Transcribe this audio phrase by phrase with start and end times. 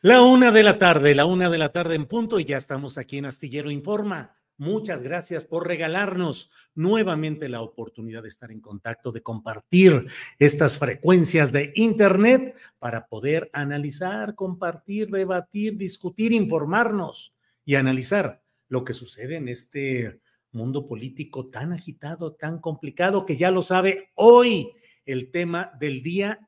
[0.00, 2.98] La una de la tarde, la una de la tarde en punto y ya estamos
[2.98, 4.36] aquí en Astillero Informa.
[4.56, 10.06] Muchas gracias por regalarnos nuevamente la oportunidad de estar en contacto, de compartir
[10.38, 18.94] estas frecuencias de Internet para poder analizar, compartir, debatir, discutir, informarnos y analizar lo que
[18.94, 20.20] sucede en este
[20.52, 24.70] mundo político tan agitado, tan complicado, que ya lo sabe hoy
[25.06, 26.47] el tema del día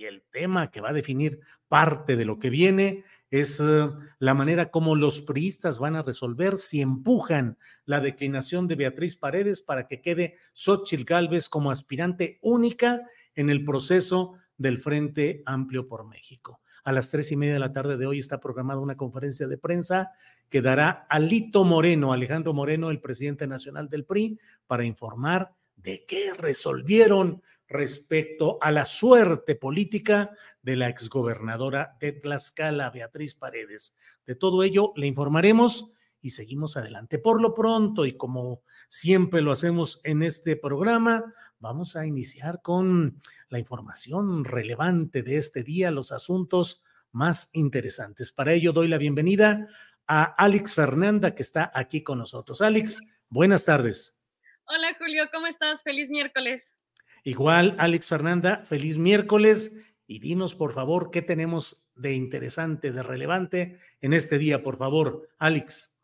[0.00, 4.32] y el tema que va a definir parte de lo que viene es eh, la
[4.32, 9.86] manera como los priistas van a resolver si empujan la declinación de Beatriz Paredes para
[9.86, 13.02] que quede Xochitl Gálvez como aspirante única
[13.34, 16.62] en el proceso del Frente Amplio por México.
[16.82, 19.58] A las tres y media de la tarde de hoy está programada una conferencia de
[19.58, 20.12] prensa
[20.48, 26.32] que dará Alito Moreno, Alejandro Moreno, el presidente nacional del PRI, para informar de qué
[26.34, 33.96] resolvieron respecto a la suerte política de la exgobernadora de Tlaxcala, Beatriz Paredes.
[34.26, 37.20] De todo ello le informaremos y seguimos adelante.
[37.20, 43.22] Por lo pronto, y como siempre lo hacemos en este programa, vamos a iniciar con
[43.48, 46.82] la información relevante de este día, los asuntos
[47.12, 48.32] más interesantes.
[48.32, 49.68] Para ello doy la bienvenida
[50.08, 52.62] a Alex Fernanda, que está aquí con nosotros.
[52.62, 54.16] Alex, buenas tardes.
[54.64, 55.84] Hola Julio, ¿cómo estás?
[55.84, 56.74] Feliz miércoles.
[57.24, 63.76] Igual, Alex Fernanda, feliz miércoles y dinos, por favor, qué tenemos de interesante, de relevante
[64.00, 65.98] en este día, por favor, Alex.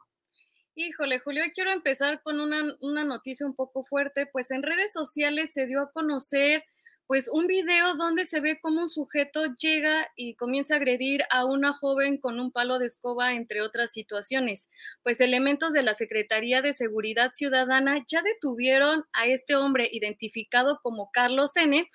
[0.75, 5.53] Híjole, Julio, quiero empezar con una, una noticia un poco fuerte, pues en redes sociales
[5.53, 6.65] se dio a conocer
[7.07, 11.45] pues un video donde se ve como un sujeto llega y comienza a agredir a
[11.45, 14.69] una joven con un palo de escoba, entre otras situaciones.
[15.05, 21.11] Pues elementos de la Secretaría de Seguridad Ciudadana ya detuvieron a este hombre identificado como
[21.13, 21.89] Carlos N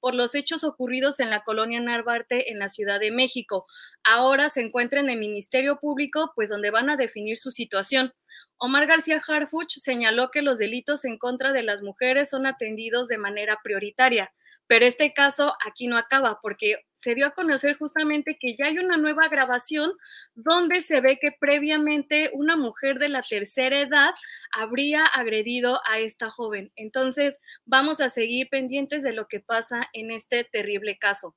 [0.00, 3.66] por los hechos ocurridos en la colonia Narvarte en la Ciudad de México.
[4.04, 8.12] Ahora se encuentra en el Ministerio Público, pues donde van a definir su situación.
[8.58, 13.16] Omar García Harfuch señaló que los delitos en contra de las mujeres son atendidos de
[13.16, 14.32] manera prioritaria.
[14.66, 18.78] Pero este caso aquí no acaba porque se dio a conocer justamente que ya hay
[18.78, 19.92] una nueva grabación
[20.34, 24.14] donde se ve que previamente una mujer de la tercera edad
[24.52, 26.70] habría agredido a esta joven.
[26.76, 31.34] Entonces, vamos a seguir pendientes de lo que pasa en este terrible caso.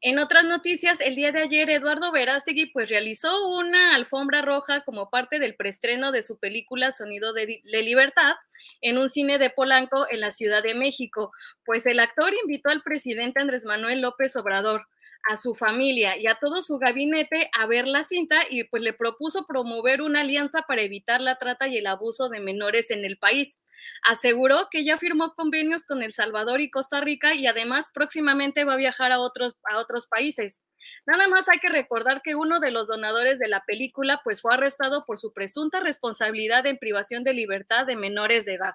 [0.00, 5.10] En otras noticias, el día de ayer Eduardo Verástegui pues realizó una alfombra roja como
[5.10, 8.34] parte del preestreno de su película Sonido de, de, Libertad
[8.80, 11.32] en un cine de Polanco en la Ciudad de México.
[11.64, 14.86] Pues el actor invitó al presidente Andrés Manuel López Obrador
[15.28, 18.92] a su familia y a todo su gabinete a ver la cinta y pues le
[18.92, 23.18] propuso promover una alianza para evitar la trata y el abuso de menores en el
[23.18, 23.58] país.
[24.02, 28.74] Aseguró que ya firmó convenios con El Salvador y Costa Rica y además próximamente va
[28.74, 30.60] a viajar a otros, a otros países.
[31.06, 34.54] Nada más hay que recordar que uno de los donadores de la película pues fue
[34.54, 38.74] arrestado por su presunta responsabilidad en privación de libertad de menores de edad.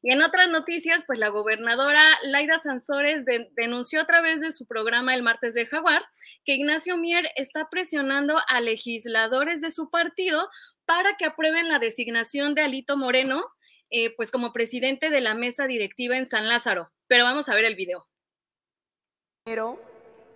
[0.00, 3.24] Y en otras noticias, pues la gobernadora Laida Sansores
[3.56, 6.04] denunció a través de su programa El Martes del Jaguar
[6.44, 10.48] que Ignacio Mier está presionando a legisladores de su partido
[10.84, 13.44] para que aprueben la designación de Alito Moreno,
[13.90, 16.90] eh, pues como presidente de la mesa directiva en San Lázaro.
[17.06, 18.08] Pero vamos a ver el video.
[19.44, 19.80] Pero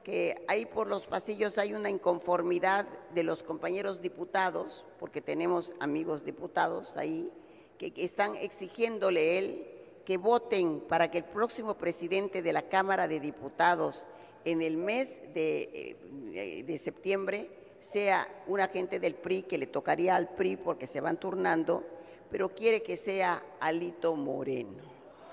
[0.07, 6.25] que ahí por los pasillos hay una inconformidad de los compañeros diputados, porque tenemos amigos
[6.25, 7.29] diputados ahí,
[7.79, 9.67] que están exigiéndole él
[10.05, 14.07] que voten para que el próximo presidente de la Cámara de Diputados
[14.45, 15.97] en el mes de,
[16.35, 17.51] eh, de septiembre
[17.81, 21.85] sea un agente del PRI que le tocaría al PRI porque se van turnando,
[22.31, 24.83] pero quiere que sea Alito Moreno.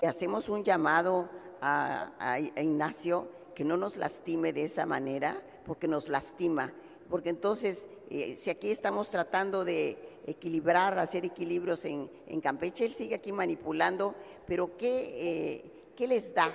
[0.02, 1.28] hacemos un llamado
[1.60, 6.72] a, Ignacio que no nos lastime de esa manera, porque nos lastima,
[7.08, 9.96] porque entonces eh, si aquí estamos tratando de
[10.26, 12.08] equilibrar, hacer equilibrios en,
[12.42, 14.14] Campeche, él sigue aquí manipulando,
[14.46, 16.50] pero ¿qué, eh, ¿qué les da?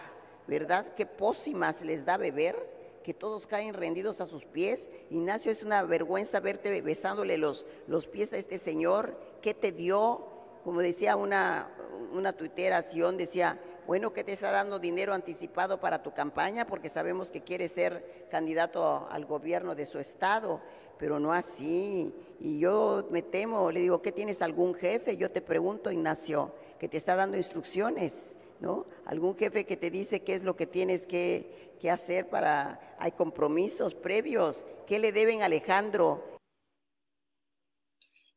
[0.48, 0.94] ¿Verdad?
[0.96, 2.80] ¿Qué pócimas les da beber?
[3.04, 4.90] que todos caen rendidos a sus pies.
[5.10, 9.18] Ignacio, es una vergüenza verte besándole los, los pies a este señor.
[9.42, 10.28] ¿Qué te dio?
[10.64, 11.72] Como decía una,
[12.12, 13.58] una tuitera, Sion, decía,
[13.88, 16.68] bueno, que te está dando dinero anticipado para tu campaña?
[16.68, 20.62] Porque sabemos que quieres ser candidato al gobierno de su estado,
[21.00, 22.14] pero no así.
[22.40, 25.18] Y yo me temo, le digo, ¿qué tienes algún jefe?
[25.18, 28.86] Yo te pregunto, Ignacio, que te está dando instrucciones, ¿no?
[29.06, 33.14] Algún jefe que te dice qué es lo que tienes que, qué hacer para, hay
[33.14, 36.24] compromisos previos, ¿qué le deben a Alejandro?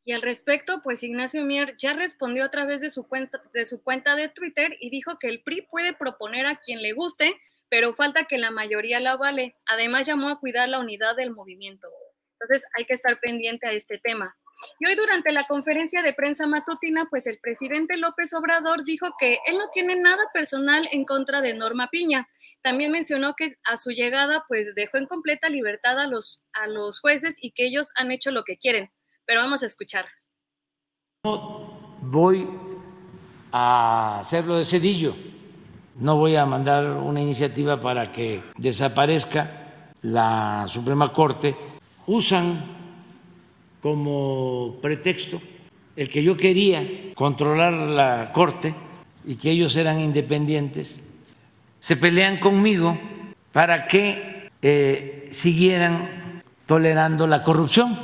[0.05, 3.83] Y al respecto, pues Ignacio Mier ya respondió a través de su, cuenta, de su
[3.83, 7.37] cuenta de Twitter y dijo que el PRI puede proponer a quien le guste,
[7.69, 9.57] pero falta que la mayoría la vale.
[9.67, 11.89] Además llamó a cuidar la unidad del movimiento.
[12.43, 14.37] Entonces hay que estar pendiente a este tema.
[14.79, 19.39] Y hoy durante la conferencia de prensa matutina, pues el presidente López Obrador dijo que
[19.47, 22.29] él no tiene nada personal en contra de Norma Piña.
[22.63, 27.01] También mencionó que a su llegada, pues dejó en completa libertad a los, a los
[27.01, 28.91] jueces y que ellos han hecho lo que quieren.
[29.25, 30.07] Pero vamos a escuchar.
[31.23, 32.49] Voy
[33.53, 35.15] a hacerlo de cedillo.
[35.97, 41.72] No voy a mandar una iniciativa para que desaparezca la Suprema Corte.
[42.13, 42.63] Usan
[43.81, 45.41] como pretexto
[45.97, 48.75] el que yo quería controlar la Corte
[49.25, 51.01] y que ellos eran independientes,
[51.81, 53.01] se pelean conmigo
[53.51, 57.99] para que eh, siguieran tolerando la corrupción.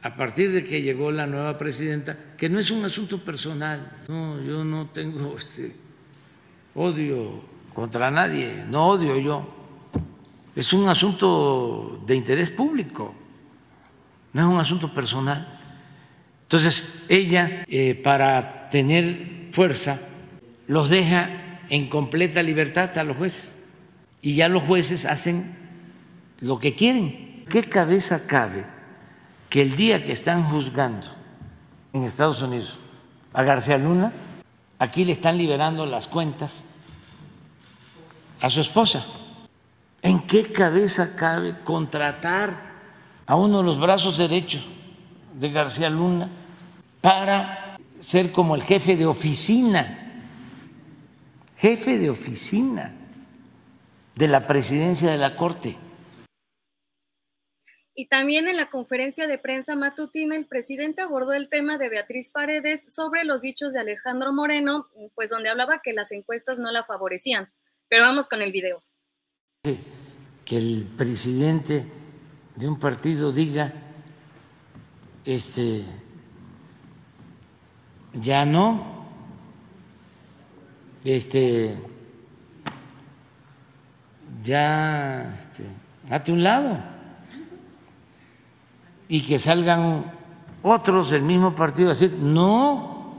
[0.00, 4.40] A partir de que llegó la nueva presidenta, que no es un asunto personal, no,
[4.40, 5.76] yo no tengo este,
[6.74, 7.42] odio
[7.74, 9.46] contra nadie, no odio yo,
[10.56, 13.16] es un asunto de interés público
[14.32, 15.58] no es un asunto personal.
[16.44, 20.00] Entonces, ella, eh, para tener fuerza,
[20.66, 21.30] los deja
[21.68, 23.54] en completa libertad a los jueces.
[24.20, 25.56] Y ya los jueces hacen
[26.40, 27.44] lo que quieren.
[27.48, 28.64] ¿Qué cabeza cabe
[29.50, 31.08] que el día que están juzgando
[31.92, 32.78] en Estados Unidos
[33.32, 34.12] a García Luna,
[34.78, 36.64] aquí le están liberando las cuentas
[38.40, 39.04] a su esposa?
[40.02, 42.71] ¿En qué cabeza cabe contratar
[43.32, 44.62] a uno de los brazos derechos
[45.32, 46.30] de García Luna
[47.00, 50.28] para ser como el jefe de oficina,
[51.56, 52.94] jefe de oficina
[54.14, 55.78] de la presidencia de la Corte.
[57.94, 62.28] Y también en la conferencia de prensa matutina, el presidente abordó el tema de Beatriz
[62.28, 66.84] Paredes sobre los dichos de Alejandro Moreno, pues donde hablaba que las encuestas no la
[66.84, 67.50] favorecían.
[67.88, 68.84] Pero vamos con el video.
[70.44, 72.01] Que el presidente
[72.56, 73.72] de un partido diga,
[75.24, 75.84] este,
[78.12, 79.06] ya no,
[81.04, 81.76] este,
[84.42, 85.64] ya, este,
[86.10, 86.78] hazte un lado
[89.08, 90.12] y que salgan
[90.62, 93.14] otros del mismo partido a decir, no,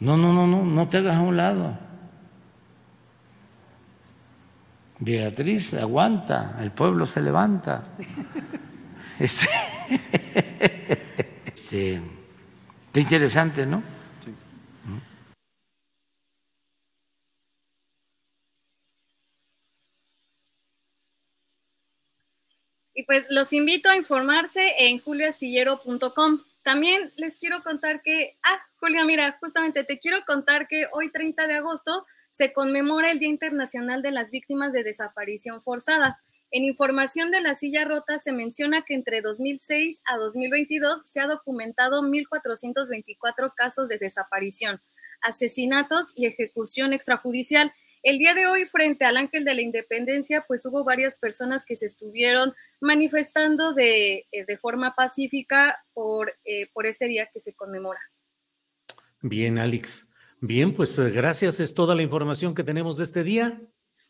[0.00, 1.83] no, no, no, no, no te hagas a un lado.
[4.98, 7.84] Beatriz aguanta, el pueblo se levanta.
[9.18, 9.48] Este,
[11.46, 12.02] este,
[12.86, 13.82] está interesante, ¿no?
[22.96, 26.42] Y pues los invito a informarse en julioastillero.com.
[26.62, 31.46] También les quiero contar que, ah, Julia, mira, justamente te quiero contar que hoy 30
[31.46, 36.20] de agosto se conmemora el Día Internacional de las Víctimas de Desaparición Forzada.
[36.50, 41.28] En información de la silla rota se menciona que entre 2006 a 2022 se ha
[41.28, 44.82] documentado 1.424 casos de desaparición.
[45.22, 47.72] asesinatos y ejecución extrajudicial.
[48.02, 51.76] El día de hoy, frente al Ángel de la Independencia, pues hubo varias personas que
[51.76, 57.54] se estuvieron manifestando de, eh, de forma pacífica por, eh, por este día que se
[57.54, 58.00] conmemora.
[59.22, 60.13] Bien, Alex.
[60.46, 61.58] Bien, pues eh, gracias.
[61.58, 63.62] Es toda la información que tenemos de este día.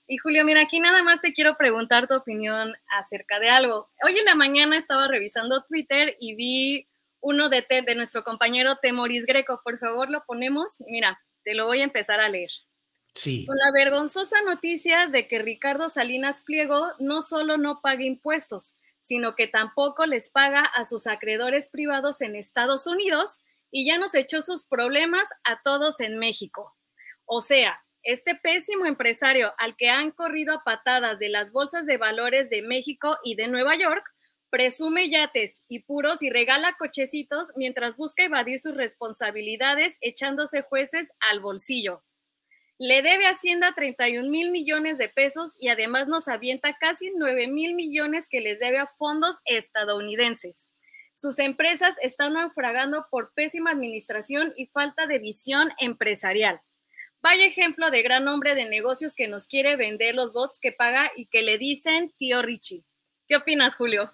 [0.09, 3.89] Y Julio, mira, aquí nada más te quiero preguntar tu opinión acerca de algo.
[4.03, 6.89] Hoy en la mañana estaba revisando Twitter y vi
[7.21, 9.61] uno de, de nuestro compañero Temoris Greco.
[9.63, 10.79] Por favor, lo ponemos.
[10.89, 12.51] Mira, te lo voy a empezar a leer.
[13.15, 13.47] Sí.
[13.47, 19.37] Con la vergonzosa noticia de que Ricardo Salinas Pliego no solo no paga impuestos, sino
[19.37, 23.39] que tampoco les paga a sus acreedores privados en Estados Unidos
[23.77, 26.77] y ya nos echó sus problemas a todos en México.
[27.25, 31.97] O sea, este pésimo empresario al que han corrido a patadas de las bolsas de
[31.97, 34.05] valores de México y de Nueva York,
[34.49, 41.41] presume yates y puros y regala cochecitos mientras busca evadir sus responsabilidades echándose jueces al
[41.41, 42.05] bolsillo.
[42.79, 47.75] Le debe Hacienda 31 mil millones de pesos y además nos avienta casi 9 mil
[47.75, 50.69] millones que les debe a fondos estadounidenses.
[51.15, 56.61] Sus empresas están naufragando por pésima administración y falta de visión empresarial.
[57.23, 61.11] Vaya ejemplo de gran hombre de negocios que nos quiere vender los bots que paga
[61.17, 62.85] y que le dicen tío Richie.
[63.29, 64.13] ¿Qué opinas, Julio?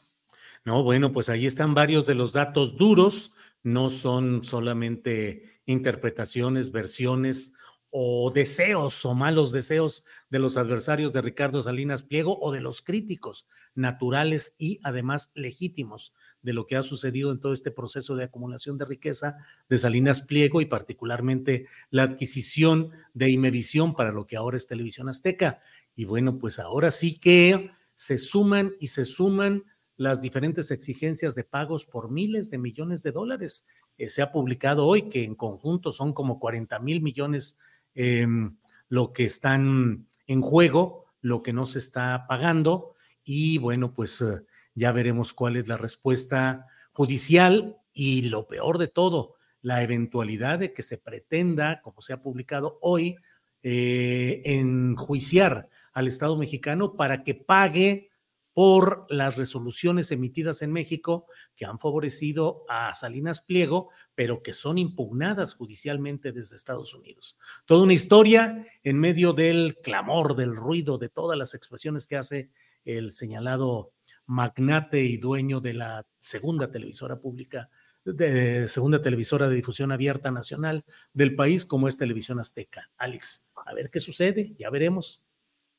[0.65, 7.55] No, bueno, pues ahí están varios de los datos duros, no son solamente interpretaciones, versiones
[7.91, 12.83] o deseos o malos deseos de los adversarios de Ricardo Salinas Pliego o de los
[12.83, 18.25] críticos naturales y además legítimos de lo que ha sucedido en todo este proceso de
[18.25, 19.37] acumulación de riqueza
[19.69, 25.09] de Salinas Pliego y particularmente la adquisición de Imevisión para lo que ahora es Televisión
[25.09, 25.61] Azteca.
[25.95, 29.65] Y bueno, pues ahora sí que se suman y se suman
[30.01, 33.67] las diferentes exigencias de pagos por miles de millones de dólares.
[33.99, 37.59] Eh, se ha publicado hoy que en conjunto son como 40 mil millones
[37.95, 38.57] Em,
[38.89, 42.95] lo que están en juego, lo que no se está pagando
[43.25, 44.43] y bueno, pues eh,
[44.75, 50.73] ya veremos cuál es la respuesta judicial y lo peor de todo, la eventualidad de
[50.73, 53.17] que se pretenda, como se ha publicado hoy,
[53.63, 58.10] eh, enjuiciar al Estado mexicano para que pague
[58.53, 64.79] por las resoluciones emitidas en México que han favorecido a Salinas Pliego, pero que son
[64.79, 67.39] impugnadas judicialmente desde Estados Unidos.
[67.65, 72.51] Toda una historia en medio del clamor, del ruido, de todas las expresiones que hace
[72.85, 73.93] el señalado
[74.27, 77.69] magnate y dueño de la segunda televisora pública,
[78.05, 82.91] de segunda televisora de difusión abierta nacional del país, como es Televisión Azteca.
[82.97, 85.23] Alex, a ver qué sucede, ya veremos.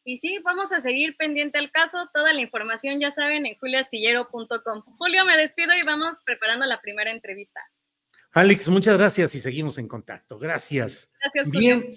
[0.03, 2.10] Y sí, vamos a seguir pendiente al caso.
[2.13, 4.84] Toda la información ya saben en juliastillero.com.
[4.98, 7.62] Julio, me despido y vamos preparando la primera entrevista.
[8.31, 10.39] Alex, muchas gracias y seguimos en contacto.
[10.39, 11.13] Gracias.
[11.22, 11.79] Gracias, Julio.
[11.81, 11.89] Bien,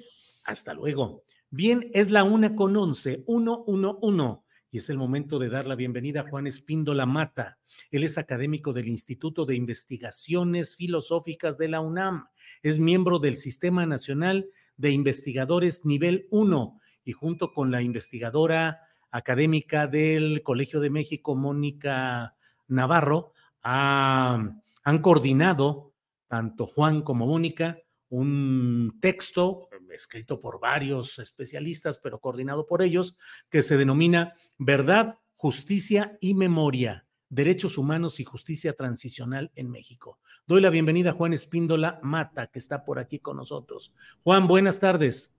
[0.44, 1.24] hasta luego.
[1.48, 4.44] Bien, es la una con once, uno, uno, uno.
[4.70, 7.58] Y es el momento de dar la bienvenida a Juan Espíndola Mata.
[7.92, 12.26] Él es académico del Instituto de Investigaciones Filosóficas de la UNAM.
[12.60, 18.80] Es miembro del Sistema Nacional de Investigadores Nivel 1 y junto con la investigadora
[19.10, 22.34] académica del Colegio de México, Mónica
[22.66, 23.32] Navarro,
[23.62, 24.62] han
[25.00, 25.92] coordinado,
[26.28, 33.16] tanto Juan como Mónica, un texto escrito por varios especialistas, pero coordinado por ellos,
[33.48, 40.18] que se denomina Verdad, Justicia y Memoria, Derechos Humanos y Justicia Transicional en México.
[40.46, 43.94] Doy la bienvenida a Juan Espíndola Mata, que está por aquí con nosotros.
[44.22, 45.34] Juan, buenas tardes.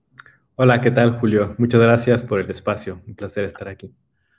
[0.58, 1.54] Hola, ¿qué tal, Julio?
[1.58, 3.02] Muchas gracias por el espacio.
[3.06, 3.94] Un placer estar aquí.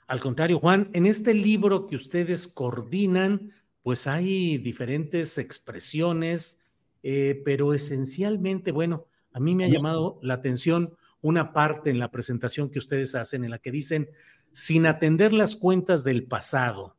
[0.08, 3.52] Al contrario, Juan, en este libro que ustedes coordinan,
[3.84, 6.60] pues hay diferentes expresiones,
[7.04, 12.10] eh, pero esencialmente, bueno, a mí me ha llamado la atención una parte en la
[12.10, 14.10] presentación que ustedes hacen en la que dicen,
[14.50, 16.96] sin atender las cuentas del pasado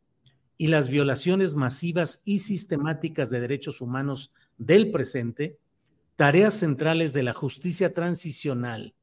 [0.58, 5.60] y las violaciones masivas y sistemáticas de derechos humanos del presente,
[6.16, 8.96] tareas centrales de la justicia transicional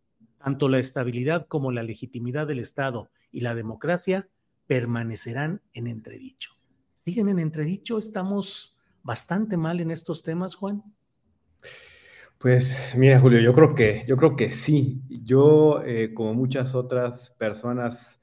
[0.46, 4.28] tanto la estabilidad como la legitimidad del Estado y la democracia
[4.68, 6.52] permanecerán en entredicho.
[6.94, 7.98] ¿Siguen en entredicho?
[7.98, 10.84] ¿Estamos bastante mal en estos temas, Juan?
[12.38, 15.02] Pues mira, Julio, yo creo que, yo creo que sí.
[15.08, 18.20] Yo, eh, como muchas otras personas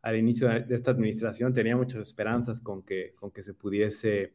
[0.00, 4.32] al inicio de esta administración, tenía muchas esperanzas con que, con que se pudiese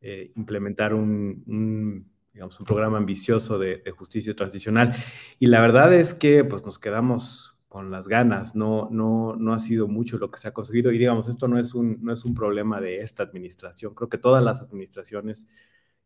[0.00, 4.94] eh, implementar un digamos, un programa ambicioso de, justicia transicional.
[5.38, 9.58] Y la verdad es que pues, nos quedamos con las ganas, no, no, no ha
[9.58, 12.24] sido mucho lo que se ha conseguido y digamos, esto no es, un, no es
[12.24, 15.48] un problema de esta administración, creo que todas las administraciones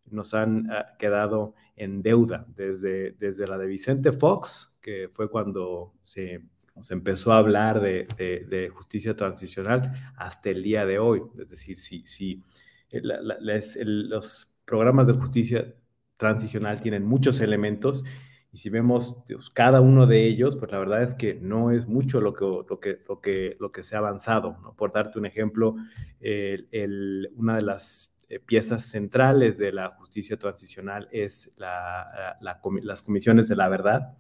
[0.06, 5.92] nos han ah, quedado en deuda, desde, desde la de Vicente Fox, que fue cuando
[6.02, 6.42] se,
[6.80, 11.22] se empezó a hablar de, de, justicia transicional, hasta el día de hoy.
[11.38, 12.42] Es decir, si, si
[12.90, 15.74] eh, los programas de justicia
[16.18, 18.04] transicional tienen muchos elementos
[18.52, 21.86] y si vemos pues, cada uno de ellos, pues la verdad es que no es
[21.86, 24.56] mucho lo que, lo que, lo que, lo que se ha avanzado.
[24.62, 24.74] ¿no?
[24.74, 25.76] Por darte un ejemplo,
[26.20, 33.48] el, una de las eh, piezas centrales de la justicia transicional es la, las comisiones
[33.48, 34.16] de la verdad.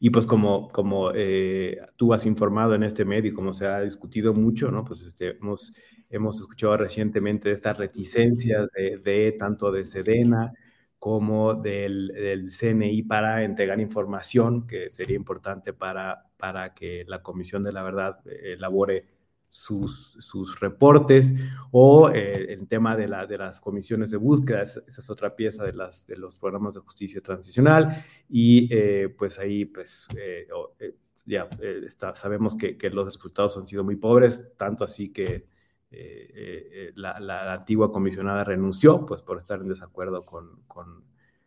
[0.00, 3.80] Y pues como, como eh, tú has informado en este medio y como se ha
[3.80, 4.84] discutido mucho, ¿no?
[4.84, 5.74] Pues este, hemos,
[6.08, 10.52] hemos escuchado recientemente estas reticencias de, de tanto de Sedena,
[10.98, 17.62] como del, del, CNI para entregar información que sería importante para, para que la Comisión
[17.62, 19.06] de la Verdad eh, elabore
[19.48, 21.32] sus, sus reportes
[21.70, 25.64] o eh, el tema de, la, de las comisiones de búsqueda, esa, es otra pieza
[25.64, 30.06] de, las, de los programas de justicia transicional y eh, pues ahí pues
[31.24, 31.48] ya
[32.14, 35.46] sabemos que los resultados han sido muy pobres, tanto así que
[35.90, 41.04] eh, eh, la, antigua comisionada renunció, pues por estar en desacuerdo con, con,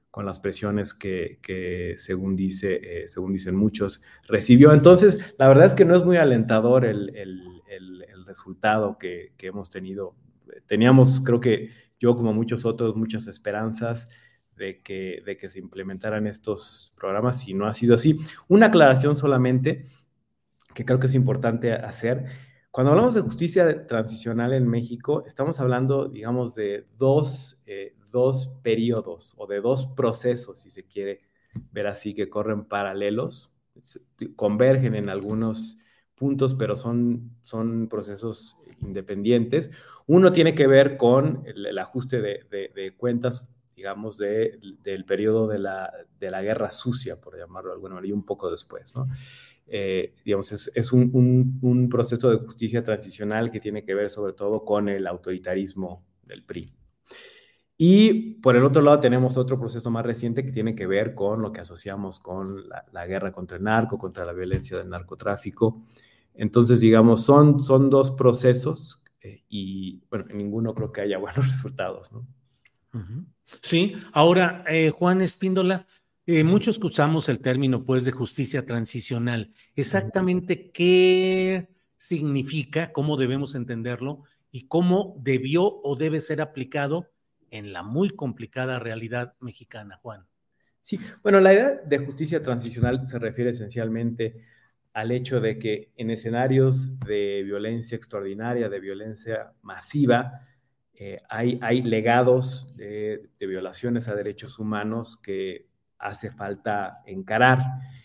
[0.10, 4.74] con las presiones que, que según, dice, eh, según dicen muchos, recibió.
[4.74, 9.48] Entonces, la verdad es que no es muy alentador el, el, el, resultado que, que,
[9.48, 10.16] hemos tenido.
[10.66, 11.70] Teníamos, creo que
[12.00, 14.08] yo como muchos otros, muchas esperanzas
[14.56, 18.20] de que, de que se implementaran estos programas y no ha sido así.
[18.48, 19.86] Una aclaración solamente
[20.74, 22.26] que creo que es importante hacer
[22.72, 29.34] cuando hablamos de justicia transicional en México, estamos hablando, digamos, de dos, eh, dos periodos
[29.36, 31.20] o de dos procesos, si se quiere
[31.72, 33.52] ver así, que corren paralelos,
[34.38, 35.78] convergen en algunos
[36.16, 39.72] puntos, pero son, son procesos independientes.
[40.08, 46.32] Uno tiene que ver con el, ajuste de, cuentas, digamos, de, del periodo la, de
[46.32, 49.10] la guerra sucia, por llamarlo de alguna manera, y un poco después, ¿no?
[49.74, 54.90] Eh, digamos, es, un, proceso de justicia transicional que tiene que ver sobre todo con
[54.90, 56.74] el autoritarismo del PRI.
[57.78, 61.42] Y por el otro lado tenemos otro proceso más reciente que tiene que ver con
[61.42, 65.82] lo que asociamos con la, guerra contra el narco, contra la violencia del narcotráfico.
[66.34, 71.48] Entonces, digamos, son, son dos procesos eh, y, bueno, en ninguno creo que haya buenos
[71.48, 72.12] resultados.
[73.62, 75.88] Sí, ahora, eh, Juan Espíndola,
[76.28, 79.52] eh, muchos usamos el término, pues, de justicia transicional.
[79.76, 87.08] Exactamente qué significa, cómo debemos entenderlo y cómo debió o debe ser aplicado
[87.50, 90.26] en la muy complicada realidad mexicana, Juan.
[90.82, 94.44] Sí, bueno, la idea de justicia transicional se refiere esencialmente
[94.94, 100.48] al hecho de que en escenarios de violencia extraordinaria, de violencia masiva,
[100.94, 105.68] eh, hay, hay, legados de, violaciones a derechos humanos que
[106.02, 107.60] hace falta encarar.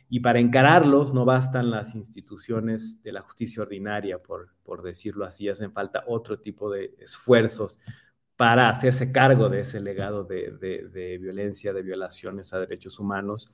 [0.09, 5.48] Y para encararlos no bastan las instituciones de la justicia ordinaria, por, por decirlo así,
[5.48, 7.78] hacen falta otro tipo de esfuerzos
[8.37, 13.52] para hacerse cargo de ese legado de, violencia, de violaciones a derechos humanos.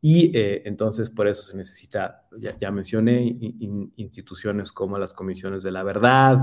[0.00, 2.26] Y eh, entonces por eso se necesita,
[2.60, 3.22] ya, mencioné,
[3.96, 6.38] instituciones como las comisiones de la verdad,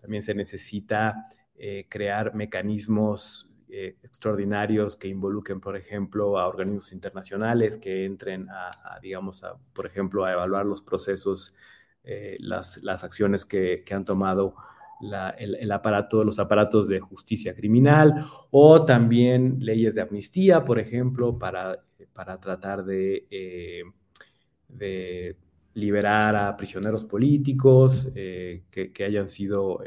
[0.00, 7.76] también se necesita eh, crear mecanismos eh, extraordinarios que involucren, por ejemplo, a organismos internacionales
[7.76, 11.56] que entren a, digamos, por ejemplo, a evaluar los procesos,
[12.04, 14.54] eh, las, acciones que, han tomado
[15.38, 21.84] el, aparato, los aparatos de justicia criminal o también leyes de amnistía, por ejemplo, para,
[22.12, 23.26] para tratar de,
[24.78, 25.34] eh,
[25.72, 29.80] liberar a prisioneros políticos que, hayan sido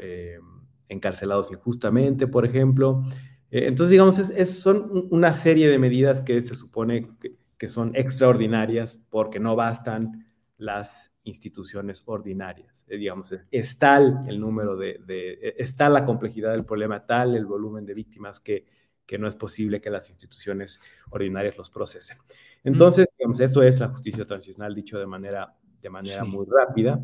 [0.90, 3.02] encarcelados injustamente, por ejemplo.
[3.50, 7.10] Eh, entonces, digamos, es, son una serie de medidas que se supone
[7.56, 10.26] que, son extraordinarias porque no bastan
[10.58, 12.84] las instituciones ordinarias.
[12.86, 17.34] Eh, digamos, es, tal el número de, de, es tal la complejidad del problema, tal
[17.34, 18.64] el volumen de víctimas que,
[19.08, 20.78] que no es posible que las instituciones
[21.10, 22.18] ordinarias los procesen.
[22.62, 27.02] Entonces, digamos, esto es la justicia transicional dicho de manera, de manera muy rápida.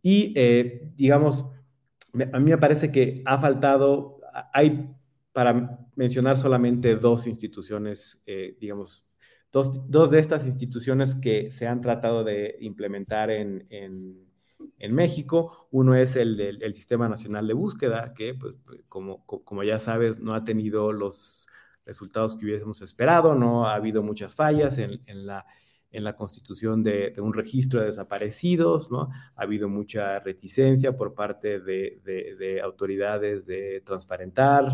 [0.00, 1.44] Y, eh, digamos,
[2.32, 4.20] a mí me parece que ha faltado,
[4.52, 4.90] hay
[5.34, 9.04] para mencionar solamente dos instituciones, eh, digamos,
[9.50, 14.22] dos, dos, de estas instituciones que se han tratado de implementar en, en,
[14.94, 15.66] México.
[15.72, 18.54] Uno es el del Sistema Nacional de Búsqueda, que, pues,
[18.88, 21.48] como, como ya sabes, no ha tenido los
[21.84, 25.44] resultados que hubiésemos esperado, no ha habido muchas fallas en, en la
[25.90, 29.10] en la constitución de, un registro de desaparecidos, ¿no?
[29.36, 34.72] Ha habido mucha reticencia por parte de, de autoridades de transparentar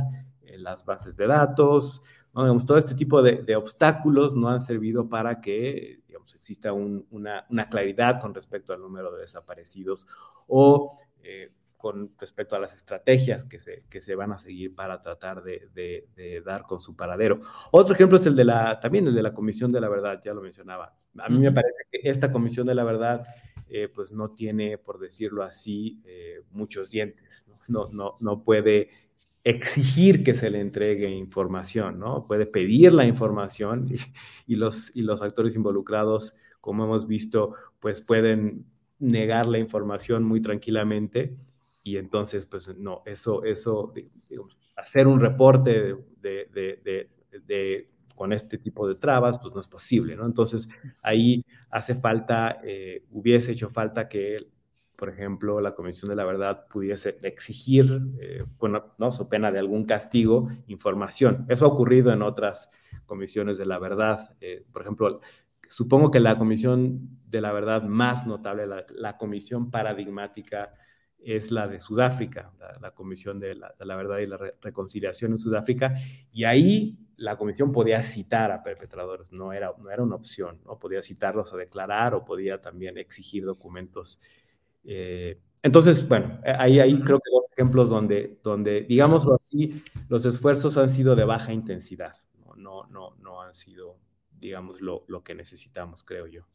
[0.58, 6.00] las bases de datos, Digamos, todo este tipo de, obstáculos no han servido para que
[6.06, 10.06] digamos, exista una, claridad con respecto al número de desaparecidos
[10.46, 15.00] o eh, con respecto a las estrategias que se, que se van a seguir para
[15.00, 17.40] tratar de, dar con su paradero.
[17.72, 20.32] Otro ejemplo es el de la, también el de la Comisión de la Verdad, ya
[20.32, 20.94] lo mencionaba.
[21.18, 23.26] A mí me parece que esta Comisión de la Verdad
[23.68, 27.88] eh, pues no tiene, por decirlo así, eh, muchos dientes, ¿no?
[27.90, 28.90] No, no, puede
[29.44, 32.26] exigir que se le entregue información, ¿no?
[32.26, 33.88] Puede pedir la información
[34.46, 38.66] y, los, y los actores involucrados, como hemos visto, pues pueden
[38.98, 41.36] negar la información muy tranquilamente
[41.82, 43.94] y entonces, pues no, eso, eso,
[44.76, 50.26] hacer un reporte de, con este tipo de trabas, pues no es posible, ¿no?
[50.26, 50.68] Entonces,
[51.02, 54.48] ahí hace falta, eh, hubiese hecho falta que,
[55.00, 59.58] por ejemplo, la Comisión de la Verdad pudiese exigir, eh, bueno, no, su pena de
[59.58, 61.46] algún castigo, información.
[61.48, 62.70] Eso ha ocurrido en otras
[63.06, 64.36] comisiones de la verdad.
[64.42, 65.20] Eh, por ejemplo,
[65.68, 70.74] supongo que la Comisión de la Verdad más notable, la Comisión Paradigmática,
[71.22, 75.94] es la de Sudáfrica, la, Comisión de la, Verdad y la Reconciliación en Sudáfrica,
[76.32, 80.78] y ahí la comisión podía citar a perpetradores, no era, no era una opción, ¿no?
[80.78, 84.20] podía citarlos a declarar o podía también exigir documentos.
[84.84, 90.24] Eh, entonces, bueno, eh, ahí, ahí creo que dos ejemplos donde, donde, digámoslo así, los
[90.24, 92.14] esfuerzos han sido de baja intensidad,
[92.56, 93.98] no, no, no, han sido,
[94.38, 96.46] digamos, lo, que necesitamos, creo yo.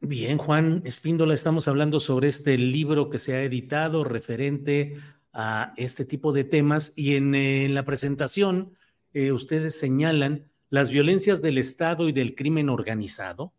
[0.00, 4.96] Bien, Juan Espíndola, estamos hablando sobre este libro que se ha editado referente
[5.32, 8.72] a este tipo de temas y en, la presentación
[9.12, 13.52] eh, ustedes señalan las violencias del Estado y del crimen organizado.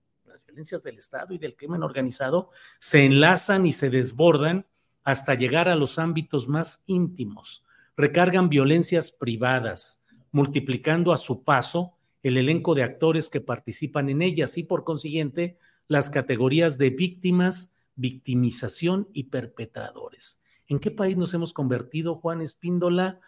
[0.52, 4.66] Violencias del Estado y del crimen organizado se enlazan y se desbordan
[5.02, 7.64] hasta llegar a los ámbitos más íntimos.
[7.96, 14.58] Recargan violencias privadas, multiplicando a su paso el elenco de actores que participan en ellas
[14.58, 20.42] y por consiguiente las categorías de víctimas, victimización y perpetradores.
[20.68, 23.22] ¿En qué país nos hemos convertido, Juan Espíndola,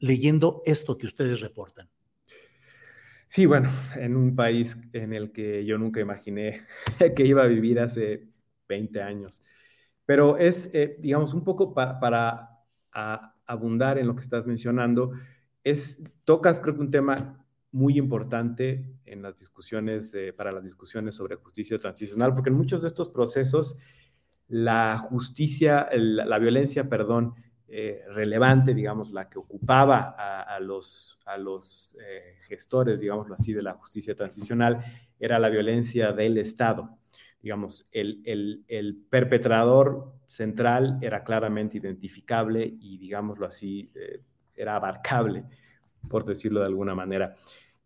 [0.00, 1.88] leyendo esto que ustedes reportan?
[3.28, 6.66] Sí, bueno, en un país en el que yo nunca imaginé
[7.16, 8.26] que iba a vivir hace
[8.68, 9.42] 20 años.
[10.06, 12.48] Pero es, eh, digamos, un poco para
[13.46, 15.12] abundar en lo que estás mencionando,
[15.62, 21.36] es, tocas creo que un tema muy importante en las discusiones, para las discusiones sobre
[21.36, 23.76] justicia transicional, porque en muchos de estos procesos
[24.48, 27.34] la justicia, la violencia, perdón,
[27.70, 31.18] eh, relevante, digamos, la que ocupaba a, los,
[32.00, 34.82] eh, gestores, digámoslo así, de la justicia transicional,
[35.20, 36.96] era la violencia del Estado.
[37.42, 44.22] Digamos, el, perpetrador central era claramente identificable y, digámoslo así, eh,
[44.54, 45.44] era abarcable
[46.08, 47.36] por decirlo de alguna manera.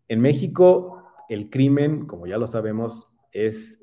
[0.07, 3.81] En México, el crimen, como ya lo sabemos, es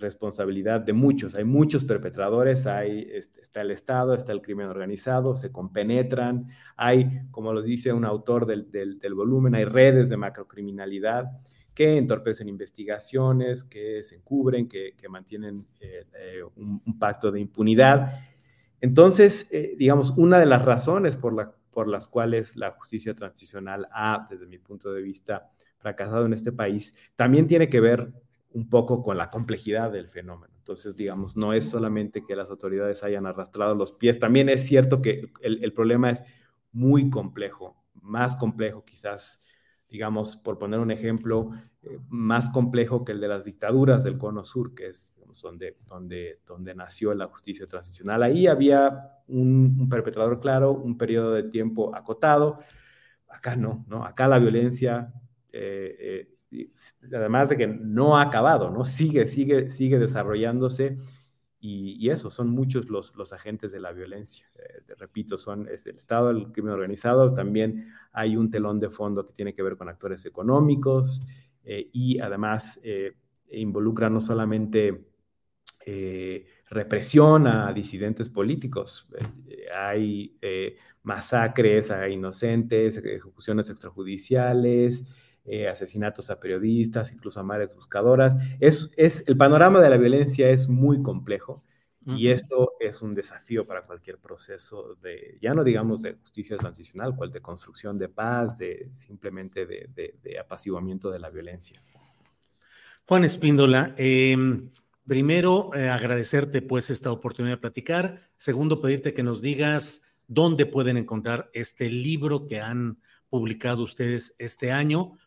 [0.00, 1.34] responsabilidad de muchos.
[1.34, 7.52] Hay muchos perpetradores, hay, está el Estado, está el crimen organizado, se compenetran, hay, como
[7.52, 11.26] lo dice un autor del, volumen, hay redes de macrocriminalidad
[11.74, 18.20] que entorpecen investigaciones, que se encubren, que, mantienen eh, eh, un, pacto de impunidad.
[18.80, 24.26] Entonces, digamos, una de las razones por la por las cuales la justicia transicional ha,
[24.30, 28.10] desde mi punto de vista, fracasado en este país, también tiene que ver
[28.54, 30.54] un poco con la complejidad del fenómeno.
[30.56, 35.02] Entonces, digamos, no es solamente que las autoridades hayan arrastrado los pies, también es cierto
[35.02, 36.22] que el, problema es
[36.72, 39.40] muy complejo, más complejo quizás,
[39.88, 41.50] digamos, por poner un ejemplo,
[41.82, 45.12] eh, más complejo que el de las dictaduras del Cono Sur, que es
[45.42, 48.22] donde, donde, donde nació la justicia transicional.
[48.22, 52.60] Ahí había un, perpetrador claro, un periodo de tiempo acotado.
[53.28, 54.04] Acá no, ¿no?
[54.04, 55.12] Acá la violencia,
[55.52, 56.33] eh, eh,
[57.12, 58.84] además de que no ha acabado, ¿no?
[58.84, 60.96] Sigue, sigue, sigue desarrollándose.
[61.60, 64.46] Y, eso, son muchos los, los agentes de la violencia.
[64.56, 69.26] Eh, repito, son es el Estado, el crimen organizado, también hay un telón de fondo
[69.26, 71.22] que tiene que ver con actores económicos
[71.64, 72.78] y además
[73.50, 75.06] involucra no solamente
[75.86, 79.06] eh, represión a disidentes políticos.
[79.46, 85.04] Eh, hay eh, masacres a inocentes, ejecuciones extrajudiciales,
[85.68, 88.36] asesinatos a periodistas, incluso a madres buscadoras.
[88.60, 91.62] Es, es, el panorama de la violencia es muy complejo
[92.06, 97.16] y eso es un desafío para cualquier proceso de, ya no digamos de justicia transicional,
[97.16, 101.80] cual de construcción de paz, de simplemente de, de apaciguamiento de la violencia.
[103.06, 104.70] Juan Espíndola, em,
[105.06, 108.20] Primero, eh, agradecerte pues esta oportunidad de platicar.
[108.36, 112.98] Segundo, pedirte que nos digas dónde pueden encontrar este libro que han
[113.34, 115.18] publicado ustedes este año,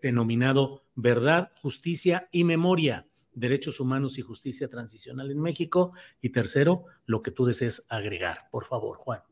[0.00, 5.92] denominado Verdad, Justicia y Memoria, Derechos Humanos y Justicia Transicional en México.
[6.20, 8.48] Y tercero, lo que tú desees agregar.
[8.52, 9.22] Por favor, Juan.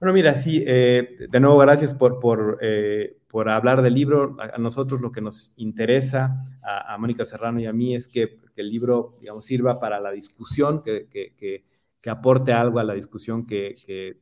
[0.00, 4.34] Bueno, mira, sí, eh, de nuevo, gracias por, por, eh, por hablar del libro.
[4.40, 8.70] A, nosotros lo que nos interesa, a, Mónica Serrano y a mí, es que, el
[8.70, 11.66] libro, digamos, sirva para la discusión, que, que,
[12.02, 14.21] que aporte algo a la discusión que,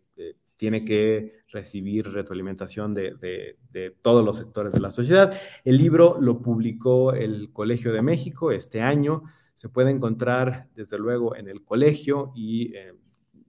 [0.61, 5.41] tiene que recibir retroalimentación de, de, de, todos los sectores de la sociedad.
[5.65, 9.23] El libro lo publicó el Colegio de México este año.
[9.55, 12.75] Se puede encontrar, desde luego, en el colegio y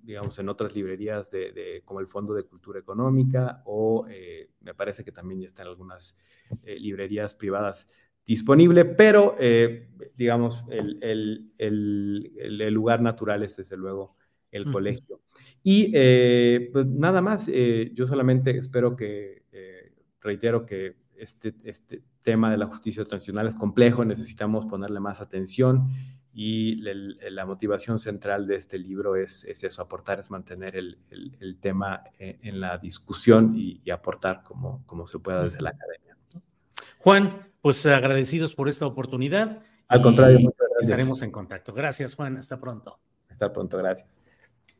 [0.03, 5.03] digamos, en otras librerías de, como el Fondo de Cultura Económica o eh, me parece
[5.03, 6.15] que también ya está en algunas
[6.63, 7.89] eh, librerías privadas
[8.25, 14.15] disponible, pero eh, digamos, el, el, el, el, lugar natural es desde luego
[14.51, 15.21] el colegio.
[15.63, 15.91] Y
[16.71, 19.43] pues nada más, yo solamente espero que,
[20.21, 25.87] reitero que este, este tema de la justicia transicional es complejo, necesitamos ponerle más atención
[26.33, 31.57] y la motivación central de este libro es, es eso, aportar, es mantener el, el,
[31.59, 36.17] tema en, en, la discusión y, aportar como, como se pueda desde la academia.
[36.99, 39.61] Juan, pues agradecidos por esta oportunidad.
[39.87, 40.83] Al contrario, muchas gracias.
[40.83, 41.73] Estaremos en contacto.
[41.73, 42.37] Gracias, Juan.
[42.37, 42.99] Hasta pronto.
[43.27, 44.20] Hasta pronto, gracias.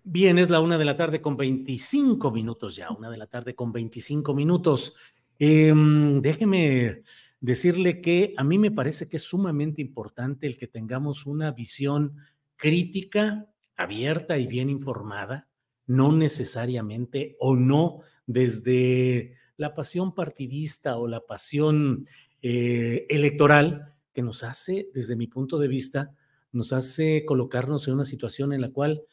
[0.04, 3.54] Bien, es la una de la tarde con 25 minutos ya, una de la tarde
[3.54, 4.96] con 25 minutos.
[5.38, 5.74] Eh,
[6.22, 7.04] déjeme
[7.40, 12.18] decirle que a mí me parece que es sumamente importante el que tengamos una visión
[12.56, 15.48] crítica, abierta y bien informada,
[15.86, 22.08] no necesariamente o no desde la pasión partidista o la pasión
[22.42, 26.12] eh, electoral que nos hace, desde mi punto de vista,
[26.52, 29.04] nos hace colocarnos en una situación en la cual,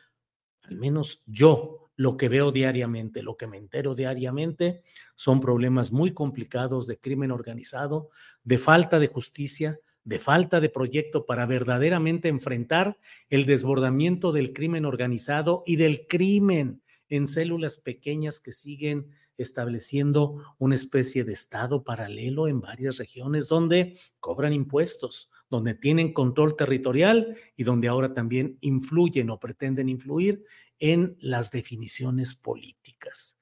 [0.68, 4.82] al menos yo, lo que veo diariamente, lo que me entero diariamente,
[5.16, 8.10] son problemas muy complicados de crimen organizado,
[8.44, 12.98] de falta de justicia, de falta de proyecto para verdaderamente enfrentar
[13.30, 20.74] el desbordamiento del crimen organizado y del crimen en células pequeñas que siguen estableciendo una
[20.74, 27.64] especie de estado paralelo en varias regiones donde cobran impuestos, donde tienen control territorial y
[27.64, 30.44] donde ahora también influyen o pretenden influir
[30.78, 33.38] en las definiciones políticas.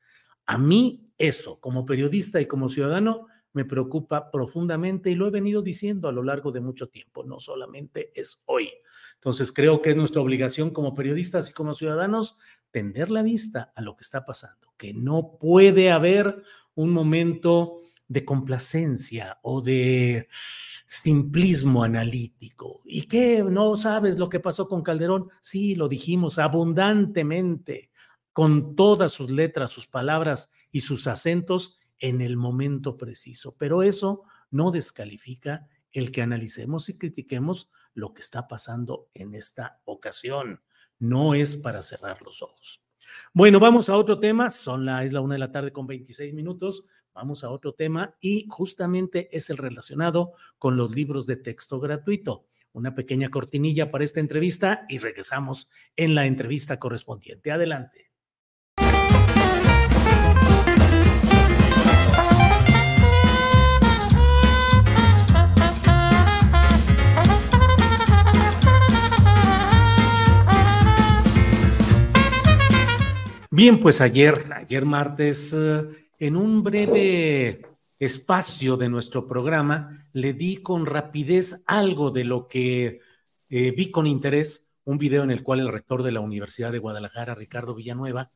[0.46, 5.62] A mí eso, como periodista y como ciudadano, me preocupa profundamente y lo he venido
[5.62, 8.68] diciendo a lo largo de mucho tiempo, no solamente es hoy.
[9.14, 12.36] Entonces creo que es nuestra obligación como periodistas y como ciudadanos
[12.70, 16.42] tender la vista a lo que está pasando, que no puede haber
[16.74, 20.28] un momento de complacencia o de
[20.86, 22.80] simplismo analítico.
[22.84, 23.44] ¿Y qué?
[23.48, 25.28] ¿No sabes lo que pasó con Calderón?
[25.40, 27.90] Sí, lo dijimos abundantemente,
[28.32, 33.56] con todas sus letras, sus palabras y sus acentos en el momento preciso.
[33.56, 39.80] Pero eso no descalifica el que analicemos y critiquemos lo que está pasando en esta
[39.84, 40.60] ocasión.
[40.98, 42.84] No es para cerrar los ojos.
[43.32, 44.50] Bueno, vamos a otro tema.
[44.50, 46.84] Son la, es la una de la tarde con 26 minutos.
[47.16, 52.44] Vamos a otro tema y justamente es el relacionado con los libros de texto gratuito.
[52.74, 57.50] Una pequeña cortinilla para esta entrevista y regresamos en la entrevista correspondiente.
[57.50, 58.10] Adelante.
[73.50, 77.62] Bien, pues ayer, ayer martes, eh, en un breve
[77.98, 83.00] espacio de nuestro programa, le di con rapidez algo de lo que
[83.48, 86.78] eh, vi con interés, un video en el cual el rector de la Universidad de
[86.78, 88.30] Guadalajara, Ricardo Villanueva,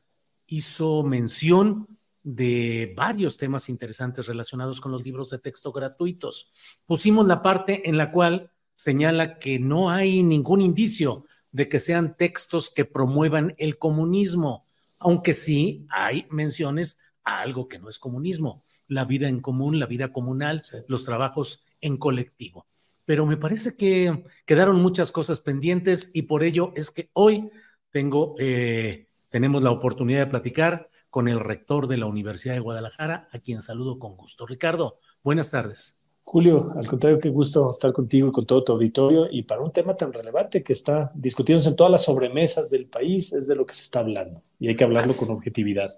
[0.47, 1.87] hizo mención
[2.23, 6.51] de varios temas interesantes relacionados con los libros de texto gratuitos.
[6.85, 12.15] Pusimos la parte en la cual señala que no hay ningún indicio de que sean
[12.15, 14.67] textos que promuevan el comunismo,
[14.99, 20.11] aunque sí hay menciones algo que no es comunismo, la vida en común, la vida
[20.11, 22.67] comunal, los trabajos en colectivo.
[23.05, 27.49] Pero me parece que quedaron muchas cosas pendientes y por ello es que hoy
[27.89, 33.27] tengo, eh, tenemos la oportunidad de platicar con el rector de la Universidad de Guadalajara,
[33.31, 34.45] a quien saludo con gusto.
[34.45, 36.01] Ricardo, buenas tardes.
[36.23, 39.71] Julio, al contrario, qué gusto estar contigo y con todo tu auditorio y para un
[39.71, 43.65] tema tan relevante que está discutiéndose en todas las sobremesas del país, es de lo
[43.65, 45.91] que se está hablando y hay que hablarlo con objetividad.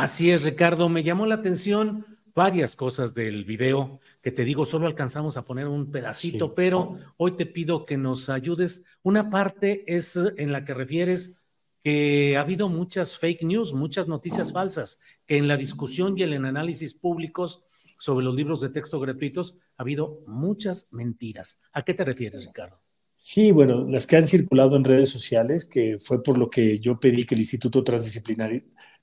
[0.00, 0.88] Así es, Ricardo.
[0.88, 5.68] Me llamó la atención varias cosas del video que te digo, solo alcanzamos a poner
[5.68, 8.86] un pedacito, pero hoy te pido que nos ayudes.
[9.02, 11.42] Una parte es en la que refieres
[11.82, 16.32] que ha habido muchas fake news, muchas noticias falsas, que en la discusión y en
[16.32, 17.62] el análisis públicos
[17.98, 21.60] sobre los libros de texto gratuitos ha habido muchas mentiras.
[21.74, 22.80] ¿A qué te refieres, Ricardo?
[23.16, 26.98] Sí, bueno, las que han circulado en redes sociales, que fue por lo que yo
[26.98, 28.62] pedí que el Instituto Transdisciplinario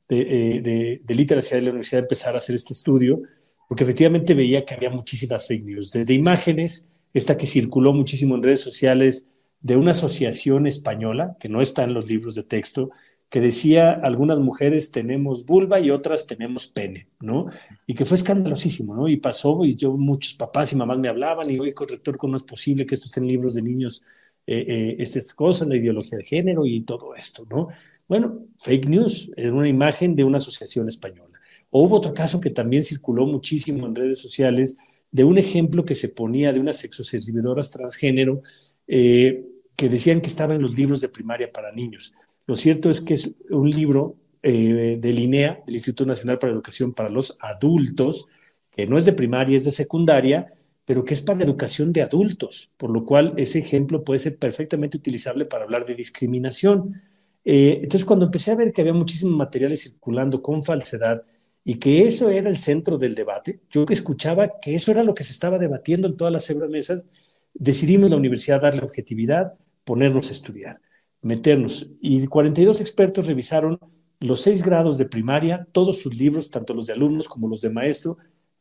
[0.09, 3.21] de, eh, de, Literacia de la Universidad empezara a hacer este estudio,
[3.67, 8.43] porque efectivamente veía que había muchísimas fake news, desde imágenes, esta que circuló muchísimo en
[8.43, 9.27] redes sociales
[9.59, 12.91] de una asociación española, que no está en los libros de texto,
[13.29, 17.47] que decía algunas mujeres tenemos vulva y otras tenemos pene, ¿no?
[17.85, 19.09] Y que fue escandalosísimo, ¿no?
[19.09, 22.43] Y pasó, y yo, muchos papás y mamás me hablaban, y oye, corrector, ¿cómo es
[22.43, 24.01] posible que esto esté en libros de niños,
[24.45, 27.67] eh, eh, estas cosas, la ideología de género y todo esto, ¿no?
[28.07, 31.39] Bueno, fake news, era una imagen de una asociación española.
[31.69, 34.77] O hubo otro caso que también circuló muchísimo en redes sociales
[35.11, 38.41] de un ejemplo que se ponía de unas sexoservidoras transgénero
[38.87, 42.13] eh, que decían que estaba en los libros de primaria para niños.
[42.45, 46.93] Lo cierto es que es un libro eh, de LINEA, del Instituto Nacional para Educación
[46.93, 48.27] para los Adultos,
[48.71, 50.53] que no es de primaria, es de secundaria,
[50.85, 54.95] pero que es para educación de adultos, por lo cual ese ejemplo puede ser perfectamente
[54.95, 57.01] utilizable para hablar de discriminación.
[57.49, 61.23] Eh, entonces, cuando empecé a ver que había muchísimos materiales circulando con falsedad
[61.63, 65.13] y que eso era el centro del debate, yo que escuchaba que eso era lo
[65.13, 67.05] que se estaba debatiendo en todas las mesas,
[67.53, 69.53] decidimos en la universidad darle objetividad,
[69.85, 70.81] ponernos a estudiar
[71.21, 71.89] meternos.
[72.01, 73.79] Y 42 expertos revisaron
[74.19, 77.69] los seis grados de primaria, todos sus libros, tanto los de alumnos como los de
[77.69, 78.17] maestro.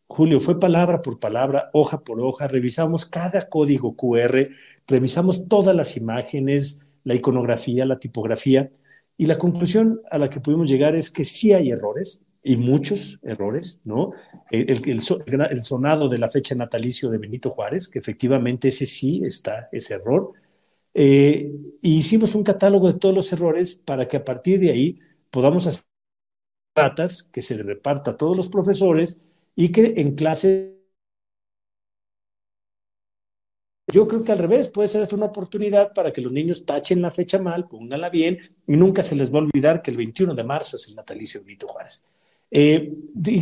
[0.06, 4.50] Julio, fue palabra por palabra, hoja por hoja, revisamos cada código QR,
[4.86, 8.68] revisamos todas las imágenes, la iconografía, la tipografía,
[9.16, 13.18] y la conclusión a la que pudimos llegar es que sí hay errores, y muchos
[13.22, 14.12] errores, ¿no?
[14.50, 19.68] El, el, sonado de la fecha natalicio de Benito Juárez, que efectivamente ese sí está,
[19.72, 20.32] ese error,
[20.94, 24.98] eh, hicimos un catálogo de todos los errores para que a partir de ahí
[25.30, 25.84] podamos hacer
[26.74, 29.20] ratas que se reparta a todos los profesores
[29.54, 30.75] y que en clase
[33.92, 37.00] Yo creo que al revés, puede ser hasta una oportunidad para que los niños tachen
[37.00, 40.34] la fecha mal, pónganla bien, y nunca se les va a olvidar que el 21
[40.34, 42.06] de marzo es el natalicio de Benito Juárez.
[42.50, 42.92] Eh,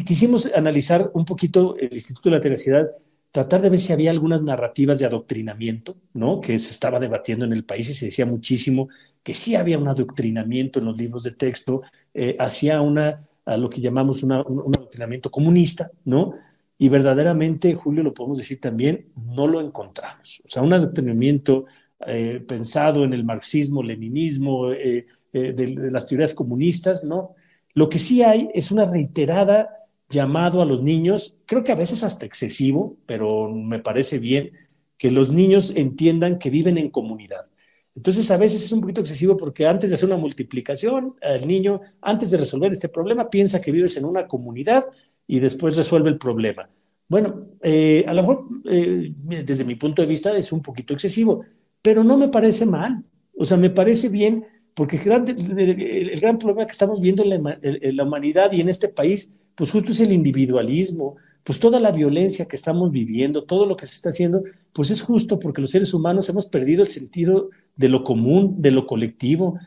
[0.04, 2.90] quisimos analizar un poquito el Instituto de la Tenacidad
[3.34, 6.40] tratar de ver si había algunas narrativas de adoctrinamiento, ¿no?
[6.40, 8.88] Que se estaba debatiendo en el país y se decía muchísimo
[9.24, 11.82] que sí había un adoctrinamiento en los libros de texto
[12.14, 16.34] eh, hacia una, a lo que llamamos un adoctrinamiento comunista, ¿no?
[16.76, 20.42] Y verdaderamente, Julio, lo podemos decir también, no lo encontramos.
[20.44, 21.66] O sea, un adoctrinamiento
[22.06, 27.34] eh, pensado en el marxismo, leninismo, eh, de las teorías comunistas, ¿no?
[27.72, 32.04] Lo que sí hay es una reiterada llamado a los niños, creo que a veces
[32.04, 34.52] hasta excesivo, pero me parece bien
[34.96, 37.46] que los niños entiendan que viven en comunidad.
[37.96, 41.80] Entonces a veces es un poquito excesivo porque antes de hacer una multiplicación, el niño,
[42.00, 44.84] antes de resolver este problema, piensa que vives en una comunidad
[45.26, 46.68] y después resuelve el problema.
[47.08, 51.44] Bueno, eh, a lo mejor eh, desde mi punto de vista es un poquito excesivo,
[51.82, 53.04] pero no me parece mal.
[53.36, 58.52] O sea, me parece bien porque el gran, problema que estamos viendo en la humanidad
[58.52, 62.90] y en este país pues justo es el individualismo, pues toda la violencia que estamos
[62.90, 66.46] viviendo, todo lo que se está haciendo, pues es justo porque los seres humanos hemos
[66.46, 69.58] perdido el sentido de lo común, de lo colectivo.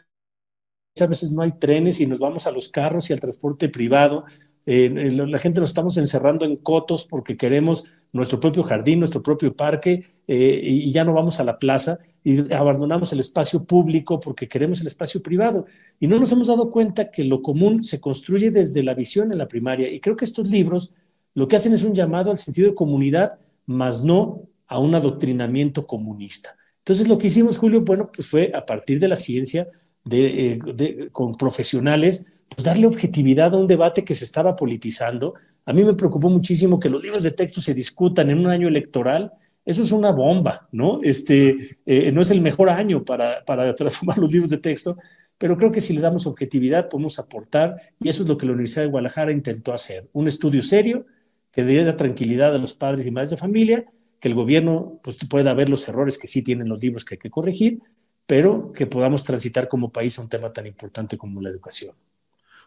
[1.00, 4.26] A veces no hay trenes y nos vamos a los carros y al transporte privado.
[4.70, 9.56] Eh, la gente nos estamos encerrando en cotos porque queremos nuestro propio jardín, nuestro propio
[9.56, 14.50] parque eh, y ya no vamos a la plaza y abandonamos el espacio público porque
[14.50, 15.66] queremos el espacio privado.
[16.02, 19.38] Y no nos hemos dado cuenta que lo común se construye desde la visión en
[19.38, 19.90] la primaria.
[19.90, 20.94] Y creo que estos libros
[21.34, 25.88] lo que hacen es un llamado al sentido de comunidad, más no a un adoctrinamiento
[25.88, 26.58] comunista.
[26.80, 29.70] Entonces lo que hicimos, Julio, bueno, pues fue a partir de la ciencia,
[30.04, 35.34] de, eh, con profesionales, pues darle objetividad a un debate que se estaba politizando.
[35.66, 38.68] A mí me preocupó muchísimo que los libros de texto se discutan en un año
[38.68, 39.34] electoral
[39.68, 41.02] eso es una bomba, ¿no?
[41.04, 43.44] Este, eh, no es el mejor año para,
[43.76, 44.98] transformar los libros de texto,
[45.38, 48.54] pero creo que si le damos objetividad podemos aportar y eso es lo que la
[48.54, 51.06] Universidad de Guadalajara intentó hacer, un estudio serio
[51.52, 53.84] que diera tranquilidad a los padres y madres de familia,
[54.22, 57.20] que el gobierno pues, pueda ver los errores que sí tienen los libros que hay
[57.20, 57.80] que corregir,
[58.26, 61.94] pero que podamos transitar como país a un tema tan importante como la educación.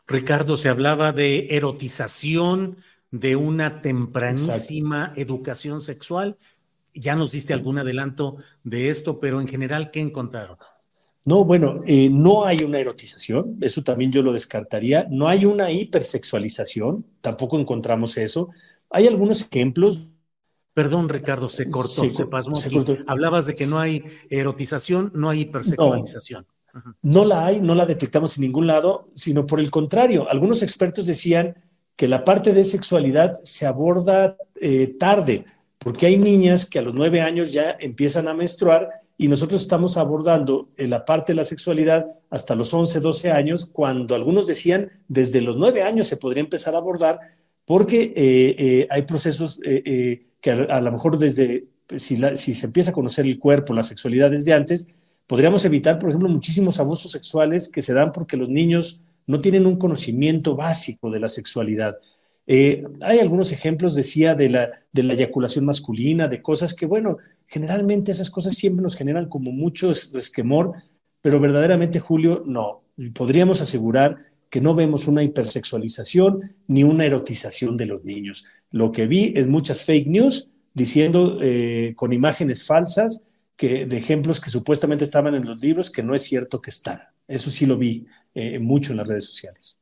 [0.07, 2.77] Ricardo, se hablaba de erotización,
[3.11, 6.39] de una tempranísima educación sexual.
[6.95, 10.59] Ya nos diste algún adelanto de esto, pero en general, ¿qué encontraron?
[11.25, 15.07] No, bueno, eh, no hay una erotización, eso también yo lo descartaría.
[15.11, 18.51] No hay una hipersexualización, tampoco encontramos eso.
[18.89, 20.15] Hay algunos ejemplos.
[20.73, 22.53] Perdón, Ricardo, se cortó, se, pasó.
[23.07, 26.47] Hablabas de que no hay erotización, no hay hipersexualización.
[26.47, 26.60] No
[27.25, 30.29] la hay, no la detectamos en ningún lado, sino por el contrario.
[30.31, 31.57] Algunos expertos decían
[31.97, 35.45] que la parte de sexualidad se aborda eh, tarde,
[35.79, 39.99] porque hay niñas que a los nueve años ya empiezan a menstruar y nosotros estamos
[39.99, 45.43] abordando la parte de la sexualidad hasta los 11, 12 años, cuando algunos decían desde
[45.43, 47.21] los nueve años se podría empezar a abordar,
[47.67, 51.67] porque eh, eh, hay procesos que a, lo mejor desde,
[51.99, 54.89] si, si se empieza a conocer el cuerpo, la sexualidad desde antes,
[55.31, 59.65] podríamos evitar, por ejemplo, muchísimos abusos sexuales que se dan porque los niños no tienen
[59.65, 61.99] un conocimiento básico de la sexualidad.
[62.49, 67.19] Eh, hay algunos ejemplos, decía, de la, de la eyaculación masculina, de cosas que, bueno,
[67.47, 70.73] generalmente esas cosas siempre nos generan como mucho esquemor,
[71.21, 72.83] pero verdaderamente, Julio, no.
[73.15, 74.17] Podríamos asegurar
[74.49, 78.47] que no vemos una hipersexualización ni una erotización de los niños.
[78.73, 83.23] Lo que vi es muchas fake news diciendo eh, con imágenes falsas
[83.61, 87.03] que, de ejemplos que supuestamente estaban en los libros que no es cierto que están.
[87.29, 89.79] Eso sí lo vi eh, mucho en las redes sociales.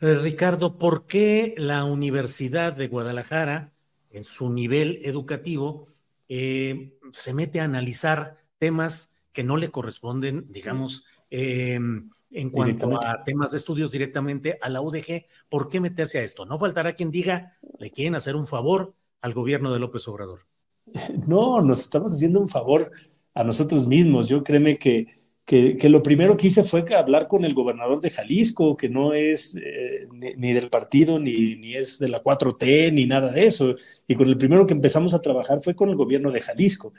[0.00, 3.72] Eh, Ricardo, ¿por qué la Universidad de Guadalajara,
[4.12, 5.88] en su nivel educativo,
[6.28, 13.24] eh, se mete a analizar temas que no le corresponden, digamos, em, en cuanto a
[13.24, 15.26] temas de estudios directamente a la UDG?
[15.48, 16.46] ¿Por qué meterse a esto?
[16.46, 20.49] No faltará quien diga, le quieren hacer un favor al gobierno de López Obrador.
[21.26, 22.90] No, nos estamos haciendo un favor
[23.34, 24.28] a nosotros mismos.
[24.28, 25.20] Yo créeme que
[25.50, 29.56] que, lo primero que hice fue hablar con el gobernador de Jalisco, que no es
[29.56, 30.06] eh,
[30.36, 33.74] ni, del partido, ni, ni, es de la 4T, ni nada de eso.
[34.06, 36.92] Y con el primero que empezamos a trabajar fue con el gobierno de Jalisco.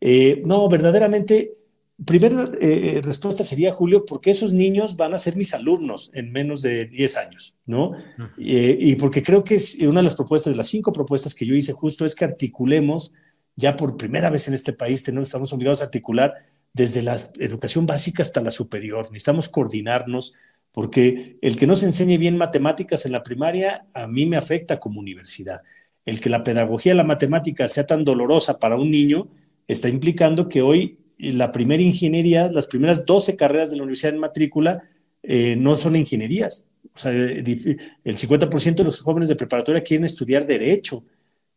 [0.00, 1.52] Eh, no, verdaderamente,
[2.02, 6.62] primera eh, respuesta sería, Julio, porque esos niños van a ser mis alumnos en menos
[6.62, 7.92] de 10 años, ¿no?
[8.38, 11.54] y porque creo que es una de las propuestas, de las cinco propuestas que yo
[11.54, 13.12] hice justo, es que articulemos,
[13.58, 16.32] ya por primera vez en este país, tenemos, estamos obligados a articular
[16.72, 19.10] desde la educación básica hasta la superior.
[19.10, 20.32] Necesitamos coordinarnos
[20.70, 24.78] porque el que no se enseñe bien matemáticas en la primaria a mí me afecta
[24.78, 25.62] como universidad.
[26.04, 29.26] El que la pedagogía de la matemática sea tan dolorosa para un niño
[29.66, 34.20] está implicando que hoy la primera ingeniería, las primeras 12 carreras de la universidad en
[34.20, 34.84] matrícula
[35.24, 36.68] eh, no son ingenierías.
[36.94, 37.44] O sea, el
[38.04, 41.02] 50% de los jóvenes de preparatoria quieren estudiar derecho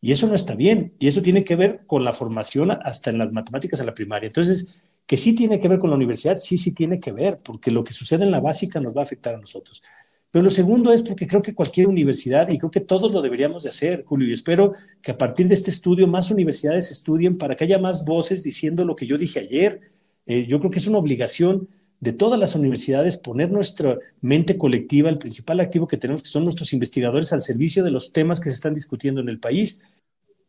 [0.01, 0.93] y eso no está bien.
[0.99, 4.27] Y eso tiene que ver con la formación hasta en las matemáticas en la primaria.
[4.27, 7.69] Entonces, que sí tiene que ver con la universidad, sí, sí tiene que ver, porque
[7.69, 9.83] lo que sucede en la básica nos va a afectar a nosotros.
[10.31, 13.63] Pero lo segundo es porque creo que cualquier universidad, y creo que todos lo deberíamos
[13.63, 17.55] de hacer, Julio, y espero que a partir de este estudio más universidades estudien para
[17.55, 19.81] que haya más voces diciendo lo que yo dije ayer.
[20.25, 21.67] Eh, yo creo que es una obligación
[22.01, 26.43] de todas las universidades poner nuestra mente colectiva, el principal activo que tenemos, que son
[26.43, 29.79] nuestros investigadores, al servicio de los temas que se están discutiendo en el país.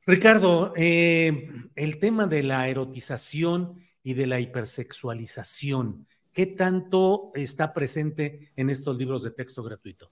[0.06, 6.06] Ricardo, eh, el tema de la erotización y de la hipersexualización.
[6.32, 10.10] ¿Qué tanto está presente en estos libros de texto gratuito?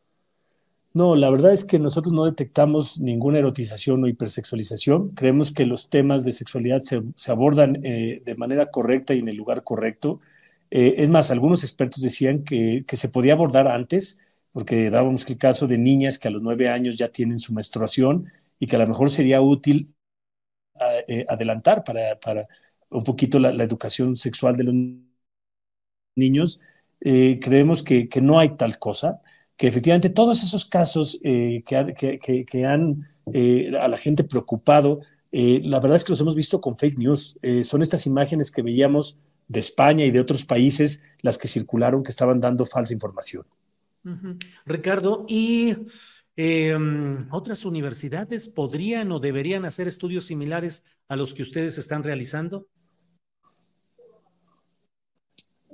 [0.93, 5.11] No, la verdad es que nosotros no detectamos ninguna erotización o hipersexualización.
[5.11, 9.37] Creemos que los temas de sexualidad se, abordan eh, de manera correcta y en el
[9.37, 10.21] lugar correcto.
[10.71, 14.19] Eh, es más, algunos expertos decían que, se podía abordar antes,
[14.53, 18.33] porque dábamos el caso de niñas que a los nueve años ya tienen su menstruación
[18.59, 19.95] y que a lo mejor sería útil
[21.09, 22.49] eh, adelantar para, para,
[22.91, 24.75] un poquito la, educación sexual de los
[26.17, 26.61] niños,
[27.01, 29.23] eh, creemos que, no hay tal cosa,
[29.57, 33.09] que efectivamente todos esos casos que, han
[33.81, 35.01] a la gente preocupado,
[35.33, 37.39] la verdad es que los hemos visto con fake news.
[37.63, 39.19] son estas imágenes que veíamos
[39.51, 43.45] de España y de otros países las que circularon que estaban dando falsa información.
[44.65, 45.77] Ricardo, ¿y
[46.37, 52.69] em, otras universidades podrían o deberían hacer estudios similares a los que ustedes están realizando?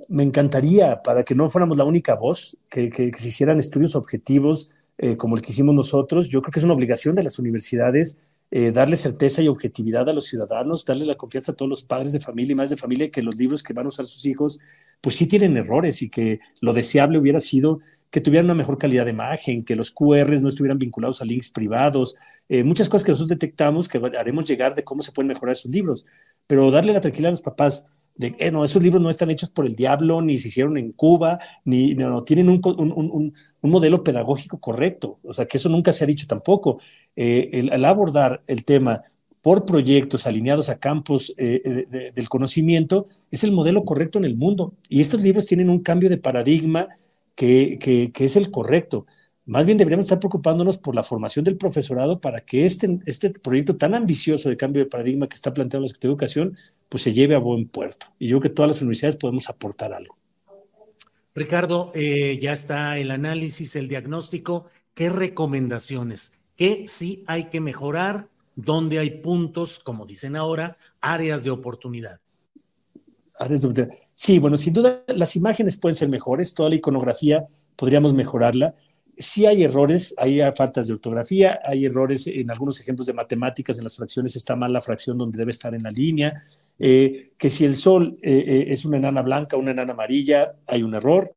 [0.08, 5.16] me encantaría, para que no fuéramos la única voz, que, se hicieran estudios objetivos eh,
[5.16, 6.28] como el que hicimos nosotros.
[6.28, 8.18] Yo creo que es una obligación de las universidades
[8.50, 12.12] eh, darle certeza y objetividad a los ciudadanos, darle la confianza a todos los padres
[12.12, 14.58] de familia y más de familia que los libros que van a usar sus hijos,
[15.00, 17.80] pues sí tienen errores y que lo deseable hubiera sido
[18.10, 21.50] que tuvieran una mejor calidad de imagen, que los QRs no estuvieran vinculados a links
[21.50, 22.16] privados,
[22.48, 25.70] eh, muchas cosas que nosotros detectamos que haremos llegar de cómo se pueden mejorar esos
[25.70, 26.06] libros,
[26.46, 27.84] pero darle la tranquilidad a los papás
[28.14, 30.92] de eh, no, esos libros no están hechos por el diablo, ni se hicieron en
[30.92, 35.18] Cuba, ni no, tienen un, un, modelo pedagógico correcto.
[35.24, 36.78] O sea, que eso nunca se ha dicho tampoco.
[37.16, 39.02] Eh, el, abordar el tema
[39.42, 44.74] por proyectos alineados a campos eh, del conocimiento es el modelo correcto en el mundo.
[44.88, 46.88] Y estos libros tienen un cambio de paradigma
[47.34, 49.06] que, que, que es el correcto.
[49.46, 53.76] Más bien deberíamos estar preocupándonos por la formación del profesorado para que este, este proyecto
[53.76, 56.58] tan ambicioso de cambio de paradigma que está planteando la Secretaría de Educación,
[56.88, 58.06] pues se lleve a buen puerto.
[58.18, 60.16] Y yo creo que todas las universidades podemos aportar algo.
[61.32, 64.66] Ricardo, eh, ya está el análisis, el diagnóstico.
[64.94, 66.32] ¿Qué recomendaciones?
[66.56, 68.28] ¿Qué sí hay que mejorar?
[68.54, 72.20] ¿Dónde hay puntos, como dicen ahora, áreas de oportunidad?
[73.38, 73.98] Áreas de oportunidad.
[74.14, 77.46] Sí, bueno, sin duda las imágenes pueden ser mejores, toda la iconografía
[77.76, 78.74] podríamos mejorarla.
[79.18, 83.84] Sí hay errores, hay faltas de ortografía, hay errores en algunos ejemplos de matemáticas, en
[83.84, 86.42] las fracciones está mal la fracción donde debe estar en la línea,
[86.78, 90.82] eh, que si el sol eh, eh, es una enana blanca, una enana amarilla, hay
[90.82, 91.34] un error.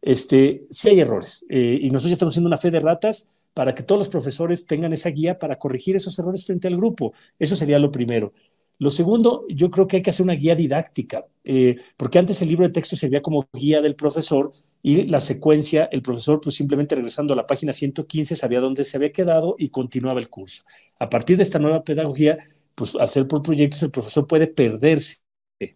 [0.00, 3.98] Este, sí hay errores y nosotros estamos haciendo una fe de ratas para que todos
[3.98, 7.12] los profesores tengan esa guía para corregir esos errores frente al grupo.
[7.38, 8.32] Eso sería lo primero.
[8.78, 12.48] Lo segundo, yo creo que hay que hacer una guía didáctica, eh, porque antes el
[12.48, 16.96] libro de texto servía como guía del profesor y la secuencia, el profesor pues simplemente
[16.96, 20.64] regresando a la página 115 sabía dónde se había quedado y continuaba el curso.
[20.98, 22.38] A partir de esta nueva pedagogía,
[22.74, 25.21] pues al ser por proyectos, el profesor puede perderse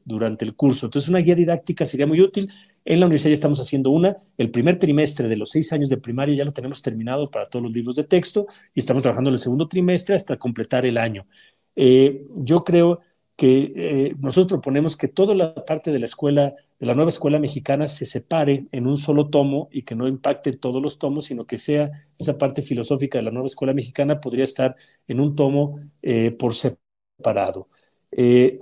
[0.05, 0.87] durante el curso.
[0.87, 2.51] Entonces, una guía didáctica sería muy útil.
[2.84, 4.16] En la universidad ya estamos haciendo una.
[4.39, 7.62] El primer trimestre de los seis años de primaria ya lo tenemos terminado para todos
[7.62, 11.26] los libros de texto y estamos trabajando en el segundo trimestre hasta completar el año.
[11.74, 13.01] Eh, yo creo
[13.37, 17.39] que eh, nosotros proponemos que toda la parte de la escuela, de la nueva escuela
[17.39, 21.47] mexicana, se separe en un solo tomo y que no impacte todos los tomos, sino
[21.47, 24.74] que sea esa parte filosófica de la nueva escuela mexicana podría estar
[25.07, 27.68] en un tomo eh, por separado.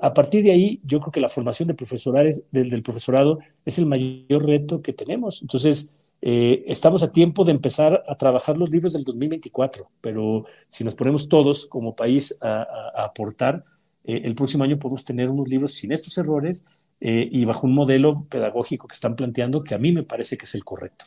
[0.01, 1.75] A partir de ahí, yo creo que la formación de
[2.51, 5.43] del, profesorado es el mayor reto que tenemos.
[5.43, 5.91] Entonces,
[6.27, 10.95] eh, estamos a tiempo de empezar a trabajar los libros del 2024, pero si nos
[10.95, 12.65] ponemos todos como país a,
[12.97, 13.63] aportar,
[14.05, 16.65] eh, el próximo año podemos tener unos libros sin estos errores
[17.03, 20.45] eh, y bajo un modelo pedagógico que están planteando que a mí me parece que
[20.45, 21.05] es el correcto.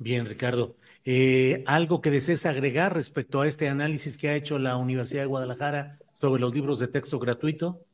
[0.00, 0.74] Bien, Ricardo.
[1.66, 6.00] ¿Algo que desees agregar respecto a este análisis que ha hecho la Universidad de Guadalajara
[6.22, 7.84] sobre los libros de texto gratuito?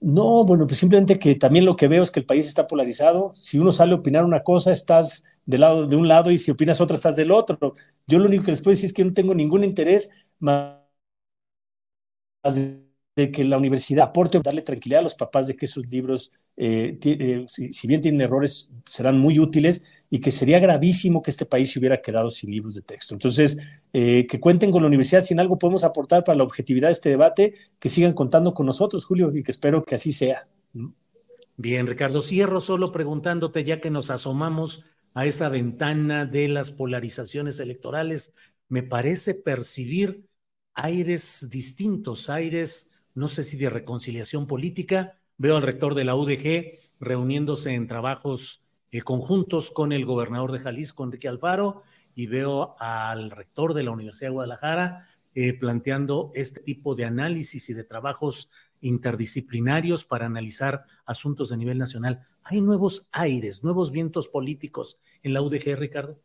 [0.00, 3.32] No, bueno, pues simplemente que también lo que veo es que el país está polarizado.
[3.34, 6.50] Si uno sale a opinar una cosa, estás del lado de un lado y si
[6.50, 7.74] opinas otra estás del otro.
[8.06, 10.76] Yo lo único que les puedo decir es que no tengo ningún interés más
[13.16, 16.98] de que la universidad aporte, darle tranquilidad a los papás de que esos libros, eh,
[17.02, 21.70] eh, si, bien tienen errores, serán muy útiles y que sería gravísimo que este país
[21.70, 23.14] se hubiera quedado sin libros de texto.
[23.14, 23.58] Entonces,
[23.92, 26.92] eh, que cuenten con la universidad, si en algo podemos aportar para la objetividad de
[26.92, 30.46] este debate, que sigan contando con nosotros, Julio, y que espero que así sea.
[31.56, 34.84] Bien, Ricardo, cierro solo preguntándote, ya que nos asomamos
[35.14, 38.34] a esa ventana de las polarizaciones electorales,
[38.68, 40.26] me parece percibir
[40.74, 45.20] aires distintos, aires, no sé si de reconciliación política.
[45.38, 50.60] Veo al rector de la UDG reuniéndose en trabajos eh, conjuntos con el gobernador de
[50.60, 51.82] Jalisco, Enrique Alfaro,
[52.14, 55.04] y veo al rector de la Universidad de Guadalajara
[55.36, 61.76] eh, planteando este tipo de análisis y de trabajos interdisciplinarios para analizar asuntos de nivel
[61.76, 62.20] nacional.
[62.44, 66.20] ¿Hay nuevos aires, nuevos vientos políticos en la UDG, Ricardo?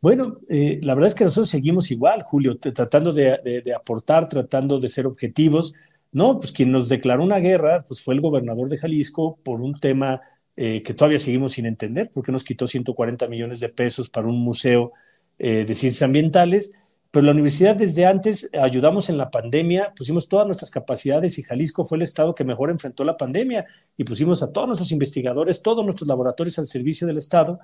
[0.00, 4.88] Bueno, eh, la verdad es que nosotros seguimos igual, Julio, tratando de, aportar, tratando de
[4.88, 5.74] ser objetivos.
[6.14, 9.80] No, pues quien nos declaró una guerra, pues fue el gobernador de Jalisco por un
[9.80, 10.20] tema
[10.56, 14.38] eh, que todavía seguimos sin entender, porque nos quitó 140 millones de pesos para un
[14.38, 14.92] museo
[15.40, 16.70] eh, de ciencias ambientales.
[17.10, 21.84] Pero la universidad desde antes ayudamos en la pandemia, pusimos todas nuestras capacidades y Jalisco
[21.84, 23.66] fue el estado que mejor enfrentó la pandemia.
[23.96, 27.58] Y pusimos a todos nuestros investigadores, todos nuestros laboratorios al servicio del estado.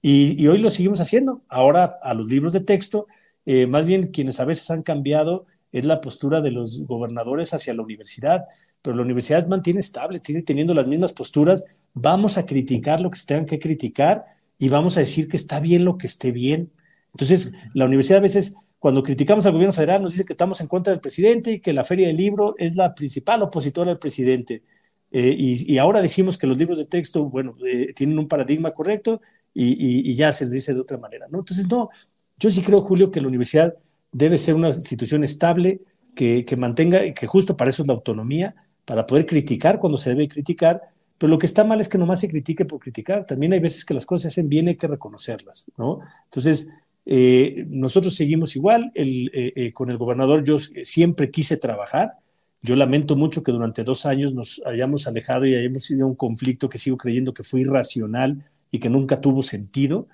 [0.00, 1.42] Y, hoy lo seguimos haciendo.
[1.48, 3.06] Ahora a los libros de texto,
[3.46, 7.74] eh, más bien quienes a veces han cambiado es la postura de los gobernadores hacia
[7.74, 8.44] la universidad,
[8.82, 11.64] pero la universidad mantiene estable, tiene teniendo las mismas posturas.
[11.94, 14.24] Vamos a criticar lo que se tengan que criticar
[14.58, 16.70] y vamos a decir que está bien lo que esté bien.
[17.12, 20.66] Entonces, la universidad a veces cuando criticamos al gobierno federal, nos dice que estamos en
[20.66, 24.64] contra del presidente y que la Feria del Libro es la principal opositora al presidente.
[25.12, 29.20] Eh, y, ahora decimos que los libros de texto, bueno, eh, tienen un paradigma correcto
[29.54, 31.38] y, ya se les dice de otra manera, ¿no?
[31.38, 31.90] Entonces, no,
[32.38, 33.72] yo sí creo, Julio, que la universidad
[34.12, 35.80] debe ser una institución estable,
[36.14, 38.54] que, que mantenga, que justo para eso es la autonomía,
[38.84, 40.82] para poder criticar cuando se debe criticar,
[41.18, 43.26] pero lo que está mal es que nomás se critique por criticar.
[43.26, 46.00] También hay veces que las cosas se hacen bien, hay que reconocerlas, ¿no?
[46.24, 46.68] Entonces,
[47.06, 52.14] eh, nosotros seguimos igual, el, eh, eh, con el gobernador yo siempre quise trabajar.
[52.60, 56.68] Yo lamento mucho que durante dos años nos hayamos alejado y hayamos sido un conflicto
[56.68, 60.08] que sigo creyendo que fue irracional y que nunca tuvo sentido.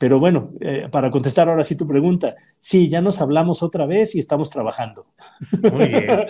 [0.00, 0.54] Pero bueno,
[0.90, 5.04] para contestar ahora sí tu pregunta, sí, ya nos hablamos otra vez y estamos trabajando.
[5.60, 6.26] Muy bien.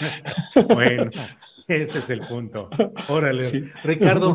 [0.75, 1.11] bueno,
[1.69, 2.69] este es el punto.
[3.09, 3.71] Órale.
[3.85, 4.35] Ricardo.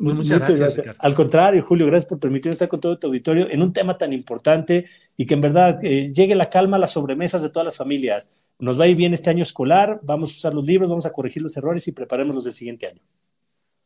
[0.00, 0.82] muchas, gracias.
[0.98, 4.12] Al contrario, Julio, gracias por permitirme estar con todo tu auditorio en un tema tan
[4.12, 4.86] importante
[5.16, 8.32] y que en verdad eh, llegue la calma a las sobremesas de todas las familias.
[8.58, 11.12] Nos va a ir bien este año escolar, vamos a usar los libros, vamos a
[11.12, 13.02] corregir los errores y preparémonos del siguiente año.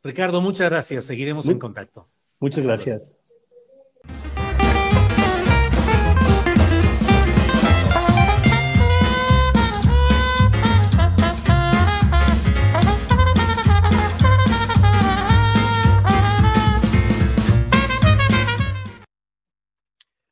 [0.02, 1.04] Ricardo, muchas gracias.
[1.04, 2.08] Seguiremos en contacto.
[2.40, 3.12] Muchas gracias.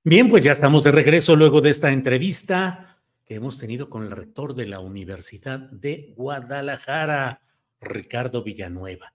[0.02, 4.10] Bien, pues ya estamos de regreso luego de esta entrevista que hemos tenido con el
[4.10, 7.42] rector de la Universidad de Guadalajara,
[7.82, 9.12] Ricardo Villanueva.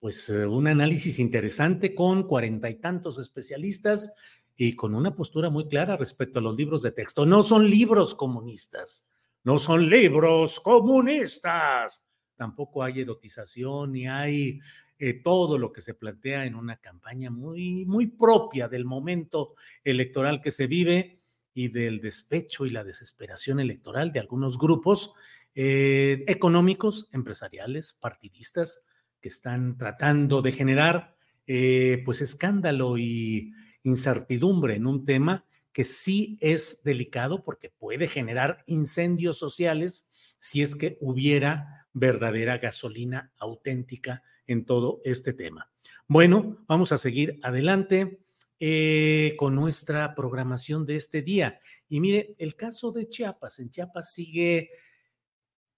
[0.00, 4.16] Pues eh, un análisis interesante con cuarenta y tantos especialistas
[4.56, 7.24] y con una postura muy clara respecto a los libros de texto.
[7.24, 9.12] No son libros comunistas,
[9.44, 12.08] no son libros comunistas.
[12.34, 14.58] Tampoco hay erotización ni hay
[14.98, 20.40] eh, todo lo que se plantea en una campaña muy, muy propia del momento electoral
[20.40, 21.20] que se vive
[21.52, 25.12] y del despecho y la desesperación electoral de algunos grupos
[25.54, 28.84] eh, económicos, empresariales, partidistas,
[29.20, 31.16] que están tratando de generar
[31.46, 38.62] eh, pues escándalo y incertidumbre en un tema que sí es delicado porque puede generar
[38.66, 45.70] incendios sociales si es que hubiera verdadera gasolina auténtica en todo este tema.
[46.06, 48.20] Bueno, vamos a seguir adelante
[48.60, 51.60] eh, con nuestra programación de este día.
[51.88, 54.70] Y mire, el caso de Chiapas, en Chiapas sigue,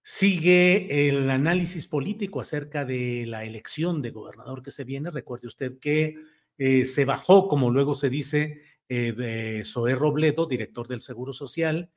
[0.01, 5.11] sigue el análisis político acerca de la elección de gobernador que se viene.
[5.11, 6.15] Recuerde usted que
[6.57, 11.91] eh, se bajó, como luego se dice, eh, de Zoé Robledo, director del Seguro Social,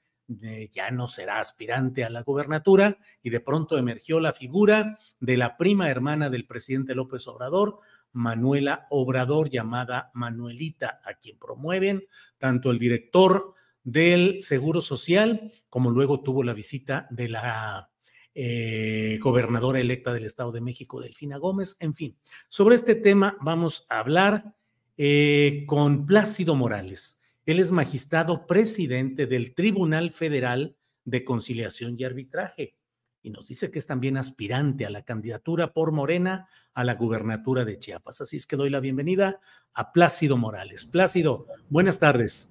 [0.73, 5.57] ya no será aspirante a la gobernatura y de pronto emergió la figura de la
[5.57, 7.81] prima hermana del presidente López Obrador,
[8.13, 12.05] Manuela Obrador, llamada Manuelita, a quien promueven
[12.39, 17.91] tanto el director del Seguro Social como luego tuvo la visita de la
[18.35, 21.77] eh, gobernadora electa del Estado de México, Delfina Gómez.
[21.81, 22.17] En fin,
[22.49, 24.55] sobre este tema vamos a hablar
[24.97, 27.20] eh, con Plácido Morales
[27.53, 32.77] él es magistrado presidente del Tribunal Federal de Conciliación y Arbitraje
[33.23, 37.65] y nos dice que es también aspirante a la candidatura por Morena a la gubernatura
[37.65, 38.21] de Chiapas.
[38.21, 39.41] Así es que doy la bienvenida
[39.75, 40.85] a Plácido Morales.
[40.85, 42.51] Plácido, buenas tardes.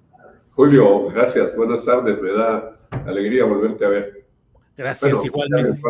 [0.50, 4.26] Julio, gracias, buenas tardes, me da alegría volverte a ver.
[4.76, 5.80] Gracias, igualmente.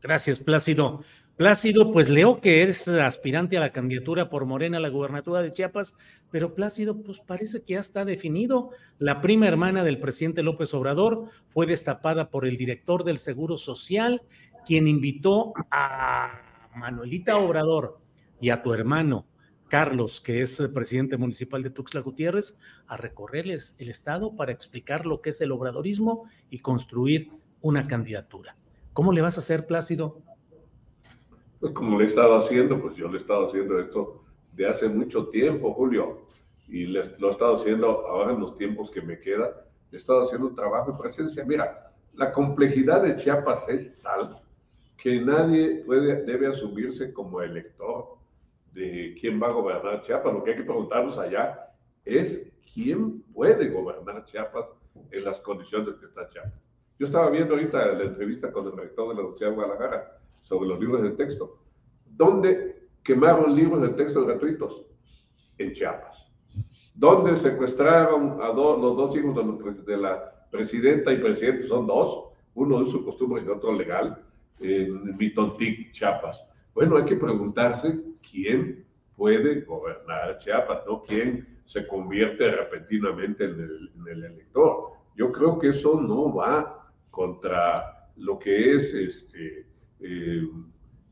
[0.00, 1.02] Gracias, Plácido.
[1.38, 5.52] Plácido, pues leo que eres aspirante a la candidatura por Morena a la gubernatura de
[5.52, 5.94] Chiapas,
[6.32, 8.70] pero Plácido, pues parece que ya está definido.
[8.98, 14.22] La prima hermana del presidente López Obrador fue destapada por el director del Seguro Social,
[14.66, 16.42] quien invitó a
[16.74, 18.00] Manuelita Obrador
[18.40, 19.28] y a tu hermano
[19.68, 22.58] Carlos, que es el presidente municipal de Tuxtla Gutiérrez,
[22.88, 27.30] a recorrerles el estado para explicar lo que es el obradorismo y construir
[27.60, 28.56] una candidatura.
[28.92, 30.20] ¿Cómo le vas a hacer, Plácido?
[31.60, 34.88] Pues como le he estado haciendo, pues yo le he estado haciendo esto de hace
[34.88, 36.20] mucho tiempo, Julio,
[36.68, 40.48] y lo he estado haciendo ahora en los tiempos que me queda, he estado haciendo
[40.48, 41.44] un trabajo de presencia.
[41.44, 44.36] Mira, la complejidad de Chiapas es tal
[44.98, 48.18] que nadie puede, debe asumirse como elector
[48.72, 50.32] de quién va a gobernar Chiapas.
[50.32, 51.70] Lo que hay que preguntarnos allá
[52.04, 54.66] es quién puede gobernar Chiapas
[55.10, 56.52] en las condiciones que está Chiapas.
[56.98, 60.17] Yo estaba viendo ahorita la entrevista con el rector de la Universidad de Guadalajara
[60.48, 61.58] sobre los libros de texto.
[62.06, 64.86] ¿Dónde quemaron libros de texto gratuitos?
[65.58, 66.16] En Chiapas.
[66.94, 71.68] ¿Dónde secuestraron a los dos hijos de la presidenta y presidente?
[71.68, 74.24] Son dos, uno de su costumbre y otro legal,
[74.60, 76.40] en Mitontic, Chiapas.
[76.74, 78.84] Bueno, hay que preguntarse quién
[79.16, 84.92] puede gobernar Chiapas, no quién se convierte repentinamente en el, en el elector.
[85.14, 89.67] Yo creo que eso no va contra lo que es este,
[90.00, 90.48] eh,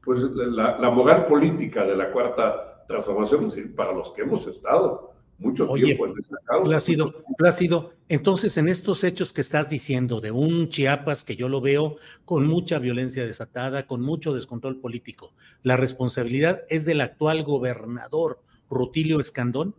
[0.04, 6.06] pues la, moral política de la cuarta transformación, para los que hemos estado mucho tiempo
[6.06, 6.64] en esta causa.
[6.64, 11.60] Plácido, Plácido, entonces en estos hechos que estás diciendo de un Chiapas que yo lo
[11.60, 18.40] veo con mucha violencia desatada, con mucho descontrol político, ¿la responsabilidad es del actual gobernador
[18.70, 19.74] Rutilio Escandón?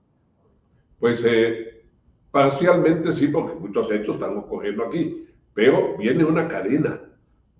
[0.99, 1.85] Pues eh,
[2.31, 7.01] parcialmente sí, porque muchos hechos están ocurriendo aquí, pero viene una cadena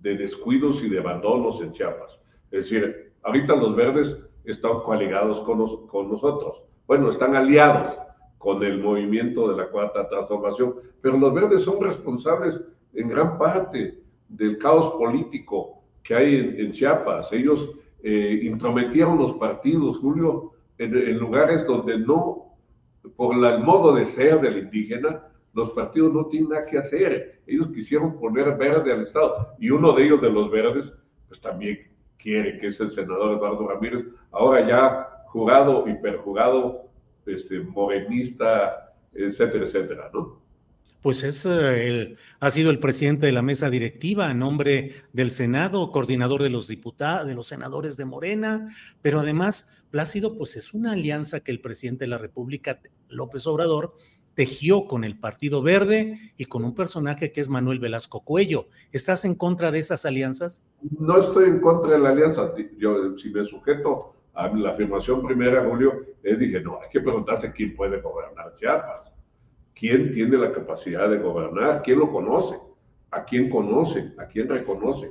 [0.00, 2.18] de descuidos y de abandonos en Chiapas.
[2.50, 6.62] Es decir, ahorita los verdes están coaligados con, con nosotros.
[6.86, 7.96] Bueno, están aliados
[8.38, 12.58] con el movimiento de la cuarta transformación, pero los verdes son responsables
[12.94, 17.32] en gran parte del caos político que hay en, Chiapas.
[17.32, 17.70] Ellos
[18.02, 22.54] eh, intrometieron los partidos, Julio, en, lugares donde no,
[23.16, 25.24] por el modo de ser del indígena,
[25.54, 27.40] los partidos no tienen nada que hacer.
[27.46, 29.54] Ellos quisieron poner verde al Estado.
[29.58, 30.92] Y uno de ellos, de los verdes,
[31.28, 31.78] pues también
[32.18, 40.10] quiere, que es el senador Eduardo Ramírez, ahora ya jurado y este, morenista, etcétera, etcétera,
[40.12, 40.40] ¿no?
[41.02, 45.30] Pues es eh, el, ha sido el presidente de la mesa directiva a nombre del
[45.30, 48.66] Senado, coordinador de los diputados, de los senadores de Morena,
[49.00, 53.94] pero además Plácido, pues es una alianza que el presidente de la República, López Obrador,
[54.38, 58.68] tejió con el Partido Verde y con un personaje que es Manuel Velasco Cuello.
[58.92, 60.64] ¿Estás en contra de esas alianzas?
[60.96, 62.52] No estoy en contra de la alianza.
[62.76, 67.50] Yo, si me sujeto a la afirmación primera, Julio, eh, dije, no, hay que preguntarse
[67.50, 69.10] quién puede gobernar Chiapas.
[69.74, 71.82] ¿Quién tiene la capacidad de gobernar?
[71.82, 72.60] ¿Quién lo conoce?
[73.10, 74.12] ¿A quién conoce?
[74.18, 75.10] ¿A quién reconoce?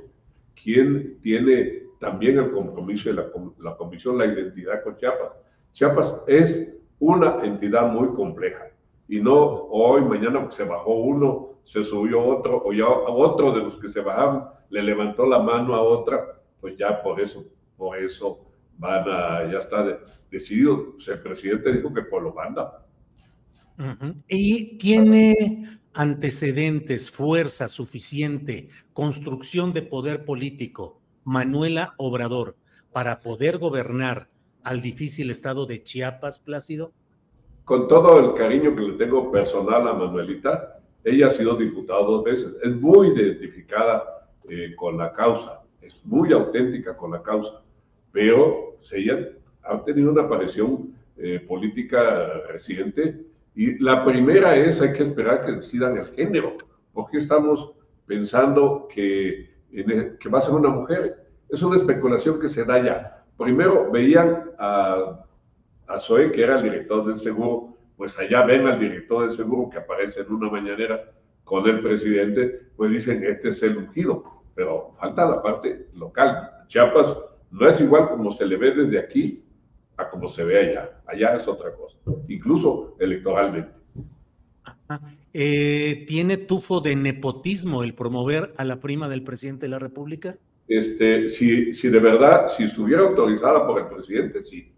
[0.54, 3.26] ¿Quién tiene también el compromiso de la,
[3.58, 5.32] la comisión, la identidad con Chiapas?
[5.74, 6.66] Chiapas es
[6.98, 8.68] una entidad muy compleja
[9.08, 13.80] y no hoy, mañana se bajó uno, se subió otro, o ya otro de los
[13.80, 17.44] que se bajaban le levantó la mano a otra, pues ya por eso,
[17.76, 18.40] por eso
[18.76, 19.98] van a, ya está
[20.30, 20.94] decidido.
[21.06, 22.84] El presidente dijo que por lo manda.
[24.28, 32.56] Y tiene antecedentes, fuerza suficiente, construcción de poder político, Manuela Obrador,
[32.92, 34.28] para poder gobernar
[34.62, 36.92] al difícil estado de Chiapas, Plácido?
[37.68, 42.24] Con todo el cariño que le tengo personal a Manuelita, ella ha sido diputada dos
[42.24, 47.60] veces, es muy identificada eh, con la causa, es muy auténtica con la causa,
[48.10, 49.18] pero ella
[49.64, 53.20] ha tenido una aparición eh, política reciente
[53.54, 56.54] y la primera es hay que esperar que decidan el género,
[56.94, 57.72] porque estamos
[58.06, 61.26] pensando que, que va a ser una mujer.
[61.50, 63.24] Es una especulación que se da ya.
[63.36, 65.22] Primero veían a
[65.88, 69.70] a Zoe, que era el director del seguro, pues allá ven al director del seguro
[69.70, 71.12] que aparece en una mañanera
[71.44, 74.22] con el presidente, pues dicen, este es el ungido,
[74.54, 76.50] pero falta la parte local.
[76.68, 77.16] Chiapas
[77.50, 79.42] no es igual como se le ve desde aquí
[79.96, 81.00] a como se ve allá.
[81.06, 81.96] Allá es otra cosa,
[82.28, 83.72] incluso electoralmente.
[85.32, 90.36] Eh, ¿Tiene tufo de nepotismo el promover a la prima del presidente de la República?
[90.66, 94.70] Este, si, si de verdad, si estuviera autorizada por el presidente, sí.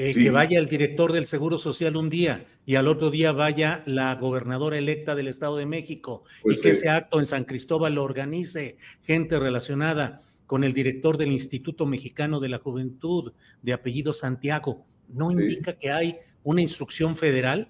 [0.00, 3.82] Eh, que vaya el director del Seguro Social un día y al otro día vaya
[3.84, 7.96] la gobernadora electa del Estado de México y pues que ese acto en San Cristóbal
[7.96, 14.12] lo organice gente relacionada con el director del Instituto Mexicano de la Juventud de apellido
[14.12, 17.66] Santiago, ¿no indica que hay una instrucción federal?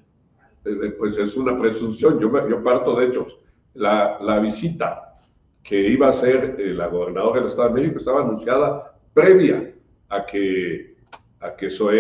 [0.67, 3.39] Eh, eh, pues es una presunción, yo, yo parto de hechos.
[3.73, 5.15] La, la visita
[5.63, 9.73] que iba a hacer la gobernadora del Estado de México estaba anunciada previa
[10.11, 10.98] a que
[11.41, 11.91] a que eso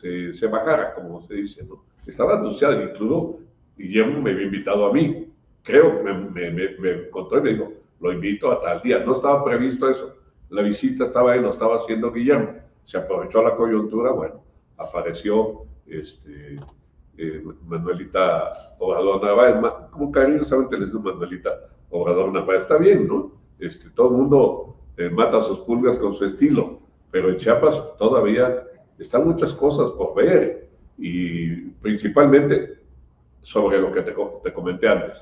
[0.00, 1.84] se, se, bajara, como se dice, ¿no?
[2.06, 3.40] Estaba anunciado, incluso
[3.76, 5.28] Guillermo me había invitado a mí,
[5.62, 9.00] creo, me, me, me, me y me dijo, lo invito a tal día.
[9.00, 10.14] No estaba previsto eso.
[10.50, 12.50] La visita estaba ahí, lo estaba haciendo Guillermo.
[12.84, 14.42] Se aprovechó la coyuntura, bueno,
[14.76, 16.56] apareció este,
[17.16, 19.56] eh, Manuelita Obrador Narváez,
[19.90, 21.50] como cariñosamente les digo Manuelita
[21.90, 23.32] Obrador Narváez, está bien, ¿no?
[23.58, 26.80] Este, todo el mundo eh, mata sus pulgas con su estilo,
[27.10, 28.64] pero en Chiapas todavía
[28.98, 30.68] están muchas cosas por ver
[30.98, 31.50] y
[31.82, 32.78] principalmente
[33.42, 35.16] sobre lo que te, te, comenté antes.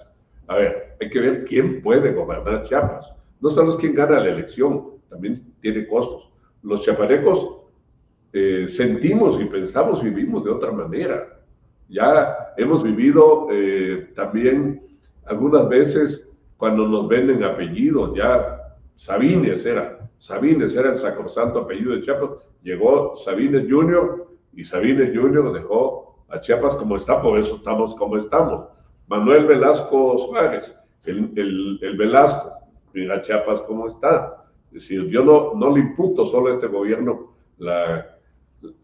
[0.47, 3.07] A ver, hay que ver quién puede gobernar Chiapas.
[3.41, 6.31] No sabemos quién gana la elección, también tiene costos.
[6.63, 7.63] Los chiapanecos
[8.33, 11.41] eh, sentimos y pensamos vivimos de otra manera.
[11.89, 14.83] Ya hemos vivido eh, también
[15.27, 18.59] algunas veces cuando nos venden apellidos, ya
[18.97, 19.92] Sabines era,
[20.23, 22.31] Sabines era el sacrosanto apellido de Chiapas,
[22.63, 24.25] llegó Sabines Jr.
[24.55, 25.53] y Sabines Jr.
[25.53, 28.69] dejó a Chiapas como está, por eso estamos como estamos.
[29.09, 31.33] Manuel Velasco Suárez, el,
[31.83, 32.53] el, Velasco,
[32.95, 34.45] mira Chiapas cómo está.
[34.69, 38.07] Es decir, yo no, no le imputo solo a este gobierno la,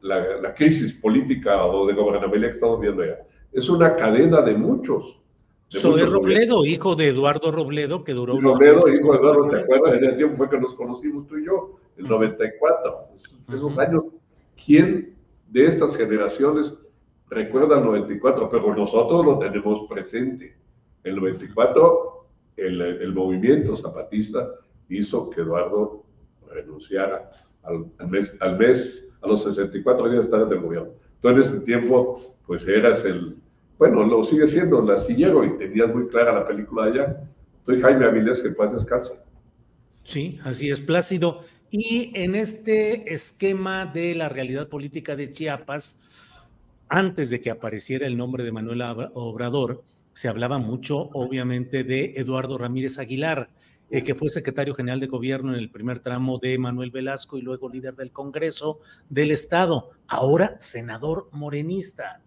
[0.00, 3.18] la, la crisis política o de gobernabilidad que estamos viendo allá.
[3.52, 5.20] Es una cadena de muchos.
[5.68, 9.94] Soy Robledo, hijo de Eduardo Robledo, que duró Robledo, hijo de Eduardo, ¿te acuerdas?
[9.98, 13.08] En el tiempo fue que nos conocimos tú y yo, el 94
[13.48, 14.04] esos años,
[14.64, 15.14] ¿quién
[15.48, 16.74] de estas generaciones
[17.30, 18.50] recuerda el 94?
[18.50, 20.54] Pero nosotros lo tenemos presente.
[21.04, 24.50] El 94, el, el movimiento zapatista
[24.88, 26.04] hizo que Eduardo
[26.50, 27.30] renunciara
[27.62, 30.90] al, mes, al mes, a los 64 días de estar en el gobierno.
[31.16, 33.36] Entonces, en ese tiempo, pues eras el,
[33.78, 37.22] bueno, lo sigue siendo el astillero y tenías muy clara la película allá.
[37.64, 39.24] Soy Jaime Avilés, que puede descansar.
[40.02, 41.44] Sí, así es, Plácido.
[41.70, 46.02] Y en este esquema de la realidad política de Chiapas,
[46.88, 48.82] antes de que apareciera el nombre de Manuel
[49.14, 53.50] Obrador, se hablaba mucho, obviamente, de Eduardo Ramírez Aguilar,
[53.90, 57.42] eh, que fue secretario general de gobierno en el primer tramo de Manuel Velasco y
[57.42, 62.22] luego líder del Congreso del Estado, ahora senador morenista.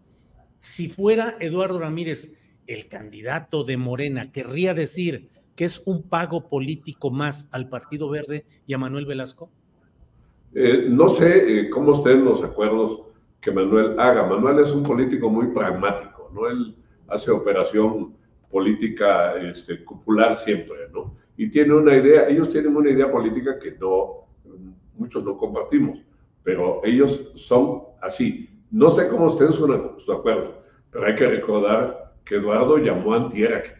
[0.61, 7.09] Si fuera Eduardo Ramírez el candidato de Morena, querría decir que es un pago político
[7.09, 9.49] más al Partido Verde y a Manuel Velasco.
[10.53, 13.07] Eh, no sé eh, cómo estén los acuerdos
[13.41, 14.27] que Manuel haga.
[14.27, 16.47] Manuel es un político muy pragmático, ¿no?
[16.47, 16.75] Él
[17.07, 18.13] hace operación
[18.51, 21.15] política este, popular siempre, ¿no?
[21.37, 24.27] Y tiene una idea, ellos tienen una idea política que no,
[24.95, 25.97] muchos no compartimos,
[26.43, 28.47] pero ellos son así.
[28.71, 29.67] No sé cómo estén su,
[30.05, 33.73] su acuerdo, pero hay que recordar que Eduardo llamó a Antiera, que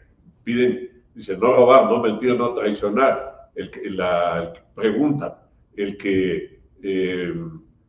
[0.44, 7.34] piden, dice, no robar, no mentir, no traicionar, el que, la, pregunta, el que eh,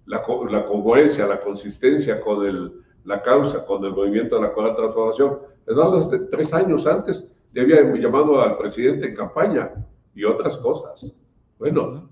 [0.07, 2.73] la, la, congruencia, la consistencia con el,
[3.05, 5.39] la causa, con el movimiento de la cuarta transformación.
[5.67, 9.71] Eduardo, tres años antes, le había llamado al presidente en campaña
[10.15, 11.17] y otras cosas.
[11.59, 12.09] Bueno,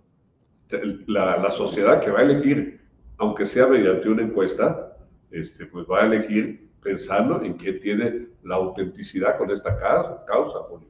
[1.07, 2.80] la, la sociedad que va a elegir,
[3.21, 4.97] aunque sea mediante una encuesta,
[5.31, 9.79] este, pues va a elegir pensando en que tiene la autenticidad con esta
[10.27, 10.89] causa, Julio.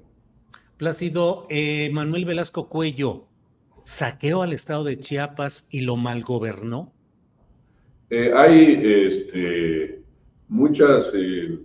[0.76, 3.24] Plácido, eh, Manuel Velasco Cuello,
[3.82, 6.92] ¿saqueó al estado de Chiapas y lo malgobernó?
[8.10, 10.00] Eh, hay este,
[10.46, 11.58] muchas eh,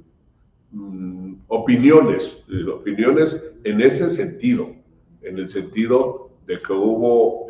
[0.72, 2.44] mm, opiniones,
[2.74, 4.74] opiniones en ese sentido,
[5.22, 7.48] en el sentido de que hubo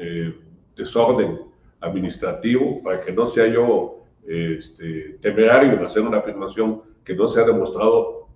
[0.76, 1.55] desorden
[1.86, 7.40] administrativo, para que no sea yo este, temerario en hacer una afirmación que no se
[7.40, 8.28] ha demostrado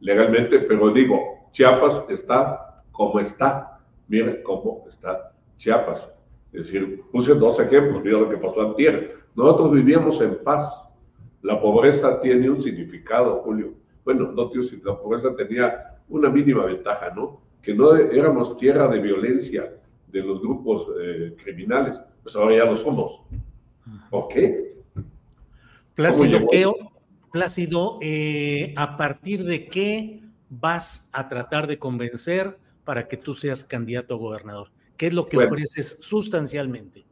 [0.00, 3.78] legalmente, pero digo, Chiapas está como está.
[4.08, 6.08] Miren cómo está Chiapas.
[6.52, 9.16] Es decir, puse dos ejemplos, mira lo que pasó antier.
[9.34, 10.70] Nosotros vivíamos en paz.
[11.42, 13.72] La pobreza tiene un significado, Julio.
[14.04, 17.40] Bueno, no tío, la pobreza tenía una mínima ventaja, ¿no?
[17.62, 19.72] Que no éramos tierra de violencia
[20.08, 23.20] de los grupos eh, criminales, pues ahora ya lo somos.
[24.10, 24.34] ¿Ok?
[25.94, 26.46] Plácido,
[27.30, 30.20] Plácido eh, ¿a partir de qué
[30.50, 34.68] vas a tratar de convencer para que tú seas candidato a gobernador?
[34.96, 37.04] ¿Qué es lo que ofreces sustancialmente?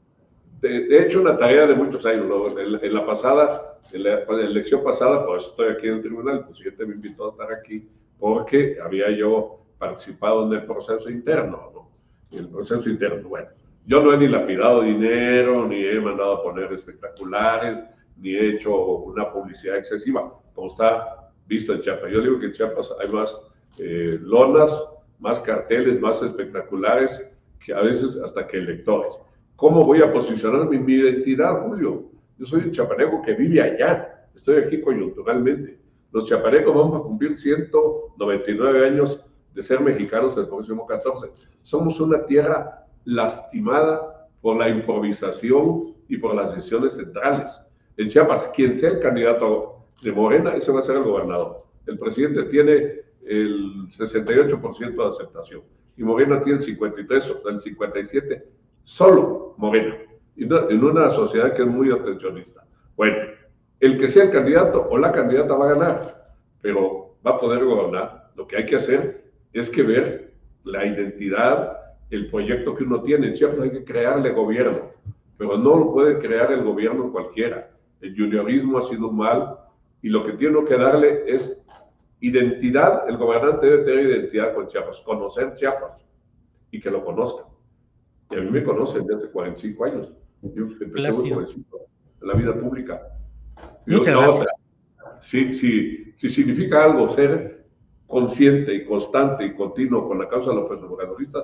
[0.62, 2.26] he hecho una tarea de muchos años.
[2.58, 6.86] En, la pasada, en la, elección pasada, pues estoy aquí en el tribunal, el presidente
[6.86, 7.88] me invitó a estar aquí
[8.18, 12.38] porque había yo participado en el proceso interno, ¿no?
[12.38, 13.48] El proceso interno, bueno.
[13.90, 17.76] Yo no he ni lapidado dinero, ni he mandado a poner espectaculares,
[18.18, 22.12] ni he hecho una publicidad excesiva, como está visto en Chiapas.
[22.12, 23.36] Yo digo que en Chiapas hay más
[23.78, 24.70] eh, lonas,
[25.18, 27.20] más carteles, más espectaculares,
[27.58, 29.12] que a veces hasta que electores.
[29.56, 32.12] ¿Cómo voy a posicionar mi, identidad, Julio?
[32.38, 35.80] Yo soy un chapaneco que vive allá, estoy aquí coyunturalmente.
[36.12, 39.20] Los chapanecos vamos a cumplir 199 años
[39.52, 41.32] de ser mexicanos el próximo 14.
[41.64, 47.50] Somos una tierra lastimada por la improvisación y por las decisiones centrales.
[47.96, 51.64] En Chiapas, quien sea el candidato de Morena, ese va a ser el gobernador.
[51.86, 55.62] El presidente tiene el 68% de aceptación
[55.96, 58.46] y Morena tiene el 53, el 57
[58.84, 59.96] solo Morena,
[60.36, 62.64] en una sociedad que es muy atencionista.
[62.96, 63.16] Bueno,
[63.80, 67.64] el que sea el candidato o la candidata va a ganar, pero va a poder
[67.64, 68.30] gobernar.
[68.34, 70.32] Lo que hay que hacer es que ver
[70.64, 71.79] la identidad,
[72.10, 73.28] el proyecto que uno tiene.
[73.28, 74.90] En hay que crearle gobierno,
[75.38, 77.70] pero no lo puede crear el gobierno cualquiera.
[78.00, 79.58] El juniorismo ha sido mal
[80.02, 81.56] y lo que tiene que darle es
[82.20, 83.08] identidad.
[83.08, 85.92] El gobernante debe tener identidad con Chiapas, conocer Chiapas
[86.70, 87.46] y que lo conozcan.
[88.30, 90.12] Y a mí me conocen desde hace 45 años.
[90.42, 93.00] Yo empecé muy en la vida pública.
[93.86, 94.50] Muchas gracias.
[95.20, 97.66] Si, si, si significa algo ser
[98.06, 101.40] consciente y constante y continuo con la causa de los obradorista,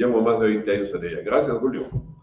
[0.00, 1.20] llevo más de 20 años en ella.
[1.24, 1.82] Gracias, Julio.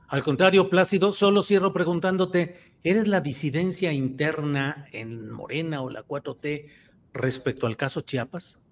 [0.09, 6.65] Al contrario, Plácido, solo cierro preguntándote, ¿eres la disidencia interna en Morena o la 4T
[7.13, 8.63] respecto al caso Chiapas?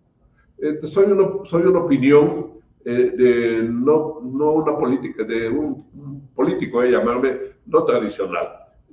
[0.58, 2.54] Eh, soy, una, soy una opinión
[2.86, 7.38] eh, de no, no una política, de un, político, de llamarme
[7.68, 8.48] no tradicional.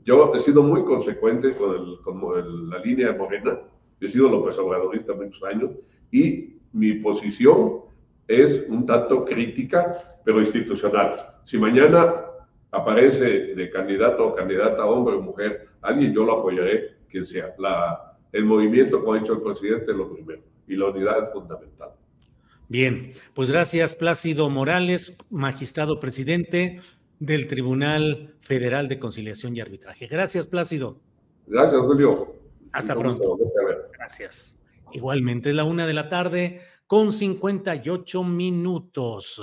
[0.05, 3.61] Yo he sido muy consecuente con, el, con la línea de Morena,
[4.01, 5.71] he sido López Obradorista muchos años,
[6.11, 7.82] y mi posición
[8.29, 11.37] es un tanto crítica, pero institucional.
[11.45, 12.15] Si mañana
[12.71, 17.55] aparece de candidato o candidata, hombre o mujer, alguien, yo lo apoyaré, quien sea.
[17.59, 21.33] La, el movimiento, como ha dicho el presidente, es lo primero, y la unidad es
[21.33, 21.91] fundamental.
[22.69, 26.81] Bien, pues gracias Plácido Morales, magistrado presidente
[27.19, 30.07] del Tribunal Federal de Conciliación y Arbitraje.
[30.07, 30.99] Gracias Plácido.
[31.47, 32.35] Gracias Julio.
[32.73, 33.39] Hasta pronto.
[33.93, 34.59] Gracias.
[34.93, 36.61] Igualmente, es la una de la tarde
[36.93, 39.43] con 58 minutos.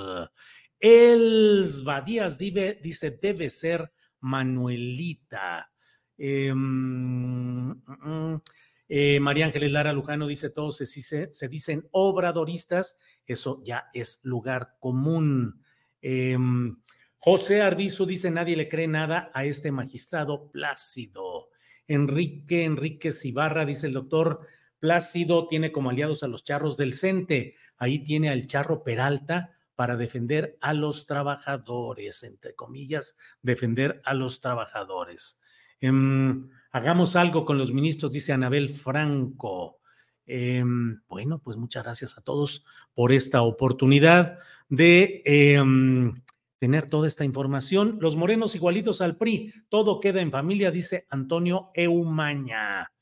[0.78, 3.90] El Badías dice, debe ser
[4.20, 5.72] Manuelita.
[6.16, 8.40] Em, mm, mm,
[8.88, 12.96] eh, María Ángeles Lara Lujano dice, todos se, dicen obradoristas,
[13.26, 15.60] eso ya es lugar común.
[16.00, 16.76] Em,
[17.16, 21.48] José Arbizu dice, nadie le cree nada a este magistrado Plácido.
[21.88, 24.46] Enrique Enríquez Ibarra dice el doctor
[24.80, 27.54] Plácido tiene como aliados a los charros del CENTE.
[27.76, 34.40] Ahí tiene al charro Peralta para defender a los trabajadores, entre comillas, defender a los
[34.40, 35.40] trabajadores.
[35.80, 39.80] Em, hagamos algo con los ministros, dice Anabel Franco.
[40.26, 42.64] Em, bueno, pues muchas gracias a todos
[42.94, 46.22] por esta oportunidad de em,
[46.58, 47.98] tener toda esta información.
[48.00, 52.92] Los morenos igualitos al PRI, todo queda en familia, dice Antonio Eumaña.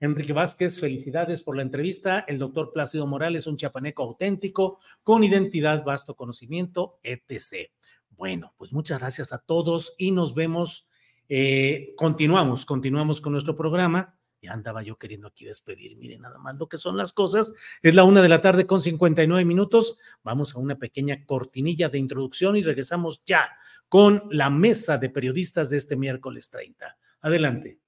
[0.00, 2.20] Enrique Vázquez, felicidades por la entrevista.
[2.28, 7.70] El doctor Plácido Morales, un chiapaneco auténtico, con identidad, vasto conocimiento, etc.
[8.10, 10.88] Bueno, pues muchas gracias a todos y nos vemos.
[11.28, 14.14] Eh, continuamos, continuamos con nuestro programa.
[14.40, 15.96] Ya andaba yo queriendo aquí despedir.
[15.96, 17.52] Miren nada más lo que son las cosas.
[17.82, 19.98] Es la una de la tarde con 59 minutos.
[20.22, 23.50] Vamos a una pequeña cortinilla de introducción y regresamos ya
[23.88, 26.96] con la mesa de periodistas de este miércoles 30.
[27.20, 27.80] Adelante.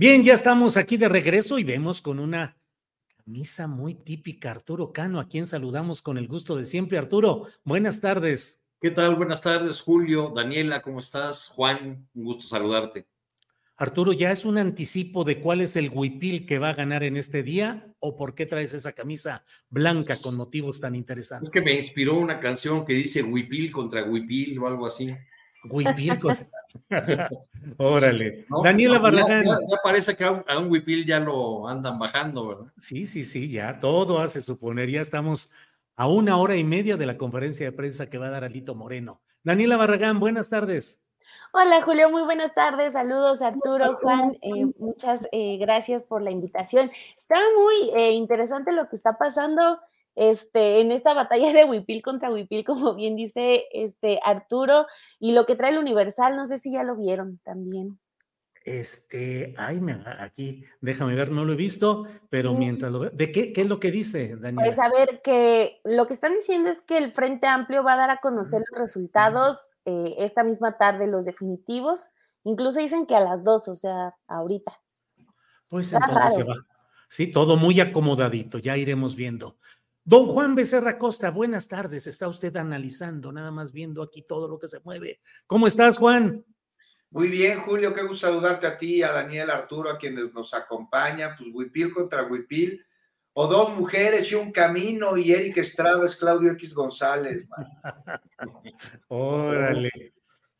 [0.00, 2.56] Bien, ya estamos aquí de regreso y vemos con una
[3.18, 6.96] camisa muy típica Arturo Cano, a quien saludamos con el gusto de siempre.
[6.96, 8.64] Arturo, buenas tardes.
[8.80, 9.16] ¿Qué tal?
[9.16, 11.48] Buenas tardes, Julio, Daniela, ¿cómo estás?
[11.48, 13.08] Juan, un gusto saludarte.
[13.76, 17.18] Arturo, ¿ya es un anticipo de cuál es el huipil que va a ganar en
[17.18, 21.50] este día o por qué traes esa camisa blanca con motivos tan interesantes?
[21.50, 25.14] Es que me inspiró una canción que dice huipil contra huipil o algo así.
[25.68, 26.48] Huipil contra...
[27.76, 28.46] Órale.
[28.62, 29.44] Daniela Barragán.
[29.44, 32.72] Ya, parece que a un, a huipil ya lo andan bajando, ¿verdad?
[32.78, 34.88] Sí, sí, sí, ya todo hace suponer.
[34.90, 35.52] Ya estamos
[35.96, 38.74] a una hora y media de la conferencia de prensa que va a dar Alito
[38.74, 39.20] Moreno.
[39.42, 41.04] Daniela Barragán, buenas tardes.
[41.52, 42.92] Hola Julio, muy buenas tardes.
[42.92, 44.38] Saludos Arturo, Juan.
[44.40, 46.90] Eh, muchas eh, gracias por la invitación.
[47.16, 49.80] Está muy eh, interesante lo que está pasando
[50.20, 54.86] este, en esta batalla de Huipil contra Huipil, como bien dice este Arturo,
[55.18, 57.98] y lo que trae el Universal, no sé si ya lo vieron también.
[58.62, 63.32] Este, ay, me, aquí, déjame ver, no lo he visto, pero mientras lo veo, ¿de
[63.32, 64.66] qué, qué es lo que dice, Daniel?
[64.66, 67.96] Pues a ver, que lo que están diciendo es que el Frente Amplio va a
[67.96, 72.10] dar a conocer los resultados eh, esta misma tarde, los definitivos,
[72.44, 74.78] incluso dicen que a las dos, o sea, ahorita.
[75.68, 76.56] Pues entonces se va.
[77.08, 79.56] Sí, todo muy acomodadito, ya iremos viendo.
[80.04, 82.06] Don Juan Becerra Costa, buenas tardes.
[82.06, 85.20] Está usted analizando, nada más viendo aquí todo lo que se mueve.
[85.46, 86.44] ¿Cómo estás, Juan?
[87.10, 91.34] Muy bien, Julio, qué gusto saludarte a ti, a Daniel Arturo, a quienes nos acompañan.
[91.36, 92.84] Pues Huipil contra Huipil,
[93.32, 97.48] o dos mujeres y un camino, y Eric Estrada es Claudio X González.
[99.08, 99.90] Órale.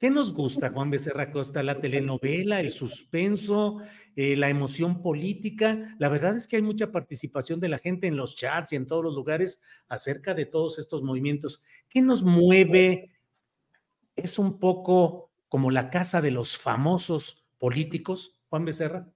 [0.01, 1.63] ¿Qué nos gusta, Juan Becerra Costa?
[1.63, 3.83] La telenovela, el suspenso,
[4.17, 5.95] eh, la emoción política.
[5.99, 8.87] La verdad es que hay mucha participación de la gente en los chats y en
[8.87, 11.63] todos los lugares acerca de todos estos movimientos.
[11.89, 13.13] ¿Qué nos mueve?
[14.17, 19.09] Es un poco como la casa de los famosos políticos, Juan Becerra.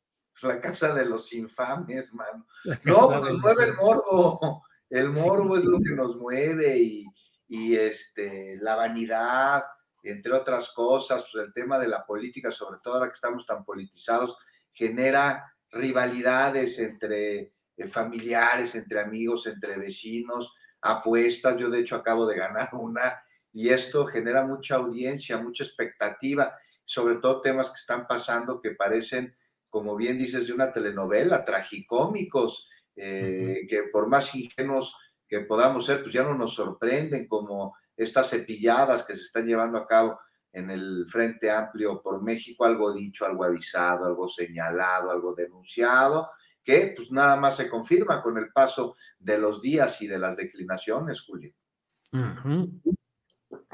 [0.43, 2.47] La casa de los infames, mano.
[2.85, 4.63] No, nos mueve el morbo.
[4.91, 7.07] El morbo es lo que nos mueve y,
[7.49, 9.65] y este, la vanidad
[10.05, 13.65] entre otras cosas, pues, el tema de la política, sobre todo ahora que estamos tan
[13.65, 14.37] politizados,
[14.75, 21.57] genera rivalidades entre eh, familiares, entre amigos, entre vecinos, apuestas.
[21.57, 23.23] Yo de hecho acabo de ganar una
[23.53, 29.37] y esto genera mucha audiencia, mucha expectativa, sobre todo temas que están pasando que parecen,
[29.71, 34.97] como bien dices, de una telenovela, tragicómicos, eh, que por más ingenuos
[35.29, 39.79] que podamos ser, pues ya no nos sorprenden como estas cepilladas que se están llevando
[39.79, 40.19] a cabo
[40.55, 46.31] en el Frente Amplio por México, algo dicho, algo avisado, algo señalado, algo denunciado,
[46.63, 50.37] que pues nada más se confirma con el paso de los días y de las
[50.37, 51.53] declinaciones, Julio.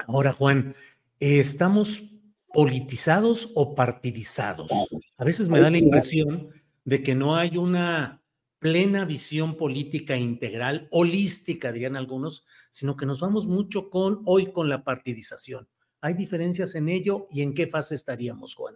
[0.07, 0.75] Ahora, Juan,
[1.19, 2.17] ¿estamos
[2.51, 4.71] politizados o partidizados?
[5.17, 6.49] A veces me da la impresión
[6.83, 8.23] de que no hay una
[8.57, 14.67] plena visión política integral, holística, dirían algunos, sino que nos vamos mucho con hoy con
[14.67, 15.67] la partidización.
[16.01, 18.75] ¿Hay diferencias en ello y en qué fase estaríamos, Juan?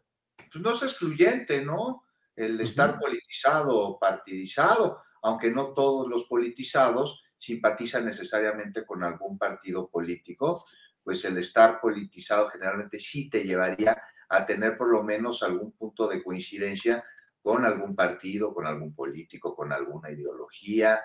[0.51, 2.05] Pues no es excluyente, ¿no?
[2.36, 9.89] el estar politizado o partidizado, aunque no todos los politizados simpatizan necesariamente con algún partido
[9.89, 10.63] político,
[11.03, 16.07] pues el estar politizado generalmente sí te llevaría a tener por lo menos algún punto
[16.07, 17.03] de coincidencia
[17.41, 20.99] con algún partido, con algún político, con alguna ideología.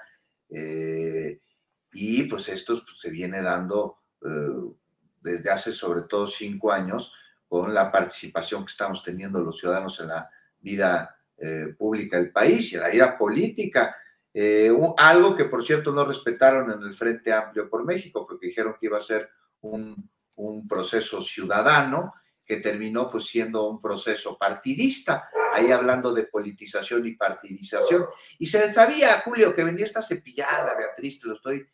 [0.49, 1.41] Eh,
[1.93, 4.75] y pues esto pues, se viene dando eh,
[5.21, 7.13] desde hace sobre todo cinco años
[7.49, 12.73] con la participación que estamos teniendo los ciudadanos en la vida eh, pública del país
[12.73, 13.97] y en la vida política.
[14.97, 18.87] algo que, por cierto, no respetaron en el Frente Amplio por México, porque dijeron que
[18.87, 19.29] iba a ser
[19.63, 22.15] un, un proceso ciudadano
[22.45, 28.07] que terminó pues siendo un proceso partidista, ahí hablando de politización y partidización.
[28.39, 31.65] Y se sabía, Julio, que venía esta cepillada, Beatriz, te lo estoy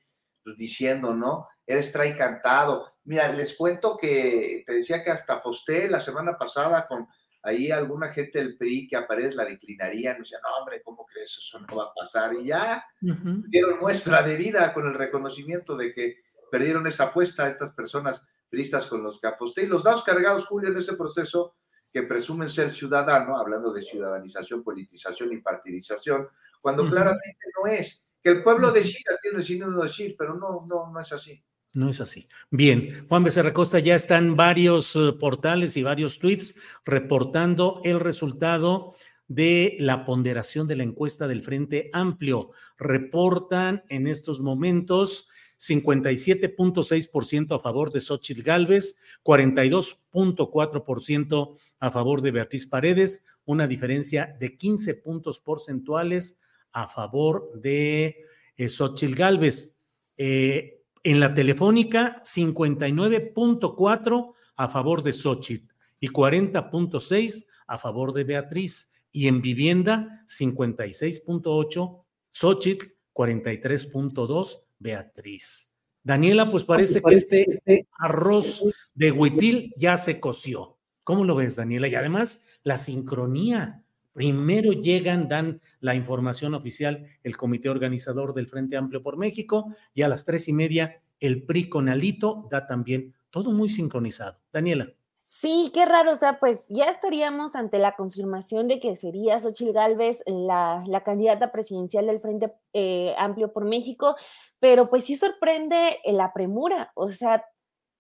[0.57, 1.49] diciendo, ¿no?
[1.67, 2.87] Eres trae cantado.
[3.05, 7.07] Mira, les cuento que te decía que hasta posté la semana pasada con
[7.43, 11.39] ahí alguna gente del PRI que aparece la declinaría, no decía, no, hombre, ¿cómo crees?
[11.39, 12.35] Eso no va a pasar.
[12.35, 16.17] Y ya dieron muestra de vida con el reconocimiento de que
[16.51, 19.62] perdieron esa apuesta a estas personas listas con los que aposté.
[19.62, 21.55] Y los dados cargados, Julio, en este proceso
[21.93, 26.29] que presumen ser ciudadano, hablando de ciudadanización, politización y partidización,
[26.61, 28.07] cuando claramente no es.
[28.23, 31.43] Que el pueblo decida, tiene el no decir, pero no, no, no es así.
[31.77, 32.27] No es así.
[32.51, 38.95] Bien, Juan Becerra Costa, ya están varios eh, portales y varios tweets reportando el resultado
[39.29, 42.53] de la ponderación de la encuesta del Frente Amplio.
[42.79, 52.64] Reportan en estos momentos 57.6% a favor de Xochitl Galvez, 42.4% a favor de Beatriz
[52.64, 56.41] Paredes, una diferencia de 15 puntos porcentuales
[56.72, 58.24] a favor de
[58.57, 59.79] eh, Xochitl Galvez.
[60.16, 60.76] Eh,
[61.07, 68.90] en la telefónica, 59.4 a favor de Xochitl y 40.6 a favor de Beatriz.
[69.12, 72.02] Y en vivienda, 56.8
[72.32, 75.76] Xochitl, 43.2 Beatriz.
[76.02, 80.76] Daniela, pues parece que este, este arroz de huipil ya se coció.
[81.04, 81.86] ¿Cómo lo ves, Daniela?
[81.86, 83.84] Y además, la sincronía.
[84.17, 90.01] Primero llegan, dan la información oficial el comité organizador del Frente Amplio por México y
[90.01, 94.41] a las tres y media el PRI con Alito da también todo muy sincronizado.
[94.51, 94.89] Daniela.
[95.23, 99.75] Sí, qué raro, o sea, pues ya estaríamos ante la confirmación de que sería Xochitl
[99.75, 104.17] Gálvez la, candidata presidencial del Frente eh, Amplio por México,
[104.61, 107.45] pero pues sí sorprende la premura, o sea,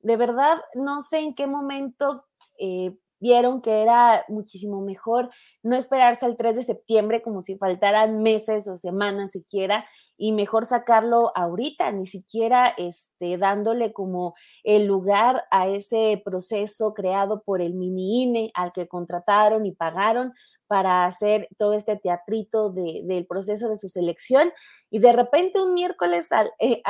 [0.00, 2.24] de verdad no sé en qué momento
[2.58, 5.30] eh, vieron que era muchísimo mejor
[5.62, 9.86] no esperarse al 3 de septiembre como si faltaran meses o semanas siquiera
[10.18, 17.42] y mejor sacarlo ahorita, ni siquiera este, dándole como el lugar a ese proceso creado
[17.42, 20.32] por el mini INE al que contrataron y pagaron
[20.66, 24.52] para hacer todo este teatrito del proceso de su selección
[24.90, 26.82] y de repente un miércoles eh,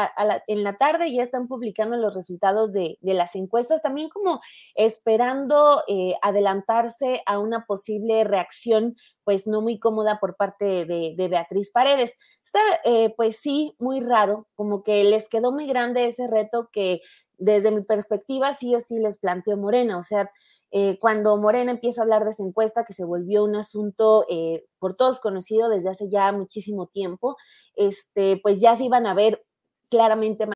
[0.46, 4.40] en la tarde ya están publicando los resultados de, las encuestas, también como
[4.74, 11.70] esperando eh, adelantarse a una posible reacción pues no muy cómoda por parte de, Beatriz
[11.72, 12.14] Paredes.
[12.44, 17.00] Está eh, pues sí muy raro, como que les quedó muy grande ese reto que
[17.38, 20.30] desde mi perspectiva sí o sí les planteó Morena, o sea,
[20.70, 24.64] eh, cuando Morena empieza a hablar de esa encuesta, que se volvió un asunto eh,
[24.78, 27.36] por todos conocido desde hace ya muchísimo tiempo,
[27.74, 29.44] este, pues ya se iban a ver
[29.90, 30.46] claramente.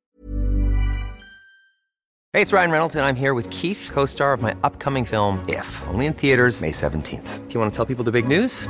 [2.33, 5.67] Hey, it's Ryan Reynolds, and I'm here with Keith, co-star of my upcoming film, If,
[5.89, 7.47] only in theaters May 17th.
[7.47, 8.69] Do you want to tell people the big news?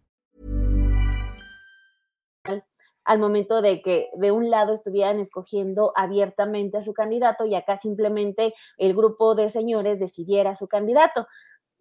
[3.05, 7.77] Al momento de que de un lado estuvieran escogiendo abiertamente a su candidato y acá
[7.77, 11.27] simplemente el grupo de señores decidiera su candidato.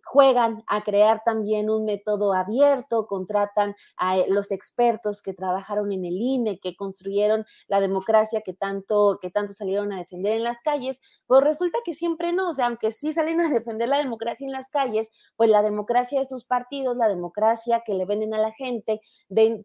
[0.05, 6.05] Juegan a crear también un método abierto, contratan a eh, los expertos que trabajaron en
[6.05, 10.61] el INE, que construyeron la democracia que tanto, que tanto salieron a defender en las
[10.63, 14.45] calles, pues resulta que siempre no, o sea, aunque sí salen a defender la democracia
[14.45, 18.39] en las calles, pues la democracia de sus partidos, la democracia que le venden a
[18.39, 19.01] la gente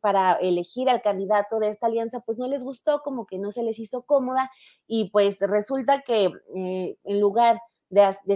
[0.01, 3.63] para elegir al candidato de esta alianza, pues no les gustó, como que no se
[3.63, 4.51] les hizo cómoda
[4.87, 7.59] y pues resulta que eh, en lugar de,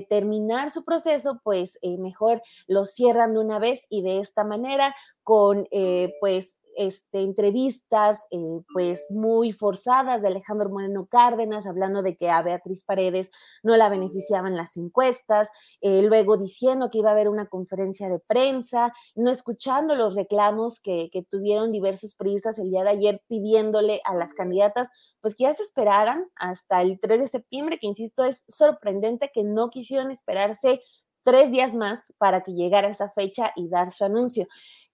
[0.02, 4.96] terminar su proceso, pues eh, mejor lo cierran de una vez y de esta manera
[5.24, 12.16] con eh, pues este, entrevistas eh, pues muy forzadas de Alejandro Moreno Cárdenas, hablando de
[12.16, 13.32] que a Beatriz Paredes
[13.64, 15.50] no la beneficiaban las encuestas,
[15.82, 20.80] eh, luego diciendo que iba a haber una conferencia de prensa, no escuchando los reclamos
[20.80, 24.88] que, tuvieron diversos periodistas el día de ayer pidiéndole a las candidatas
[25.20, 29.44] pues que ya se esperaran hasta el 3 de septiembre, que insisto, es sorprendente que
[29.44, 30.80] no quisieron esperarse
[31.24, 34.48] tres días más para que llegara esa fecha y dar su anuncio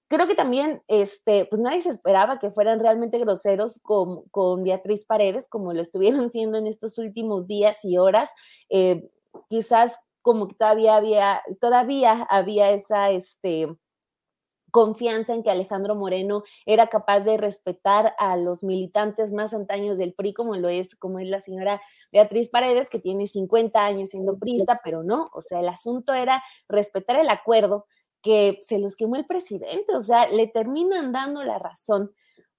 [0.08, 5.06] creo que también, este, pues nadie se esperaba que fueran realmente groseros con, con Beatriz
[5.06, 8.30] Paredes, como lo estuvieron siendo en estos últimos días y horas.
[8.70, 9.10] Eh,
[9.50, 13.78] quizás como que todavía había, todavía había esa, este,
[14.76, 20.14] confianza en que Alejandro Moreno era capaz de respetar a los militantes más antaños del
[20.14, 24.38] PRI, como lo es, como es la señora Beatriz Paredes, que tiene 50 años siendo
[24.38, 27.86] priista, pero no, o sea, el asunto era respetar el acuerdo,
[28.26, 32.12] que se los quemó el presidente, o sea, le terminan dando la razón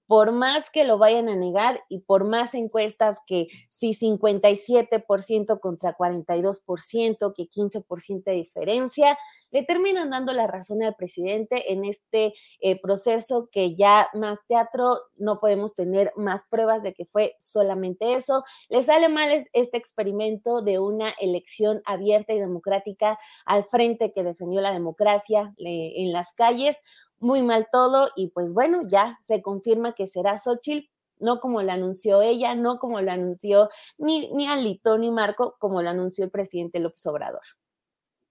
[0.06, 5.96] por más que lo vayan a negar y por más encuestas que si 57% contra
[5.96, 9.18] 42%, que 15% de diferencia,
[9.50, 15.00] le terminan dando la razón al presidente en este eh, proceso que ya más teatro,
[15.16, 18.44] no podemos tener más pruebas de que fue solamente eso.
[18.68, 24.60] Le sale mal este experimento de una elección abierta y democrática al frente que defendió
[24.60, 26.76] la democracia en las calles
[27.18, 30.88] muy mal todo y pues bueno, ya se confirma que será Xochitl,
[31.18, 35.82] no como lo anunció ella, no como lo anunció ni, ni Alito ni Marco, como
[35.82, 37.42] lo anunció el presidente López Obrador.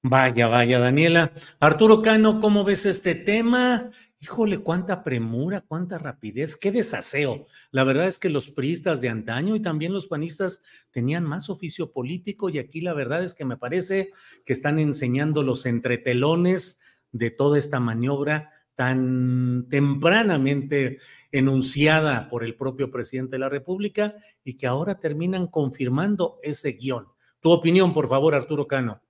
[0.07, 1.34] Vaya, vaya, Daniela.
[1.60, 3.90] Arturo Cano, ¿cómo ves este tema?
[4.20, 7.48] Híjole, cuánta premura, cuánta rapidez, qué desaseo.
[7.72, 11.91] La verdad es que los priistas de antaño y también los panistas tenían más oficio
[11.91, 14.12] político y aquí la verdad es que me parece
[14.45, 16.82] que están enseñando los entretelones
[17.12, 20.99] de toda esta maniobra tan tempranamente
[21.31, 27.07] enunciada por el propio presidente de la República y que ahora terminan confirmando ese guion.
[27.39, 29.02] Tu opinión, por favor, Arturo Cano.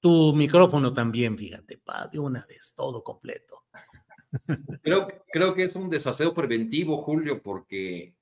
[0.00, 3.64] Tu micrófono también, fíjate, pa, de una vez, todo completo.
[4.82, 8.16] Creo, creo que es un desaseo preventivo, Julio, porque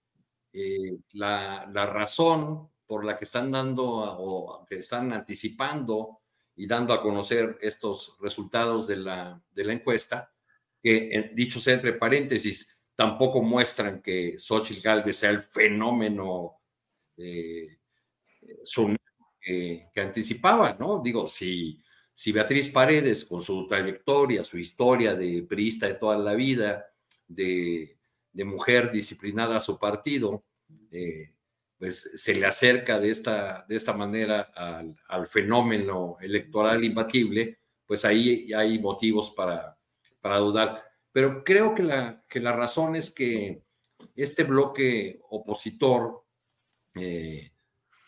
[0.53, 6.20] eh, la, la, razón por la que están dando o que están anticipando
[6.61, 10.31] y dando a conocer estos resultados de la, de la encuesta,
[10.83, 16.61] que dicho sea entre paréntesis, tampoco muestran que Xochitl Galvez sea el fenómeno
[17.17, 17.79] eh,
[19.41, 21.01] que, que, anticipaba, ¿no?
[21.03, 21.83] Digo, si,
[22.13, 26.93] si Beatriz Paredes, con su trayectoria, su historia de priista de toda la vida,
[27.27, 27.97] de,
[28.35, 30.45] de mujer disciplinada a su partido,
[30.91, 31.33] eh,
[31.81, 34.53] pues se le acerca de esta, de esta manera
[35.09, 39.79] al, fenómeno electoral imbatible, pues ahí hay motivos para,
[40.21, 40.85] para dudar.
[41.11, 43.63] Pero creo que la, que razón es que
[44.15, 46.27] este bloque opositor,
[46.97, 47.51] eh,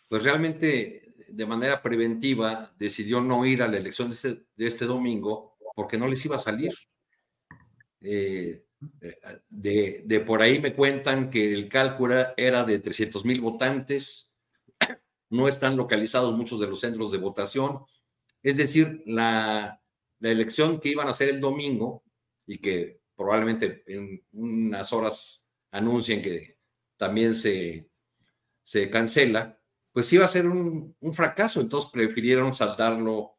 [0.07, 4.85] pues realmente de manera preventiva decidió no ir a la elección de este, de este
[4.85, 6.75] domingo porque no les iba a salir.
[8.03, 8.67] Eh,
[9.49, 14.31] de, de, por ahí me cuentan que el cálculo era de 300 mil votantes,
[15.31, 17.85] no están localizados muchos de los centros de votación,
[18.43, 19.81] es decir, la,
[20.19, 22.05] la elección que iban a hacer el domingo
[22.47, 26.59] y que probablemente en unas horas anuncien que
[26.97, 27.89] también se,
[28.63, 29.59] se cancela,
[29.93, 33.37] pues iba a ser un, un fracaso, entonces prefirieron saldarlo,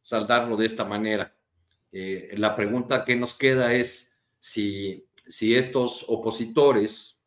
[0.00, 1.36] saldarlo de esta manera.
[1.92, 4.12] Eh, la pregunta que nos queda es,
[4.46, 7.20] si, estos opositores,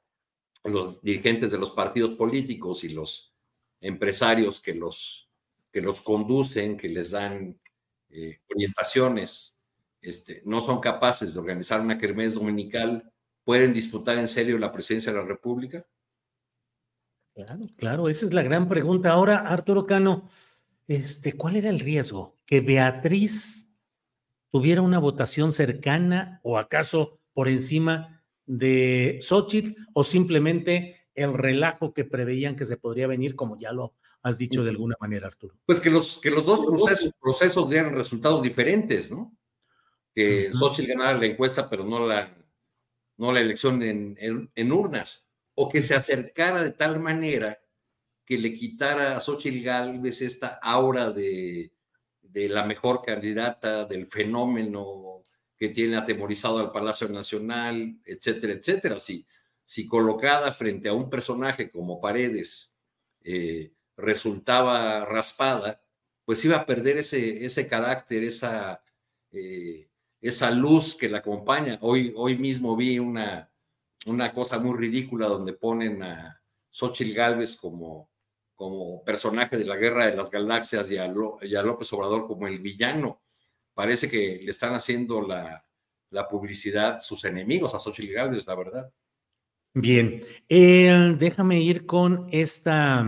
[0.64, 3.34] los dirigentes de los partidos políticos y los
[3.82, 5.30] empresarios que los,
[5.70, 7.60] que los conducen, que les dan
[8.10, 9.58] eh, orientaciones,
[10.02, 13.12] este, no son capaces de organizar una kermés dominical,
[13.44, 15.86] ¿pueden disputar en serio la presidencia de la República?
[17.34, 19.12] Claro, claro, esa es la gran pregunta.
[19.12, 20.30] Ahora, Arturo Cano,
[20.88, 22.38] este, ¿cuál era el riesgo?
[22.46, 23.69] Que Beatriz
[24.52, 32.06] tuviera una votación cercana o acaso por encima de Xochitl o simplemente el relajo que
[32.06, 35.56] preveían que se podría venir, como ya lo has dicho de alguna manera, Arturo.
[35.66, 39.36] Pues que los, que los dos procesos, procesos dieran resultados diferentes, ¿no?
[40.16, 42.36] Que Xochitl ganara la encuesta, pero no la,
[43.18, 44.18] no la elección en,
[44.56, 47.60] en, urnas, o que se acercara de tal manera
[48.26, 51.74] que le quitara a Xochitl Gálvez esta aura de,
[52.32, 55.24] de la mejor candidata, del fenómeno
[55.58, 59.00] que tiene atemorizado al Palacio Nacional, etcétera, etcétera.
[59.00, 59.26] Si,
[59.66, 62.74] si colocada frente a un personaje como Paredes
[63.24, 65.82] eh, resultaba raspada,
[66.24, 68.84] pues iba a perder ese, ese carácter, esa,
[69.32, 69.90] eh,
[70.22, 71.80] esa luz que la acompaña.
[71.82, 73.52] Hoy, hoy mismo vi una,
[74.06, 78.09] una cosa muy ridícula donde ponen a Xochitl Galvez como
[78.60, 83.22] como personaje de la Guerra de las Galaxias y a, López Obrador como el villano.
[83.74, 85.64] Parece que le están haciendo la,
[86.30, 88.92] publicidad sus enemigos a Xochitl Gálvez, la verdad.
[89.74, 93.08] Bien, eh, déjame ir con esta,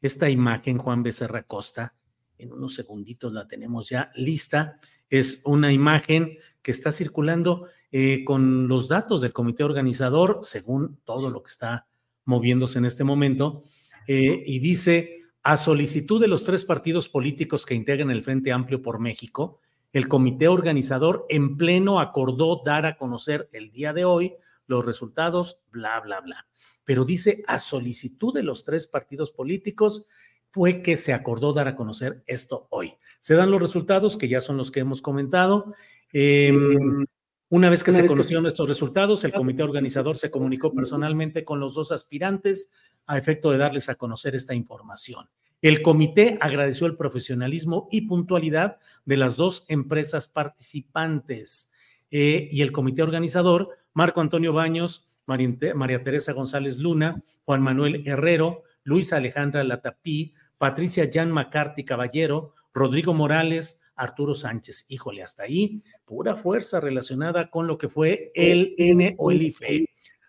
[0.00, 1.96] esta imagen, Juan Becerra Costa.
[2.38, 4.78] En unos segunditos la tenemos ya lista.
[5.10, 11.30] Es una imagen que está circulando eh, con los datos del comité organizador, según todo
[11.30, 11.88] lo que está
[12.26, 13.64] moviéndose en este momento.
[14.06, 18.82] Eh, y dice, a solicitud de los tres partidos políticos que integran el Frente Amplio
[18.82, 19.60] por México,
[19.92, 24.34] el comité organizador en pleno acordó dar a conocer el día de hoy
[24.66, 26.46] los resultados, bla, bla, bla.
[26.84, 30.06] Pero dice, a solicitud de los tres partidos políticos
[30.50, 32.94] fue que se acordó dar a conocer esto hoy.
[33.18, 35.74] Se dan los resultados, que ya son los que hemos comentado.
[36.12, 37.06] Em,
[37.50, 41.74] una vez que se conocieron estos resultados, el comité organizador se comunicó personalmente con los
[41.74, 42.72] dos aspirantes
[43.06, 45.28] a efecto de darles a conocer esta información.
[45.60, 51.72] El comité agradeció el profesionalismo y puntualidad de las dos empresas participantes
[52.10, 58.64] eh, y el comité organizador, Marco Antonio Baños, María Teresa González Luna, Juan Manuel Herrero,
[58.82, 64.86] Luisa Alejandra Latapí, Patricia Jan McCarthy Caballero, Rodrigo Morales, Arturo Sánchez.
[64.88, 69.88] Híjole, hasta ahí, pura fuerza relacionada con lo que fue el N o el IFE.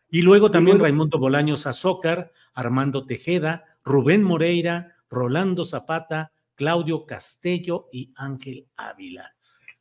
[0.10, 8.14] Y luego también Raimundo Bolaños Azócar, Armando Tejeda, Rubén Moreira, Rolando Zapata, Claudio Castello y
[8.16, 9.30] Ángel Ávila.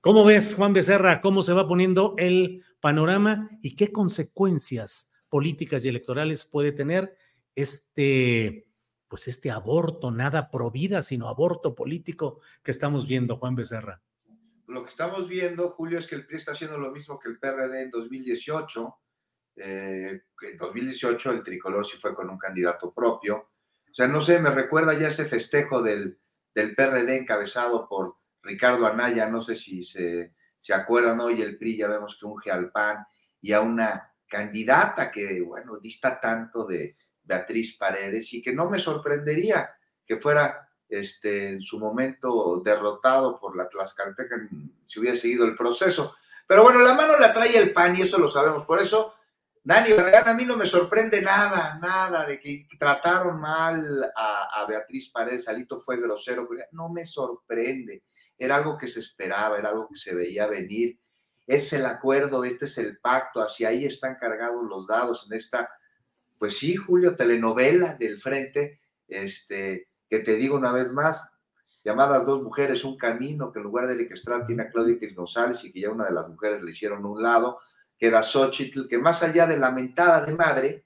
[0.01, 5.89] ¿Cómo ves, Juan Becerra, cómo se va poniendo el panorama y qué consecuencias políticas y
[5.89, 7.16] electorales puede tener
[7.55, 8.66] este,
[9.15, 14.03] pues este aborto, nada pro vida, sino aborto político que estamos viendo, Juan Becerra?
[14.66, 17.39] Lo que estamos viendo, Julio, es que el PRI está haciendo lo mismo que el
[17.39, 18.99] PRD en 2018
[19.55, 23.36] eh, en 2018 el tricolor sí fue con un candidato propio.
[23.36, 26.19] O sea, no sé, me recuerda ya ese festejo del,
[26.53, 31.77] del PRD encabezado por Ricardo Anaya, no sé si se, se acuerdan hoy, el PRI
[31.77, 33.07] ya vemos que unge al PAN
[33.41, 38.78] y a una candidata que, bueno, dista tanto de Beatriz Paredes y que no me
[38.78, 39.74] sorprendería
[40.06, 44.36] que fuera este, en su momento derrotado por la Tlaxcalteca
[44.86, 46.14] si hubiera seguido el proceso.
[46.46, 48.66] Pero bueno, la mano la trae el PAN y eso lo sabemos.
[48.66, 49.14] Por eso
[49.66, 55.48] Dani a mí no me sorprende nada, nada de que trataron mal a, Beatriz Paredes,
[55.48, 58.05] Alito fue grosero, no me sorprende,
[58.36, 61.01] era algo que se esperaba, era algo que se veía venir,
[61.46, 65.70] es el acuerdo, este es el pacto, hacia ahí están cargados los dados en esta,
[66.44, 71.38] pues sí, Julio, telenovela del frente, este, que te digo una vez más,
[71.82, 74.12] llamadas dos mujeres, un camino, que en lugar de Eric
[74.46, 77.60] tiene a Claudia González y que ya una de las mujeres le hicieron un lado,
[77.96, 80.84] queda Xochitl, que más allá de la mentada de madre,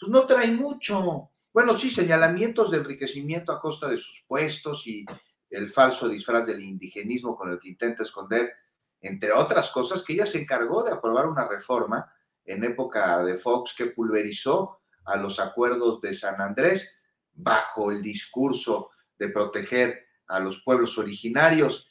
[0.00, 1.30] pues no trae mucho.
[1.52, 5.06] Bueno, sí, señalamientos de enriquecimiento a costa de sus puestos y
[5.48, 8.52] el falso disfraz del indigenismo con el que intenta esconder,
[9.00, 12.12] entre otras cosas, que ella se encargó de aprobar una reforma
[12.44, 16.96] en época de Fox que pulverizó a los acuerdos de San Andrés
[17.32, 21.90] bajo el discurso de proteger a los pueblos originarios.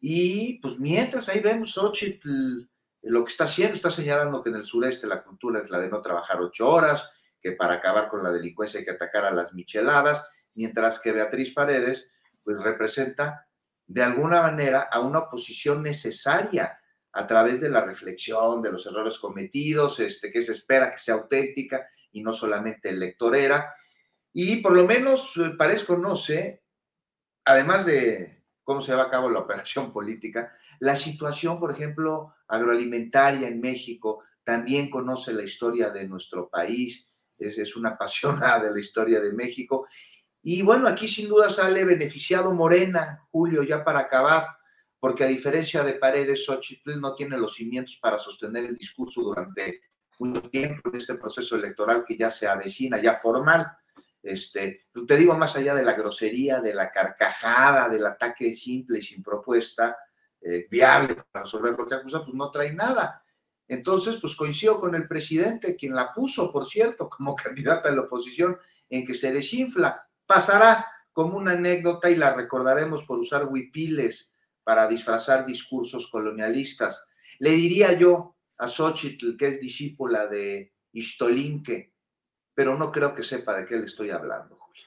[0.00, 2.68] Y pues mientras ahí vemos Xochitl
[3.02, 5.88] lo que está haciendo, está señalando que en el sureste la cultura es la de
[5.88, 7.08] no trabajar ocho horas,
[7.40, 11.52] que para acabar con la delincuencia hay que atacar a las micheladas, mientras que Beatriz
[11.52, 12.10] Paredes
[12.44, 13.48] pues representa
[13.86, 16.78] de alguna manera a una oposición necesaria
[17.12, 21.14] a través de la reflexión de los errores cometidos, este, que se espera que sea
[21.14, 23.74] auténtica y no solamente electorera.
[24.32, 26.62] Y por lo menos eh, parezco, no sé,
[27.44, 33.46] además de cómo se va a cabo la operación política, la situación, por ejemplo, agroalimentaria
[33.48, 38.80] en México, también conoce la historia de nuestro país, es, es una apasionada de la
[38.80, 39.86] historia de México.
[40.42, 44.46] Y bueno, aquí sin duda sale beneficiado Morena, Julio, ya para acabar,
[45.02, 49.80] porque a diferencia de Paredes, Xochitl no tiene los cimientos para sostener el discurso durante
[50.20, 53.66] mucho tiempo en este proceso electoral que ya se avecina, ya formal.
[54.22, 59.02] Este, te digo, más allá de la grosería, de la carcajada, del ataque simple y
[59.02, 59.96] sin propuesta
[60.40, 63.24] eh, viable para resolver lo que acusa, pues no trae nada.
[63.66, 68.02] Entonces, pues coincido con el presidente, quien la puso, por cierto, como candidata de la
[68.02, 68.56] oposición,
[68.88, 70.08] en que se desinfla.
[70.24, 74.31] Pasará como una anécdota y la recordaremos por usar huipiles
[74.64, 77.02] para disfrazar discursos colonialistas.
[77.38, 81.92] Le diría yo a Xochitl, que es discípula de Istolinque,
[82.54, 84.84] pero no creo que sepa de qué le estoy hablando, Julio.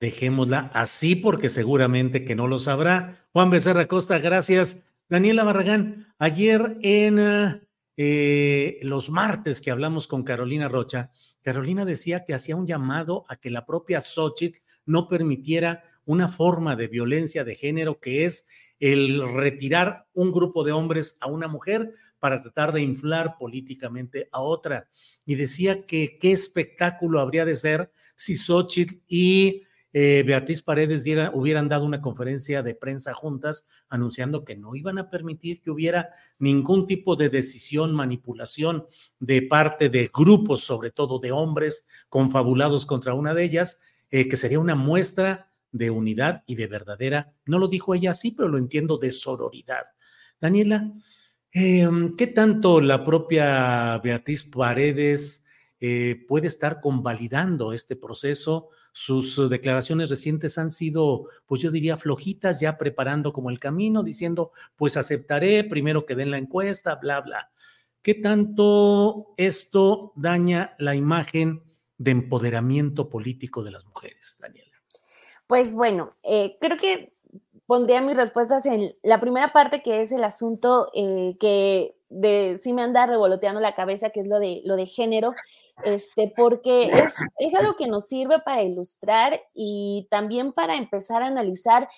[0.00, 3.28] Dejémosla así porque seguramente que no lo sabrá.
[3.32, 4.82] Juan Becerra Costa, gracias.
[5.08, 7.62] Daniela Barragán, ayer en
[7.96, 11.10] eh, los martes que hablamos con Carolina Rocha,
[11.42, 16.76] Carolina decía que hacía un llamado a que la propia Xochitl no permitiera una forma
[16.76, 18.48] de violencia de género que es
[18.80, 24.40] el retirar un grupo de hombres a una mujer para tratar de inflar políticamente a
[24.40, 24.88] otra.
[25.24, 31.68] Y decía que qué espectáculo habría de ser si Xochitl y eh, Beatriz Paredes hubieran
[31.68, 36.86] dado una conferencia de prensa juntas anunciando que no iban a permitir que hubiera ningún
[36.86, 38.86] tipo de decisión, manipulación
[39.18, 43.80] de parte de grupos, sobre todo de hombres confabulados contra una de ellas,
[44.10, 48.32] eh, que sería una muestra de unidad y de verdadera, no lo dijo ella así,
[48.32, 49.84] pero lo entiendo, de sororidad.
[50.40, 50.92] Daniela,
[51.52, 55.44] em, ¿qué tanto la propia Beatriz Paredes
[55.80, 58.70] eh, puede estar convalidando este proceso?
[58.92, 64.02] Sus uh, declaraciones recientes han sido, pues yo diría, flojitas, ya preparando como el camino,
[64.02, 67.50] diciendo, pues aceptaré, primero que den la encuesta, bla, bla.
[68.02, 71.62] ¿Qué tanto esto daña la imagen
[71.96, 74.67] de empoderamiento político de las mujeres, Daniela?
[75.48, 77.12] Pues bueno, eh, creo que
[77.66, 82.72] pondría mis respuestas en la primera parte, que es el asunto eh, que de, sí
[82.72, 85.32] me anda revoloteando la cabeza, que es lo de, lo de género,
[85.84, 86.90] este, porque
[87.38, 91.88] es, algo que nos sirve para ilustrar y también para empezar a analizar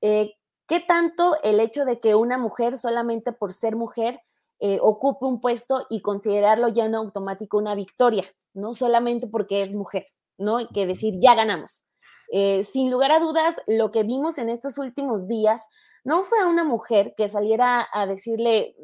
[0.00, 0.34] eh,
[0.66, 4.20] qué tanto el hecho de que una mujer solamente por ser mujer
[4.60, 9.74] eh, ocupe un puesto y considerarlo ya no automático una victoria, no solamente porque es
[9.74, 10.06] mujer,
[10.38, 10.68] ¿no?
[10.72, 11.83] Que decir, ya ganamos.
[12.30, 15.62] Eh, sin lugar a dudas, lo que vimos en estos últimos días
[16.04, 18.74] no fue a una mujer que saliera a decirle,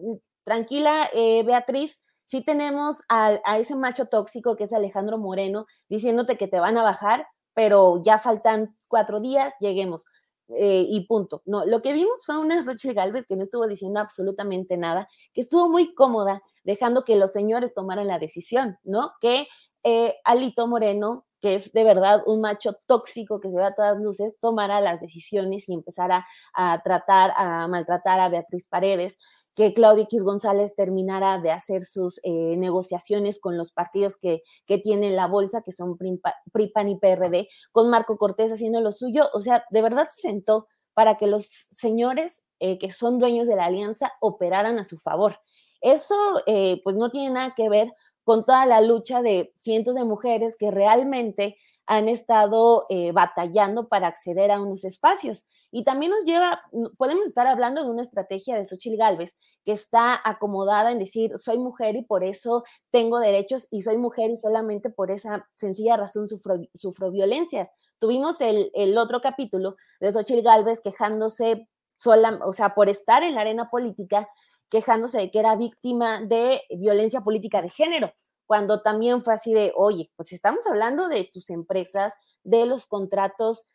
[0.44, 6.60] tranquila, Beatriz, sí tenemos a, ese macho tóxico que es Alejandro Moreno diciéndote que te
[6.60, 10.06] van a bajar, pero ya faltan cuatro días, lleguemos.
[10.48, 11.42] Eh, y punto.
[11.44, 15.40] No, lo que vimos fue una Xochitl Galvez que no estuvo diciendo absolutamente nada, que
[15.40, 19.12] estuvo muy cómoda, dejando que los señores tomaran la decisión, ¿no?
[19.20, 19.48] Que
[19.84, 24.00] eh, Alito Moreno que es de verdad un macho tóxico que se ve a todas
[24.00, 29.18] luces, tomara las decisiones y empezara a tratar, a maltratar a Beatriz Paredes,
[29.54, 34.78] que Claudia X González terminara de hacer sus eh, negociaciones con los partidos que, que
[34.78, 39.28] tienen la bolsa, que son PRI, PAN y PRD, con Marco Cortés haciendo lo suyo.
[39.32, 43.56] O sea, de verdad se sentó para que los señores eh, que son dueños de
[43.56, 45.40] la alianza operaran a su favor.
[45.80, 46.14] Eso
[46.46, 47.90] eh, pues no tiene nada que ver
[48.30, 54.06] con toda la lucha de cientos de mujeres que realmente han estado eh, batallando para
[54.06, 55.48] acceder a unos espacios.
[55.72, 56.60] Y también nos lleva,
[56.96, 59.34] podemos estar hablando de una estrategia de Xochitl Galvez
[59.64, 62.62] que está acomodada en decir, soy mujer y por eso
[62.92, 67.68] tengo derechos y soy mujer y solamente por esa sencilla razón sufro, violencias.
[67.98, 71.66] Tuvimos el, el, otro capítulo de Xochitl Galvez quejándose
[71.96, 74.28] sola, o sea, por estar en la arena política,
[74.70, 78.12] quejándose de que era víctima de violencia política de género,
[78.46, 83.66] cuando también fue así de, oye, pues estamos hablando de tus empresas, de los contratos,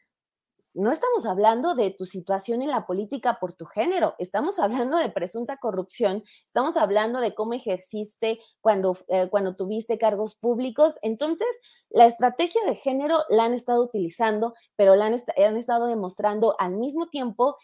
[0.75, 5.09] no estamos hablando de tu situación en la política por tu género, estamos hablando de
[5.09, 10.99] presunta corrupción, estamos hablando de cómo ejerciste cuando, eh, cuando tuviste cargos públicos.
[11.01, 11.47] Entonces,
[11.89, 16.73] la estrategia de género la han estado utilizando, pero la han, han estado demostrando al
[16.73, 17.55] mismo tiempo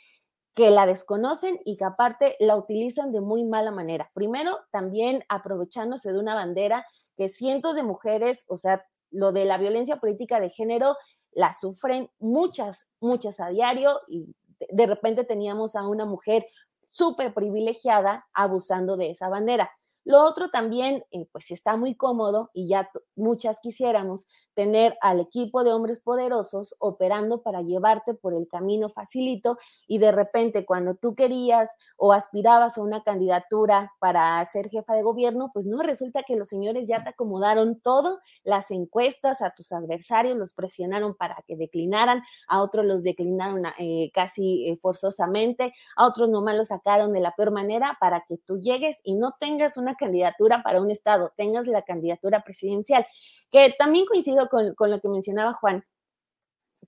[0.53, 4.09] que la desconocen y que aparte la utilizan de muy mala manera.
[4.13, 9.57] Primero, también aprovechándose de una bandera que cientos de mujeres, o sea, lo de la
[9.57, 10.95] violencia política de género,
[11.31, 14.35] la sufren muchas, muchas a diario y
[14.69, 16.45] de repente teníamos a una mujer
[16.87, 19.71] súper privilegiada abusando de esa bandera.
[20.03, 25.63] Lo otro también, eh, pues está muy cómodo y ya muchas quisiéramos tener al equipo
[25.63, 29.57] de hombres poderosos operando para llevarte por el camino facilito
[29.87, 35.03] y de repente cuando tú querías o aspirabas a una candidatura para ser jefa de
[35.03, 39.71] gobierno, pues no, resulta que los señores ya te acomodaron todo, las encuestas a tus
[39.71, 46.07] adversarios los presionaron para que declinaran, a otros los declinaron eh, casi eh, forzosamente, a
[46.07, 49.77] otros nomás los sacaron de la peor manera para que tú llegues y no tengas
[49.77, 53.05] una candidatura para un estado, tengas la candidatura presidencial,
[53.51, 55.83] que también coincido con, con lo que mencionaba Juan,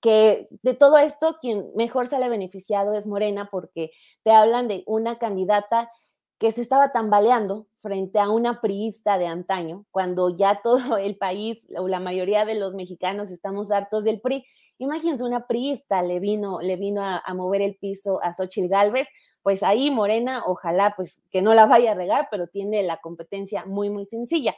[0.00, 3.90] que de todo esto quien mejor sale beneficiado es Morena porque
[4.22, 5.90] te hablan de una candidata
[6.38, 11.66] que se estaba tambaleando frente a una priista de antaño, cuando ya todo el país
[11.78, 14.44] o la mayoría de los mexicanos estamos hartos del PRI.
[14.78, 19.08] Imagínense, una priista le vino, le vino a, mover el piso a Xochitl Galvez,
[19.42, 23.64] pues ahí Morena, ojalá pues que no la vaya a regar, pero tiene la competencia
[23.66, 24.54] muy, muy sencilla.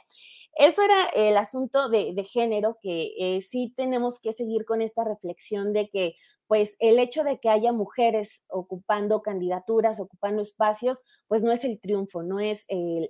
[0.55, 5.71] Eso era el asunto de, género, que eh, sí tenemos que seguir con esta reflexión
[5.71, 6.15] de que
[6.47, 11.79] pues el hecho de que haya mujeres ocupando candidaturas, ocupando espacios, pues no es el
[11.79, 13.09] triunfo, no es el,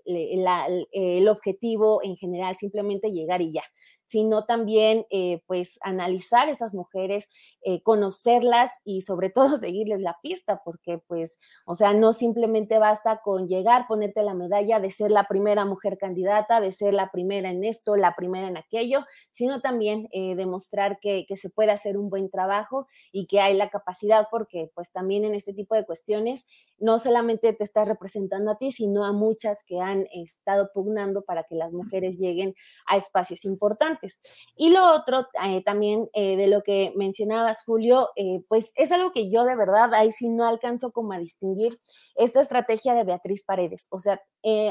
[1.27, 3.63] objetivo en general, simplemente llegar y ya,
[4.05, 7.27] sino también eh, pues analizar esas mujeres,
[7.61, 13.21] eh, conocerlas y sobre todo seguirles la pista, porque pues, o sea, no simplemente basta
[13.23, 17.51] con llegar, ponerte la medalla de ser la primera mujer candidata, de ser la primera
[17.51, 21.97] en esto, la primera en aquello, sino también eh, demostrar que, que se puede hacer
[21.97, 25.85] un buen trabajo y que hay la capacidad, porque pues también en este tipo de
[25.85, 26.45] cuestiones
[26.79, 31.43] no solamente te estás representando a ti, sino a muchas que han estado pugnando para
[31.43, 32.55] que las mujeres lleguen
[32.85, 34.19] a espacios importantes.
[34.55, 39.11] Y lo otro eh, también eh, de lo que mencionabas, Julio, eh, pues es algo
[39.11, 41.79] que yo de verdad ahí sí no alcanzo como a distinguir
[42.15, 43.87] esta estrategia de Beatriz Paredes.
[43.89, 44.21] O sea,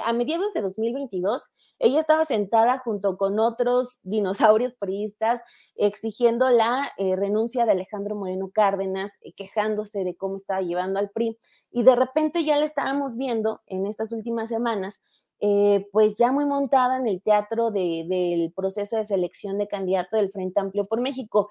[0.04, 5.42] a mediados de 2022, ella estaba sentada junto con otros dinosaurios priistas
[5.74, 11.36] exigiendo la renuncia de Alejandro Moreno Cárdenas, eh, quejándose de cómo estaba llevando al PRI,
[11.70, 15.00] y de repente ya le estábamos viendo en estas últimas semanas,
[15.40, 20.30] eh, pues ya muy montada en el teatro del proceso de selección de candidato del
[20.30, 21.50] Frente Amplio por México.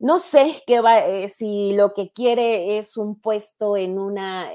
[0.00, 4.48] No sé qué va, eh, si lo que quiere es un puesto en una,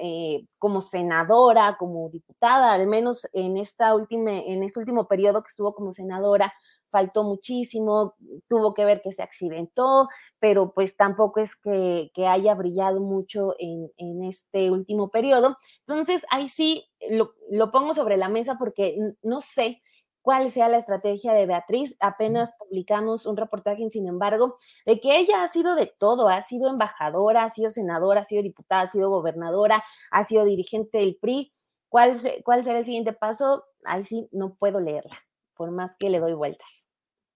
[0.57, 5.73] como senadora, como diputada, al menos en esta última, en este último periodo que estuvo
[5.73, 6.53] como senadora,
[6.93, 8.13] faltó muchísimo,
[8.47, 10.07] tuvo que ver que se accidentó,
[10.39, 15.57] pero pues tampoco es que, haya brillado mucho en, este último periodo.
[15.87, 19.79] Entonces, ahí sí lo, lo pongo sobre la mesa porque no sé
[20.23, 21.95] cuál sea la estrategia de Beatriz.
[21.99, 24.55] Apenas publicamos un reportaje, sin embargo,
[24.87, 28.41] de que ella ha sido de todo, ha sido embajadora, ha sido senadora, ha sido
[28.41, 31.51] diputada, ha sido gobernadora, ha sido dirigente del PRI.
[31.89, 33.65] ¿Cuál, cuál será el siguiente paso?
[33.83, 35.15] Ahí sí no puedo leerla,
[35.53, 36.85] por más que le doy vueltas.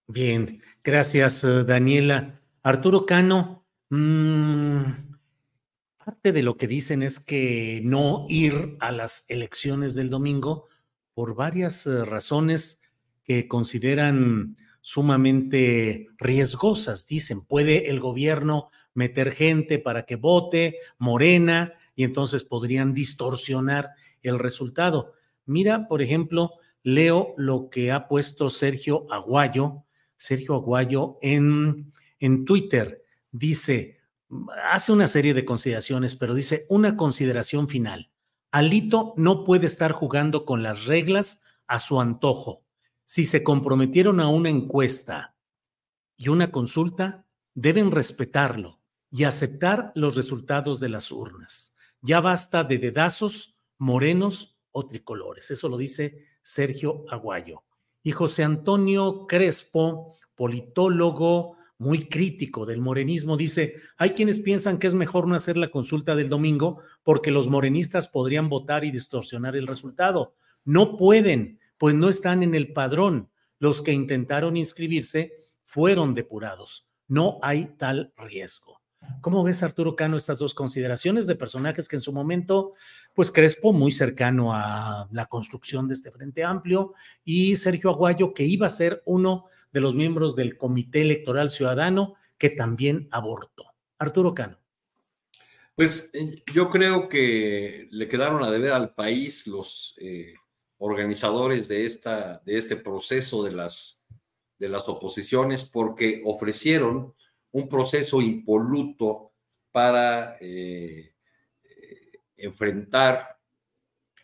[0.08, 2.40] Bien, gracias eh, Daniela.
[2.62, 4.80] Arturo Cano, mm,
[6.02, 10.64] parte de lo que dicen es que no ir a las elecciones del domingo
[11.18, 12.80] por varias eh, razones
[13.24, 17.08] que consideran sumamente riesgosas.
[17.08, 23.90] Dicen, puede el gobierno meter gente para que vote Morena y entonces podrían distorsionar
[24.22, 25.14] el resultado.
[25.44, 26.52] Mira, por ejemplo,
[26.84, 29.86] leo lo que ha puesto Sergio Aguayo,
[30.16, 33.02] Sergio Aguayo en, en Twitter.
[33.32, 33.98] Dice,
[34.70, 38.08] hace una serie de consideraciones, pero dice una consideración final.
[38.50, 42.64] Alito no puede estar jugando con las reglas a su antojo.
[43.04, 45.34] Si se comprometieron a una encuesta
[46.16, 48.80] y una consulta, deben respetarlo
[49.10, 51.74] y aceptar los resultados de las urnas.
[52.00, 55.50] Ya basta de dedazos, morenos o tricolores.
[55.50, 57.64] Eso lo dice Sergio Aguayo
[58.02, 64.94] y José Antonio Crespo, politólogo muy crítico del morenismo, dice, hay quienes piensan que es
[64.94, 69.66] mejor no hacer la consulta del domingo porque los morenistas podrían votar y distorsionar el
[69.66, 70.34] resultado.
[70.64, 73.30] No pueden, pues no están en el padrón.
[73.60, 75.32] Los que intentaron inscribirse
[75.62, 76.88] fueron depurados.
[77.06, 78.77] No hay tal riesgo.
[79.20, 82.72] ¿Cómo ves, Arturo Cano, estas dos consideraciones de personajes que en su momento,
[83.14, 86.94] pues Crespo, muy cercano a la construcción de este Frente Amplio,
[87.24, 92.14] y Sergio Aguayo, que iba a ser uno de los miembros del Comité Electoral Ciudadano,
[92.38, 93.64] que también abortó?
[93.98, 94.58] Arturo Cano.
[95.74, 100.34] Pues eh, yo creo que le quedaron a deber al país los eh,
[100.78, 104.04] organizadores de, esta, de este proceso de las,
[104.58, 107.14] de las oposiciones porque ofrecieron
[107.58, 109.32] un proceso impoluto
[109.70, 111.14] para eh,
[112.36, 113.38] enfrentar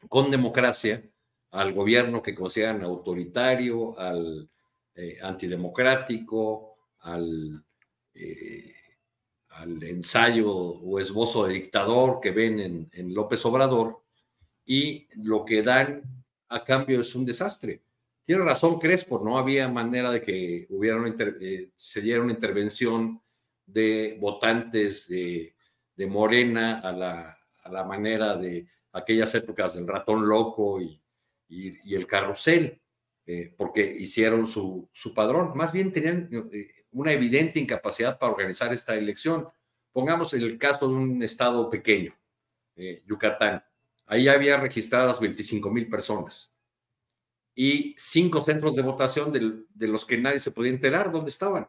[0.09, 1.02] con democracia
[1.51, 4.48] al gobierno que consideran autoritario, al
[4.94, 7.65] eh, antidemocrático, al,
[8.15, 8.73] eh,
[9.82, 14.02] ensayo o esbozo de dictador que ven en, López Obrador,
[14.65, 16.02] y lo que dan
[16.48, 17.82] a cambio es un desastre.
[18.24, 20.98] Tiene razón Crespo, no había manera de que hubiera
[21.40, 23.20] eh, se diera una intervención
[23.66, 25.55] de votantes de,
[26.09, 31.01] Morena a la, manera de aquellas épocas del ratón loco y,
[31.49, 32.81] y, el carrusel,
[33.27, 35.53] eh, porque hicieron su, su, padrón.
[35.55, 39.49] Más bien tenían eh, una evidente incapacidad para organizar esta elección.
[39.93, 42.15] Pongamos el caso de un estado pequeño,
[43.07, 43.65] Yucatán.
[44.07, 46.55] Ahí había registradas 25 mil personas
[47.55, 51.69] y cinco centros de votación de, los que nadie se podía enterar dónde estaban.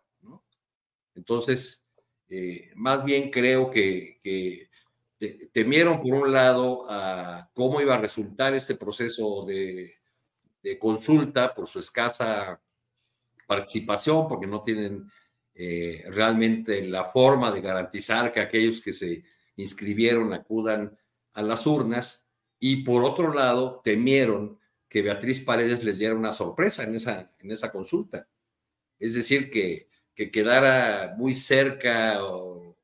[1.14, 1.85] Entonces,
[2.30, 4.70] eh, más bien creo que,
[5.52, 6.86] temieron por un lado
[7.54, 9.96] cómo iba a resultar este proceso de,
[10.80, 12.60] consulta por su escasa
[13.48, 15.10] participación, porque no tienen
[15.54, 19.24] eh, realmente la forma de garantizar que aquellos que se
[19.56, 20.98] inscribieron acudan
[21.34, 22.30] a las urnas.
[22.60, 27.52] Y por otro lado, temieron que Beatriz Paredes les diera una sorpresa en esa, en
[27.52, 28.28] esa consulta.
[28.98, 32.76] Es decir, que, que quedara muy cerca o,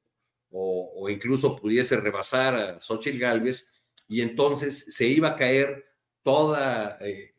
[1.09, 3.71] incluso pudiese rebasar a Xochitl Galvez
[4.07, 5.85] y entonces se iba a caer
[6.21, 7.33] toda eh,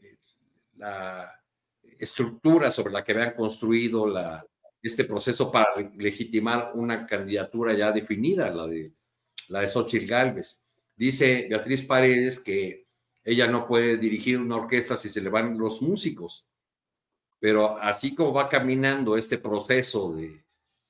[0.77, 1.31] la
[1.99, 4.13] estructura sobre la que habían construido
[4.83, 8.93] este proceso para legitimar una candidatura ya definida, la de,
[9.49, 10.65] la de Xochitl Galvez.
[10.97, 12.87] Dice Beatriz Paredes que
[13.25, 16.47] ella no puede dirigir una orquesta si se le van los músicos.
[17.43, 20.45] Pero así como va caminando este proceso de,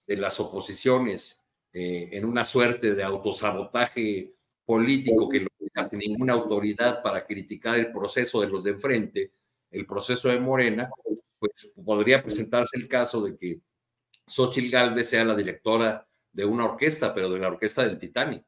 [0.07, 1.43] las oposiciones
[1.73, 7.91] eh, en una suerte de autosabotaje político que no hace ninguna autoridad para criticar el
[7.91, 9.33] proceso de los de enfrente,
[9.71, 10.91] el proceso de Morena,
[11.39, 13.61] pues podría presentarse el caso de que
[14.27, 18.45] Xochitl Galvez sea la directora de una orquesta, pero de la orquesta del Titanic.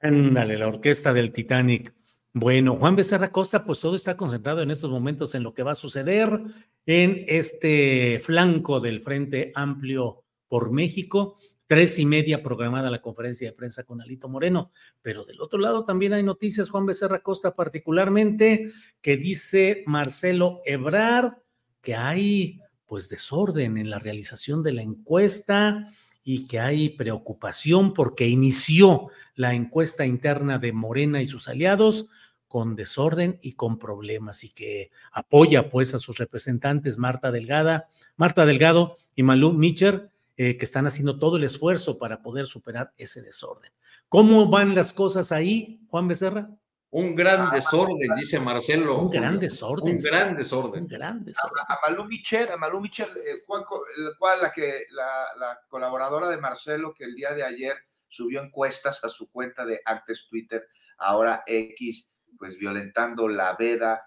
[0.00, 1.92] Ándale, la orquesta del Titanic.
[2.32, 5.72] Bueno, Juan Becerra Costa, pues todo está concentrado en estos momentos en lo que va
[5.72, 6.40] a suceder
[6.86, 11.38] en este flanco del Frente Amplio por México.
[11.66, 14.70] Tres y media programada la conferencia de prensa con Alito Moreno,
[15.02, 18.70] pero del otro lado también hay noticias, Juan Becerra Costa particularmente,
[19.00, 21.34] que dice Marcelo Ebrard
[21.80, 25.86] que hay pues desorden en la realización de la encuesta
[26.22, 32.08] y que hay preocupación porque inició la encuesta interna de Morena y sus aliados
[32.50, 38.44] con desorden y con problemas y que apoya pues a sus representantes Marta Delgada, Marta
[38.44, 43.22] Delgado y Malú Mitcher, eh, que están haciendo todo el esfuerzo para poder superar ese
[43.22, 43.70] desorden.
[44.08, 46.50] ¿Cómo van las cosas ahí, Juan Becerra?
[46.90, 48.98] Un gran desorden, dice Marcelo.
[48.98, 49.94] Un gran desorden.
[49.94, 50.82] Un gran desorden.
[50.82, 51.64] Un gran desorden.
[51.68, 57.04] A, Malú Micher, a Malú Micher, eh, cual, la, que, la, colaboradora de Marcelo que
[57.04, 57.76] el día de ayer
[58.08, 60.66] subió encuestas a su cuenta de antes Twitter,
[60.98, 62.10] ahora X,
[62.40, 64.00] pues violentando la veda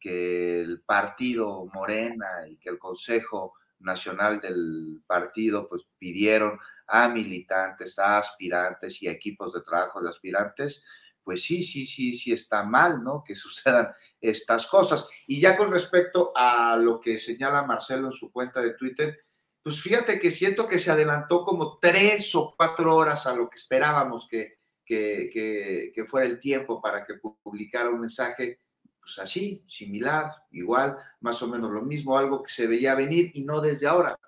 [0.00, 7.98] que el partido Morena y que el Consejo Nacional del partido pues pidieron a militantes,
[7.98, 10.82] a aspirantes y a equipos de trabajo de aspirantes,
[11.22, 13.22] pues sí, sí, sí, sí está mal, ¿no?
[13.22, 15.06] Que sucedan estas cosas.
[15.26, 19.18] Y ya con respecto a lo que señala Marcelo en su cuenta de Twitter,
[19.62, 23.56] pues fíjate que siento que se adelantó como tres o cuatro horas a lo que
[23.56, 28.60] esperábamos que, que, que, fuera el tiempo para que publicara un mensaje,
[29.00, 33.44] pues así, similar, igual, más o menos lo mismo, algo que se veía venir y
[33.44, 34.18] no desde ahora,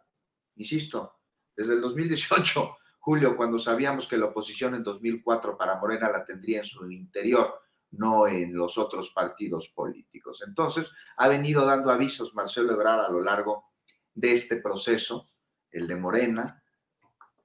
[0.56, 1.20] insisto,
[1.54, 6.58] desde el 2018, Julio, cuando sabíamos que la oposición en 2004 para Morena la tendría
[6.58, 7.60] en su interior,
[7.92, 10.42] no en los otros partidos políticos.
[10.46, 13.70] Entonces, ha venido dando avisos Marcelo Ebrard a lo largo
[14.12, 15.30] de este proceso,
[15.70, 16.62] el de Morena,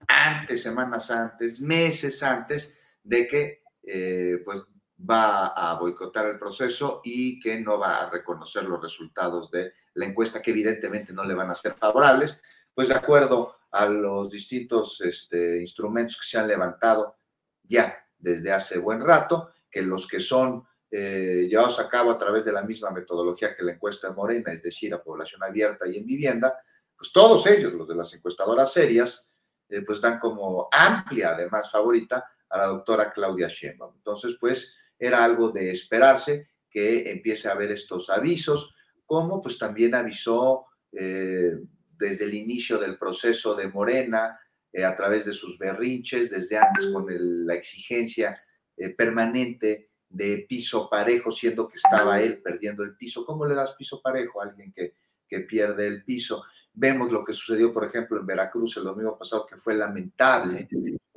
[0.08, 4.62] antes, semanas antes, meses antes, de que eh, pues
[5.10, 10.06] va a boicotar el proceso y que no va a reconocer los resultados de la
[10.06, 12.42] encuesta, que evidentemente no le van a ser favorables,
[12.74, 17.18] pues de acuerdo a los distintos este, instrumentos que se han levantado
[17.64, 22.46] ya desde hace buen rato, que los que son eh, llevados a cabo a través
[22.46, 25.98] de la misma metodología que la encuesta de Morena, es decir, a población abierta y
[25.98, 26.62] en vivienda,
[26.96, 29.28] pues todos ellos, los de las encuestadoras serias,
[29.70, 33.96] eh, pues dan como amplia, además favorita, a la doctora Claudia Sheinbaum.
[33.96, 38.74] Entonces, pues era algo de esperarse que empiece a haber estos avisos,
[39.06, 41.54] como pues también avisó eh,
[41.98, 44.40] desde el inicio del proceso de Morena,
[44.74, 47.06] eh, a través de sus berrinches, desde antes con
[47.46, 48.34] la exigencia
[48.78, 53.26] eh, permanente de piso parejo, siendo que estaba él perdiendo el piso.
[53.26, 54.96] ¿Cómo le das piso parejo a alguien que,
[55.28, 56.44] que pierde el piso?
[56.74, 60.70] Vemos lo que sucedió, por ejemplo, en Veracruz el domingo pasado, que fue lamentable,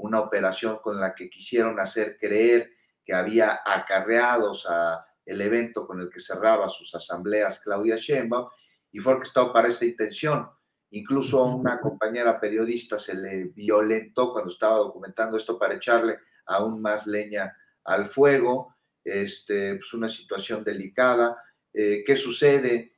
[0.04, 2.70] una operación con la que quisieron hacer creer
[3.04, 8.48] que había acarreados a el evento con el que cerraba sus asambleas Claudia Sheinbaum
[8.92, 10.48] y fue orquestado para esta intención.
[10.90, 16.80] Incluso a una compañera periodista se le violentó cuando estaba documentando esto para echarle aún
[16.82, 18.74] más leña al fuego.
[19.02, 21.36] este, pues una situación delicada.
[21.72, 22.92] Eh, ¿Qué sucede?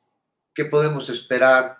[0.54, 1.78] ¿Qué podemos esperar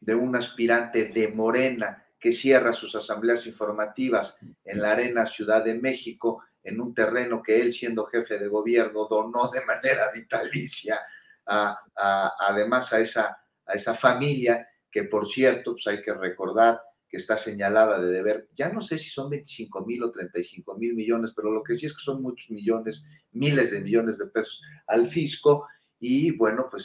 [0.00, 5.74] de un aspirante de Morena que cierra sus asambleas informativas en la Arena Ciudad de
[5.74, 11.00] México, en un terreno que él, siendo jefe de gobierno, donó de manera vitalicia,
[11.44, 17.36] además a esa, a esa familia que, por cierto, pues hay que recordar, que está
[17.36, 21.50] señalada de deber, ya no sé si son 25 mil o 35 mil millones, pero
[21.50, 25.66] lo que sí es que son muchos millones, miles de millones de pesos al fisco
[25.98, 26.84] y bueno, pues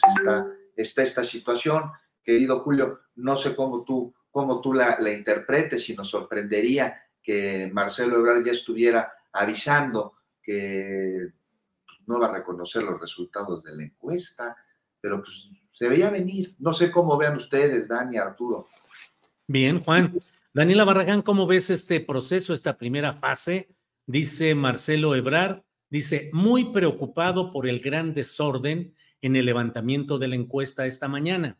[0.74, 1.92] está esta situación.
[2.24, 7.68] Querido Julio, no sé cómo tú, cómo tú la, la interpretes y nos sorprendería que
[7.72, 11.28] Marcelo Ebrard ya estuviera avisando que
[12.06, 14.56] no va a reconocer los resultados de la encuesta,
[15.00, 16.48] pero pues se veía venir.
[16.58, 18.66] No sé cómo vean ustedes, Dani, Arturo.
[19.46, 20.18] Bien, Juan.
[20.52, 23.68] Daniela Barragán, ¿cómo ves este proceso, esta primera fase?
[24.06, 30.36] Dice Marcelo Ebrar, dice, muy preocupado por el gran desorden en el levantamiento de la
[30.36, 31.58] encuesta esta mañana.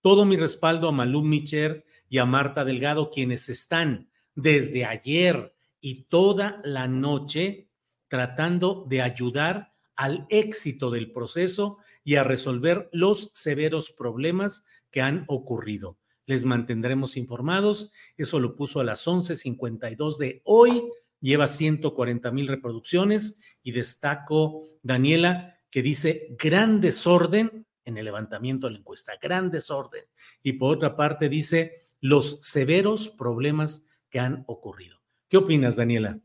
[0.00, 6.04] Todo mi respaldo a Malú Micher y a Marta Delgado, quienes están desde ayer y
[6.04, 7.68] toda la noche
[8.08, 15.24] tratando de ayudar al éxito del proceso y a resolver los severos problemas que han
[15.28, 15.98] ocurrido
[16.28, 17.90] les mantendremos informados.
[18.18, 20.84] Eso lo puso a las 11.52 de hoy.
[21.20, 28.74] Lleva 140 mil reproducciones y destaco, Daniela, que dice gran desorden en el levantamiento de
[28.74, 30.04] la encuesta, gran desorden.
[30.42, 34.98] Y por otra parte dice los severos problemas que han ocurrido.
[35.28, 36.20] ¿Qué opinas, Daniela?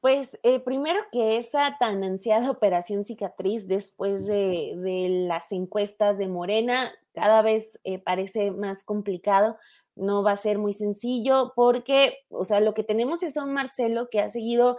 [0.00, 6.92] Pues eh, primero que esa tan ansiada operación cicatriz después de, las encuestas de Morena
[7.12, 9.56] cada vez eh, parece más complicado,
[9.96, 13.54] no va a ser muy sencillo porque, o sea, lo que tenemos es a un
[13.54, 14.76] Marcelo que ha seguido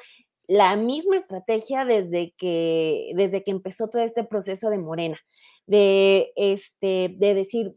[0.47, 5.19] la misma estrategia desde que, desde que empezó todo este proceso de Morena,
[5.65, 7.75] de, este, de decir,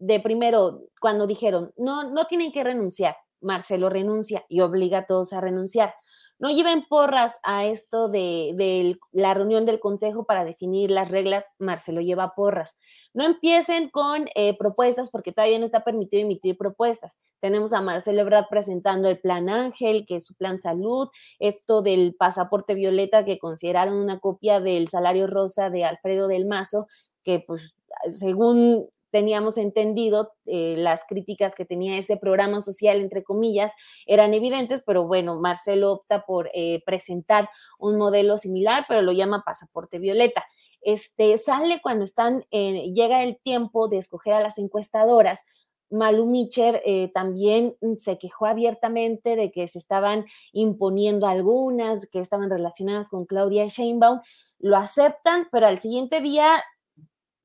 [0.00, 5.32] de primero, cuando dijeron, no, no tienen que renunciar, Marcelo renuncia y obliga a todos
[5.32, 5.94] a renunciar.
[6.40, 12.00] No lleven porras a esto de, la reunión del Consejo para definir las reglas, Marcelo
[12.00, 12.78] lleva porras.
[13.12, 17.18] No empiecen con eh, propuestas porque todavía no está permitido emitir propuestas.
[17.40, 21.08] Tenemos a Marcelo Ebrard presentando el plan Ángel, que es su plan salud,
[21.40, 26.86] esto del pasaporte violeta que consideraron una copia del salario rosa de Alfredo del Mazo,
[27.22, 27.74] que pues
[28.08, 33.72] según teníamos entendido, eh, las críticas que tenía ese programa social, entre comillas,
[34.06, 39.42] eran evidentes, pero bueno, Marcelo opta por eh, presentar un modelo similar, pero lo llama
[39.44, 40.44] pasaporte violeta.
[40.80, 45.44] Este sale cuando están, llega el tiempo de escoger a las encuestadoras.
[45.90, 52.48] Malu Micher eh, también se quejó abiertamente de que se estaban imponiendo algunas, que estaban
[52.48, 54.20] relacionadas con Claudia Sheinbaum.
[54.58, 56.62] Lo aceptan, pero al siguiente día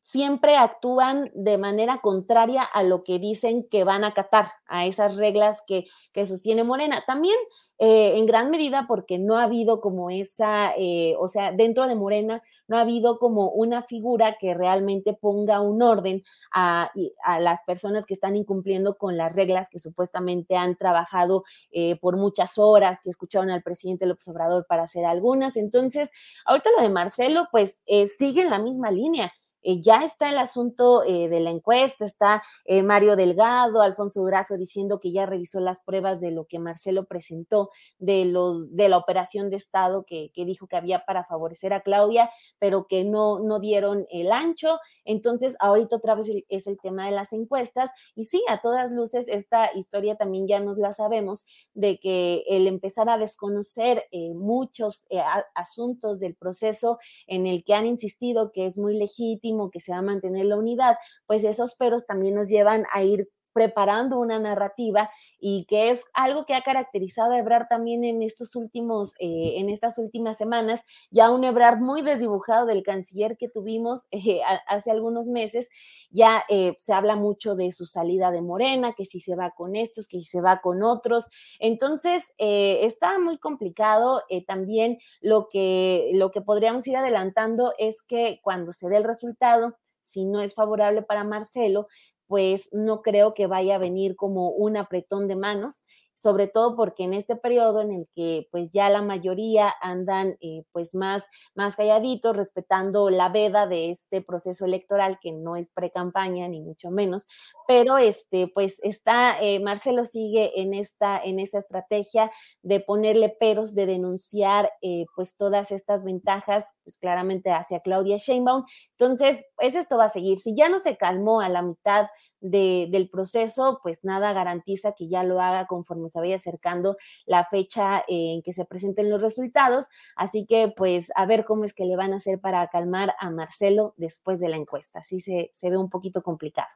[0.06, 5.18] siempre actúan de manera contraria a lo que dicen que van a acatar, a esas
[5.18, 7.04] reglas que, que sostiene Morena.
[7.08, 7.36] También
[7.80, 11.96] eh, en gran medida porque no ha habido como esa, eh, o sea, dentro de
[11.96, 16.24] Morena no ha habido como una figura que realmente ponga un orden
[16.54, 16.92] a,
[17.40, 22.60] las personas que están incumpliendo con las reglas que supuestamente han trabajado eh, por muchas
[22.60, 25.58] horas, que escucharon al presidente López Obrador para hacer algunas.
[25.58, 26.12] Entonces,
[26.46, 27.80] ahorita lo de Marcelo, pues
[28.20, 29.34] sigue en la misma línea
[29.66, 34.56] eh, ya está el asunto eh, de la encuesta, está eh, Mario Delgado, Alfonso Brazo
[34.58, 38.98] diciendo que ya revisó las pruebas de lo que Marcelo presentó de, los, de la
[38.98, 42.30] operación de Estado que, dijo que había para favorecer a Claudia,
[42.60, 44.78] pero que no, no dieron el ancho.
[45.04, 47.90] Entonces, ahorita otra vez es el tema de las encuestas.
[48.16, 52.68] Y sí, a todas luces, esta historia también ya nos la sabemos, de que el
[52.68, 54.06] empezar a desconocer
[54.36, 55.08] muchos
[55.56, 60.00] asuntos del proceso en el que han insistido que es muy legítimo, que se va
[60.00, 60.96] a mantener la unidad,
[61.26, 65.10] pues esos peros también nos llevan a ir preparando una narrativa
[65.40, 69.70] y que es algo que ha caracterizado a Ebrard también en estos últimos, eh, en
[69.70, 75.30] estas últimas semanas, ya un Ebrard muy desdibujado del canciller que tuvimos eh, hace algunos
[75.30, 75.70] meses,
[76.10, 79.78] ya eh, se habla mucho de su salida de Morena, que si se va con
[79.78, 81.30] estos, que si se va con otros,
[81.60, 88.74] entonces está muy complicado también lo que, lo que podríamos ir adelantando es que cuando
[88.74, 91.88] se dé el resultado, si no es favorable para Marcelo,
[92.28, 95.84] pues no creo que vaya a venir como un apretón de manos
[96.16, 100.64] sobre todo porque en este periodo en el que pues ya la mayoría andan eh,
[100.72, 106.48] pues más, más calladitos, respetando la veda de este proceso electoral que no es pre-campaña
[106.48, 107.24] ni mucho menos,
[107.68, 112.32] pero este pues está, eh, Marcelo sigue en esta, en esa estrategia
[112.64, 118.66] de ponerle peros, de denunciar eh, pues todas estas ventajas, pues claramente hacia Claudia Sheinbaum.
[118.92, 120.38] Entonces, pues esto va a seguir.
[120.38, 122.08] Si ya no se calmó a la mitad
[122.50, 128.04] del proceso, pues nada garantiza que ya lo haga conforme se vaya acercando la fecha
[128.08, 129.90] en que se presenten los resultados.
[130.16, 133.30] Así que, pues, a ver cómo es que le van a hacer para calmar a
[133.30, 135.00] Marcelo después de la encuesta.
[135.00, 136.70] Así se, se ve un poquito complicado.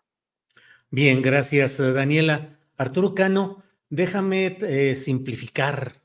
[0.91, 2.57] Bien, gracias, Daniela.
[2.77, 6.01] Arturo Cano, déjame eh, simplificar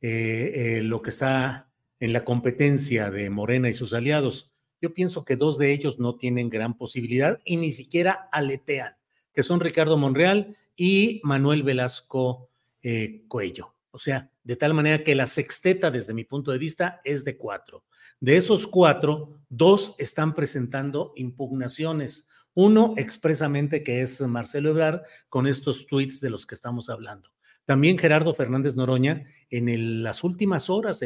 [0.00, 4.52] eh, eh, lo que está en la competencia de Morena y sus aliados.
[4.80, 8.97] Yo pienso que dos de ellos no tienen gran posibilidad y ni siquiera aletean
[9.38, 12.50] que son Ricardo Monreal y Manuel Velasco
[12.82, 13.72] eh, Cuello.
[13.92, 17.36] O sea, de tal manera que la sexteta, desde mi punto de vista, es de
[17.36, 17.84] cuatro.
[18.18, 22.28] De esos cuatro, dos están presentando impugnaciones.
[22.52, 27.28] Uno expresamente que es Marcelo Ebrard con estos tweets de los que estamos hablando.
[27.64, 31.00] También Gerardo Fernández Noroña, en las últimas horas,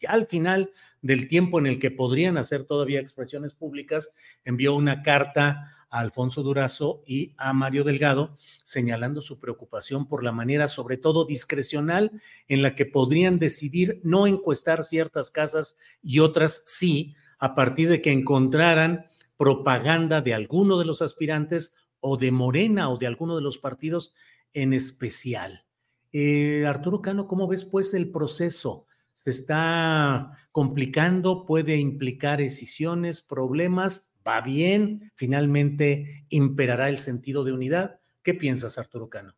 [0.00, 4.10] ya al final del tiempo en el que podrían hacer todavía expresiones públicas,
[4.44, 10.32] envió una carta a Alfonso Durazo y a Mario Delgado, señalando su preocupación por la
[10.32, 12.12] manera, sobre todo discrecional,
[12.46, 18.02] en la que podrían decidir no encuestar ciertas casas y otras sí, a partir de
[18.02, 19.06] que encontraran
[19.36, 24.14] propaganda de alguno de los aspirantes o de Morena o de alguno de los partidos
[24.52, 25.64] en especial.
[26.12, 28.86] Eh, Arturo Cano, ¿cómo ves pues el proceso?
[29.12, 31.44] ¿Se está complicando?
[31.44, 34.16] ¿Puede implicar decisiones, problemas?
[34.28, 35.10] ¿Va bien?
[35.14, 37.98] ¿Finalmente imperará el sentido de unidad?
[38.22, 39.34] ¿Qué piensas, Arturo Cano?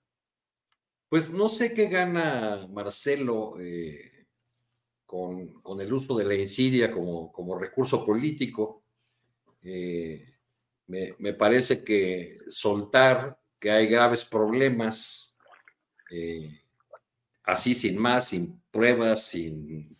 [1.08, 4.26] Pues no sé qué gana Marcelo eh,
[5.06, 8.82] con, el uso de la insidia como, recurso político.
[9.62, 10.34] Eh,
[10.88, 15.36] me, parece que soltar que hay graves problemas
[17.44, 19.96] así sin más, sin pruebas, sin,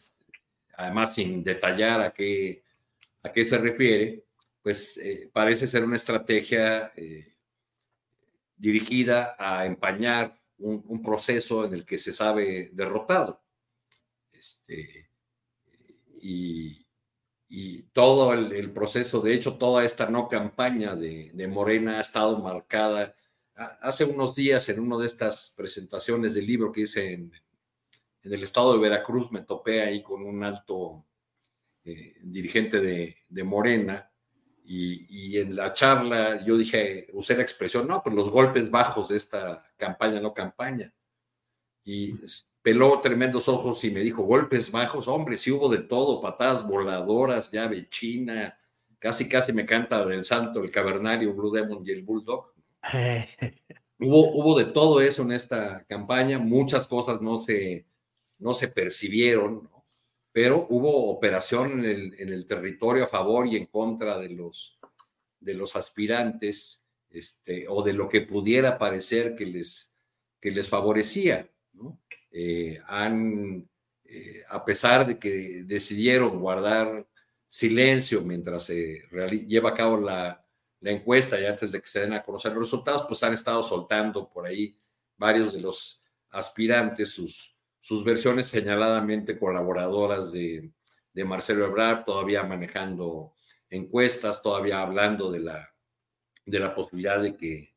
[0.76, 2.64] además sin detallar a qué,
[3.22, 4.24] a qué se refiere,
[4.62, 7.34] pues eh, parece ser una estrategia eh,
[8.56, 13.42] dirigida a empañar un, proceso en el que se sabe derrotado.
[14.32, 15.10] Este,
[16.20, 16.86] y,
[17.92, 23.16] todo el, proceso, de hecho, toda esta no campaña de, de Morena ha estado marcada
[23.80, 27.32] hace unos días en una de estas presentaciones del libro que hice en,
[28.22, 31.06] el estado de Veracruz, me topé ahí con un alto
[31.84, 34.09] eh, dirigente de, Morena
[34.72, 39.16] y, en la charla yo dije, usé la expresión, no, pues los golpes bajos de
[39.16, 40.94] esta campaña, no campaña.
[41.82, 42.14] Y
[42.62, 47.50] peló tremendos ojos y me dijo, golpes bajos, hombre, sí hubo de todo, patadas voladoras,
[47.50, 48.56] llave china,
[49.00, 52.52] casi casi me canta del santo, el cavernario, Blue Demon y el Bulldog
[53.98, 57.86] hubo, hubo de todo eso en esta campaña, muchas cosas no se,
[58.38, 59.68] no se percibieron,
[60.32, 64.78] pero hubo operación en el, territorio a favor y en contra de los,
[65.40, 69.92] de los aspirantes este, o de lo que pudiera parecer que les,
[70.40, 71.50] que les favorecía.
[72.30, 73.68] Eh, han,
[74.04, 77.08] eh, a pesar de que decidieron guardar
[77.48, 79.02] silencio mientras se
[79.48, 80.46] lleva a cabo la,
[80.80, 83.62] la encuesta y antes de que se den a conocer los resultados, pues han estado
[83.62, 84.78] soltando por ahí
[85.16, 90.70] varios de los aspirantes sus, sus versiones señaladamente colaboradoras de,
[91.24, 93.34] Marcelo Ebrard, todavía manejando
[93.68, 95.68] encuestas, todavía hablando de la,
[96.46, 97.74] de la posibilidad de que,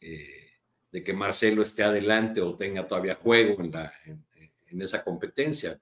[0.00, 0.52] eh,
[0.90, 5.78] de que Marcelo esté adelante o tenga todavía juego en, la, en esa competencia.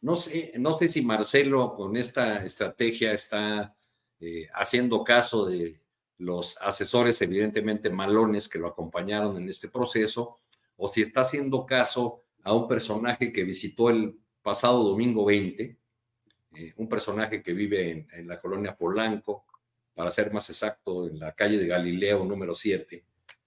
[0.00, 3.74] No sé, no sé si Marcelo con esta estrategia está
[4.20, 5.80] eh, haciendo caso de
[6.18, 10.38] los asesores evidentemente malones que lo acompañaron en este proceso,
[10.76, 15.76] o si está haciendo caso a un personaje que visitó el pasado domingo 20,
[16.54, 19.44] eh, un personaje que vive en, la colonia Polanco,
[19.94, 23.04] para ser más exacto, en la calle de Galileo número 7.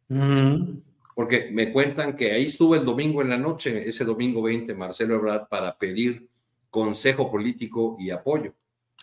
[0.09, 0.77] Mm.
[1.15, 5.15] Porque me cuentan que ahí estuvo el domingo en la noche, ese domingo 20, Marcelo
[5.15, 6.27] Ebrard, para pedir
[6.69, 8.53] consejo político y apoyo.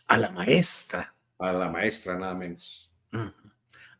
[0.06, 2.90] A la maestra a la maestra, nada menos.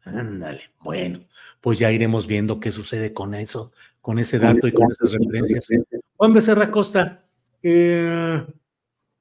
[0.05, 1.27] Ándale, bueno,
[1.61, 3.73] pues ya iremos viendo qué sucede con eso,
[4.07, 5.69] con ese dato y con esas referencias.
[6.15, 7.27] Juan Becerra Costa,
[7.61, 8.41] eh,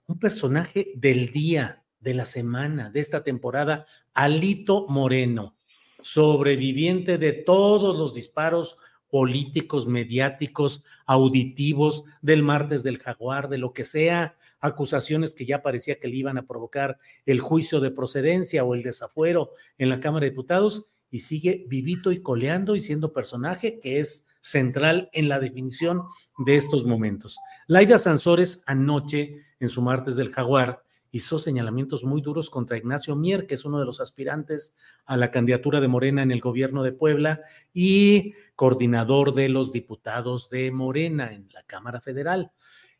[0.06, 5.57] un personaje del día, de la semana, de esta temporada, Alito Moreno,
[6.02, 8.78] sobreviviente de todos los disparos
[9.10, 15.99] políticos, mediáticos, auditivos, del martes del jaguar, de lo que sea, acusaciones que ya parecía
[15.99, 19.49] que le iban a provocar el juicio de procedencia o el desafuero
[19.80, 24.28] en la Cámara de Diputados, y sigue vivito y coleando y siendo personaje que es
[24.46, 26.04] central en la definición
[26.38, 27.40] de estos momentos.
[27.66, 33.48] Laida Sansores anoche, en su martes del jaguar, hizo señalamientos muy duros contra Ignacio Mier,
[33.48, 36.92] que es uno de los aspirantes a la candidatura de Morena en el gobierno de
[36.92, 37.42] Puebla
[37.74, 42.52] y coordinador de los diputados de Morena en la Cámara Federal.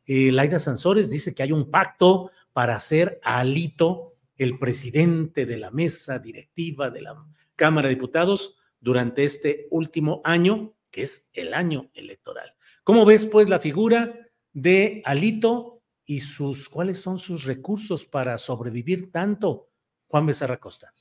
[0.08, 5.58] Eh, Laida Sansores dice que hay un pacto para hacer a Alito el presidente de
[5.58, 7.24] la mesa directiva de la
[7.56, 12.56] Cámara de Diputados durante este último año, que es el año electoral.
[12.86, 14.18] ¿Cómo ves, pues, la figura
[14.54, 19.72] de Alito y sus cuáles son sus recursos para sobrevivir tanto,
[20.08, 20.94] Juan Becerra Costa.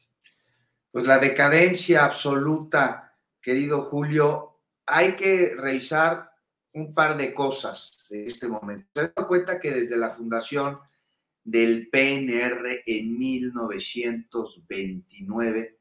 [0.91, 6.29] Pues la decadencia absoluta, querido Julio, hay que revisar
[6.73, 8.89] un par de cosas en este momento.
[8.97, 10.81] Se da cuenta que desde la fundación
[11.45, 15.79] del PNR en 1929,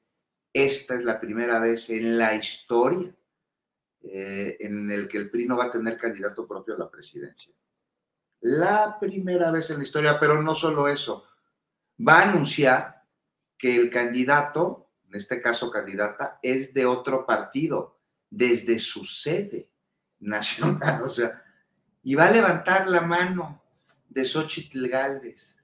[0.53, 3.11] esta es la primera vez en la historia
[4.03, 7.53] eh, en el que el PRI no va a tener candidato propio a la presidencia.
[8.41, 11.23] La primera vez en la historia, pero no solo eso,
[12.05, 13.05] va a anunciar
[13.57, 19.69] que el candidato, en este caso candidata, es de otro partido, desde su sede
[20.19, 21.41] nacional, o sea,
[22.01, 23.63] y va a levantar la mano
[24.09, 25.63] de Xochitl Galvez.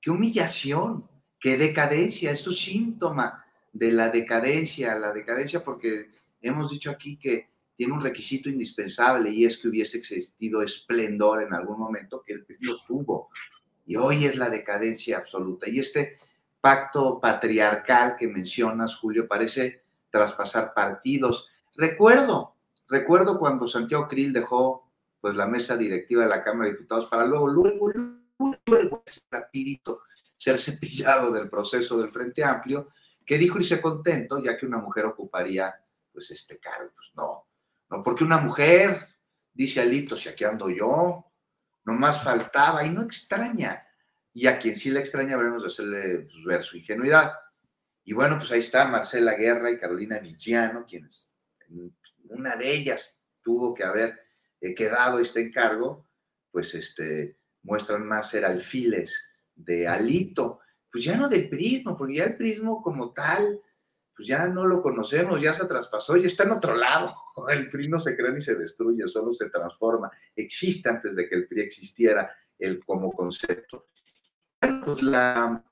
[0.00, 1.08] Qué humillación,
[1.40, 6.10] qué decadencia, esto es síntoma de la decadencia, la decadencia porque
[6.40, 11.54] hemos dicho aquí que tiene un requisito indispensable y es que hubiese existido esplendor en
[11.54, 13.30] algún momento que el PRI tuvo.
[13.86, 15.68] Y hoy es la decadencia absoluta.
[15.68, 16.18] Y este
[16.60, 21.48] pacto patriarcal que mencionas, Julio, parece traspasar partidos.
[21.76, 22.56] Recuerdo,
[22.88, 24.90] recuerdo cuando Santiago Krill dejó
[25.20, 27.92] pues la mesa directiva de la Cámara de Diputados para luego, luego,
[28.66, 30.02] luego, rapidito
[30.36, 32.88] ser cepillado del proceso del Frente Amplio,
[33.24, 35.74] que dijo irse contento ya que una mujer ocuparía
[36.18, 36.90] pues este cargo.
[36.94, 37.46] Pues no,
[37.90, 39.06] no porque una mujer,
[39.52, 41.32] dice Alito, si aquí ando yo,
[41.84, 43.86] nomás faltaba y no extraña.
[44.32, 47.32] Y a quien sí le extraña, veremos de hacerle pues, ver su ingenuidad.
[48.02, 51.36] Y bueno, pues ahí está Marcela Guerra y Carolina Villano, quienes
[52.30, 54.18] una de ellas tuvo que haber
[54.60, 56.08] eh, quedado este encargo,
[56.50, 59.24] pues este, muestran más ser alfiles
[59.54, 63.60] de Alito, pues ya no del prismo, porque ya el prismo como tal,
[64.18, 67.14] pues ya no lo conocemos, ya se traspasó, y está en otro lado.
[67.48, 70.10] El PRI no se crea ni se destruye, solo se transforma.
[70.34, 72.28] Existe antes de que el PRI existiera
[72.58, 73.86] el, como concepto.
[74.58, 75.64] Pues la,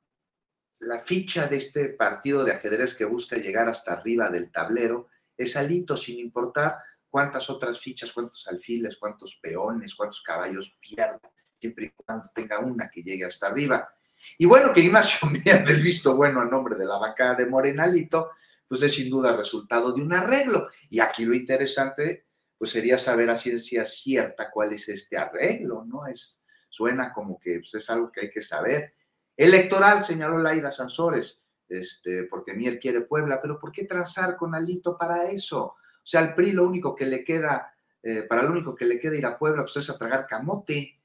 [0.78, 5.56] la ficha de este partido de ajedrez que busca llegar hasta arriba del tablero es
[5.56, 6.78] alito, sin importar
[7.10, 12.89] cuántas otras fichas, cuántos alfiles, cuántos peones, cuántos caballos pierda, siempre y cuando tenga una
[12.89, 13.93] que llegue hasta arriba.
[14.38, 18.30] Y bueno, que Ignacio Mier del visto bueno a nombre de la bancada de Morenalito,
[18.68, 20.68] pues es sin duda resultado de un arreglo.
[20.90, 22.26] Y aquí lo interesante,
[22.58, 26.06] pues sería saber a ciencia cierta cuál es este arreglo, ¿no?
[26.06, 28.94] Es, suena como que pues, es algo que hay que saber.
[29.36, 34.96] Electoral, señaló Laida Sansores, este, porque Mier quiere Puebla, pero ¿por qué transar con Alito
[34.96, 35.64] para eso?
[35.64, 38.98] O sea, al PRI lo único que le queda, eh, para lo único que le
[38.98, 41.00] queda ir a Puebla, pues es a tragar camote.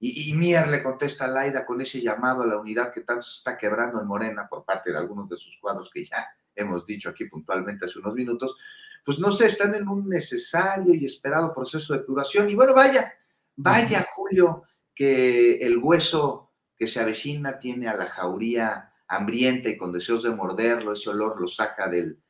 [0.00, 3.38] Y, Mier le contesta a Laida con ese llamado a la unidad que tanto se
[3.38, 7.10] está quebrando en Morena por parte de algunos de sus cuadros que ya hemos dicho
[7.10, 8.56] aquí puntualmente hace unos minutos,
[9.04, 12.48] pues no sé, están en un necesario y esperado proceso de curación.
[12.48, 13.12] Y bueno, vaya,
[13.56, 14.64] vaya Julio,
[14.94, 20.30] que el hueso que se avecina tiene a la jauría hambrienta y con deseos de
[20.30, 22.20] morderlo, ese olor lo saca del,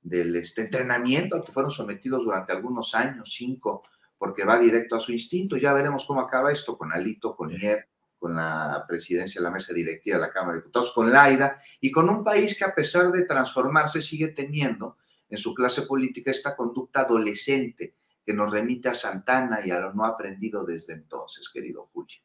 [0.00, 3.82] del este, entrenamiento al que fueron sometidos durante algunos años, cinco,
[4.18, 5.56] porque va directo a su instinto.
[5.56, 7.88] Ya veremos cómo acaba esto con Alito, con Nier,
[8.18, 11.90] con la presidencia de la mesa directiva de la Cámara de Diputados, con Laida, y
[11.90, 14.96] con un país que a pesar de transformarse sigue teniendo
[15.28, 17.94] en su clase política esta conducta adolescente
[18.24, 22.18] que nos remite a Santana y a lo no aprendido desde entonces, querido Julio.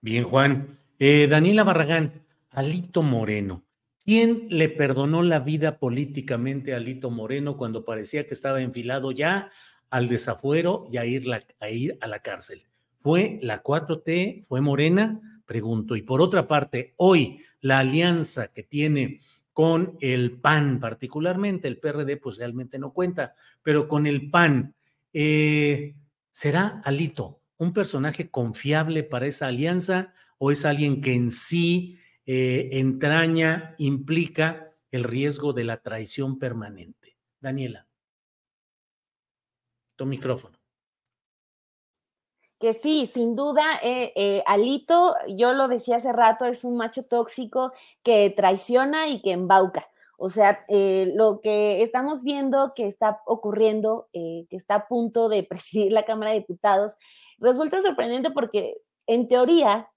[0.00, 0.78] Bien, Juan.
[0.98, 3.64] Eh, Daniela Barragán, Alito Moreno.
[4.04, 9.50] ¿Quién le perdonó la vida políticamente a Alito Moreno cuando parecía que estaba enfilado ya
[9.90, 11.26] al desafuero y a ir,
[11.60, 12.62] a ir a la cárcel.
[13.00, 14.44] ¿Fue la 4T?
[14.44, 15.42] ¿Fue Morena?
[15.46, 15.96] Pregunto.
[15.96, 19.20] Y por otra parte, hoy la alianza que tiene
[19.52, 24.76] con el PAN, particularmente el PRD, pues realmente no cuenta, pero con el PAN,
[25.12, 25.96] eh,
[26.30, 32.68] ¿será Alito un personaje confiable para esa alianza o es alguien que en sí eh,
[32.74, 37.16] entraña, implica el riesgo de la traición permanente?
[37.40, 37.87] Daniela.
[39.98, 40.56] Tu micrófono.
[42.60, 47.02] Que sí, sin duda, eh, eh, Alito, yo lo decía hace rato, es un macho
[47.02, 47.72] tóxico
[48.04, 49.88] que traiciona y que embauca.
[50.18, 55.42] O sea, eh, lo que estamos viendo que está ocurriendo, que está a punto de
[55.48, 56.96] presidir la Cámara de Diputados,
[57.38, 58.76] resulta sorprendente porque
[59.08, 59.88] en teoría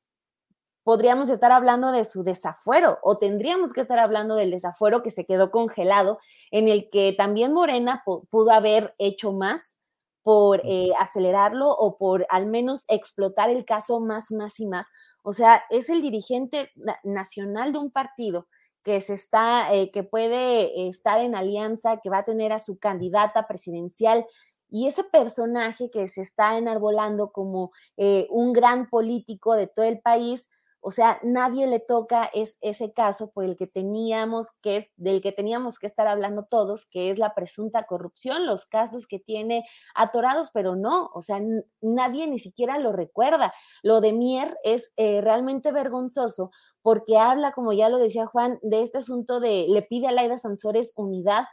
[0.84, 5.26] podríamos estar hablando de su desafuero o tendríamos que estar hablando del desafuero que se
[5.26, 6.20] quedó congelado,
[6.50, 9.78] en el que también Morena pudo haber hecho más
[10.24, 14.88] por eh, acelerarlo o por al menos explotar el caso más, más y más.
[15.24, 16.70] O sea, es el dirigente
[17.04, 18.48] nacional de un partido
[18.84, 22.80] que se está, eh, que puede estar en alianza, que va a tener a su
[22.80, 24.26] candidata presidencial
[24.72, 30.00] y ese personaje que se está enarbolando como eh, un gran político de todo el
[30.00, 30.50] país,
[30.82, 35.32] o sea, nadie le toca es, ese caso por el que teníamos que, del que
[35.32, 39.64] teníamos que estar hablando todos, que es la presunta corrupción, los casos que tiene
[39.94, 41.40] atorados, pero no, o sea,
[41.82, 43.54] nadie ni siquiera lo recuerda.
[43.84, 46.52] Lo de Mier es eh, realmente vergonzoso
[46.82, 50.38] porque habla, como ya lo decía Juan, de este asunto de, le pide a Laida
[50.38, 51.46] Sansores unidad,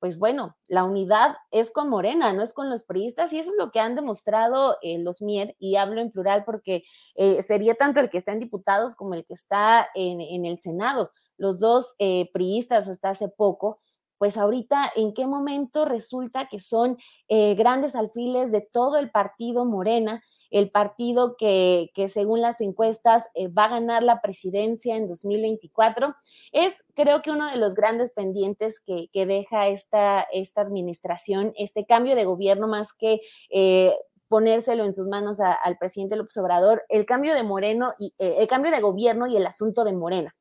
[0.00, 3.56] pues bueno, la unidad es con Morena, no es con los priistas, y eso es
[3.58, 6.84] lo que han demostrado eh, los Mier, y hablo en plural porque
[7.14, 11.10] eh, sería tanto el que está en diputados como el que está en, el Senado.
[11.36, 13.78] Los dos eh, priistas hasta hace poco
[14.18, 16.98] pues ahorita en qué momento resulta que son
[17.28, 23.64] grandes alfiles de todo el partido Morena el partido que, según las encuestas eh, va
[23.64, 26.14] a ganar la presidencia en 2024.
[26.52, 32.16] Es creo que uno de los grandes pendientes que, deja esta, esta administración, este cambio
[32.16, 33.20] de gobierno más que...
[33.50, 33.94] Eh,
[34.28, 38.46] ponérselo en sus manos al presidente López Obrador, el cambio de Moreno y eh, el
[38.46, 40.34] cambio de gobierno y el asunto de Morena.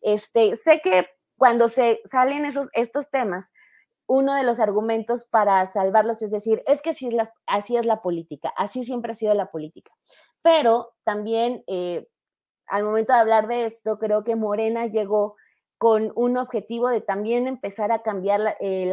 [0.00, 3.52] Este, sé que cuando se salen esos, estos temas,
[4.06, 7.86] uno de los argumentos para salvarlos es decir, es que así es la, así es
[7.86, 9.92] la política, así siempre ha sido la política.
[10.42, 12.06] Pero también eh,
[12.66, 15.36] al momento de hablar de esto, creo que Morena llegó
[15.84, 18.90] con un objetivo de también empezar a cambiar la, eh,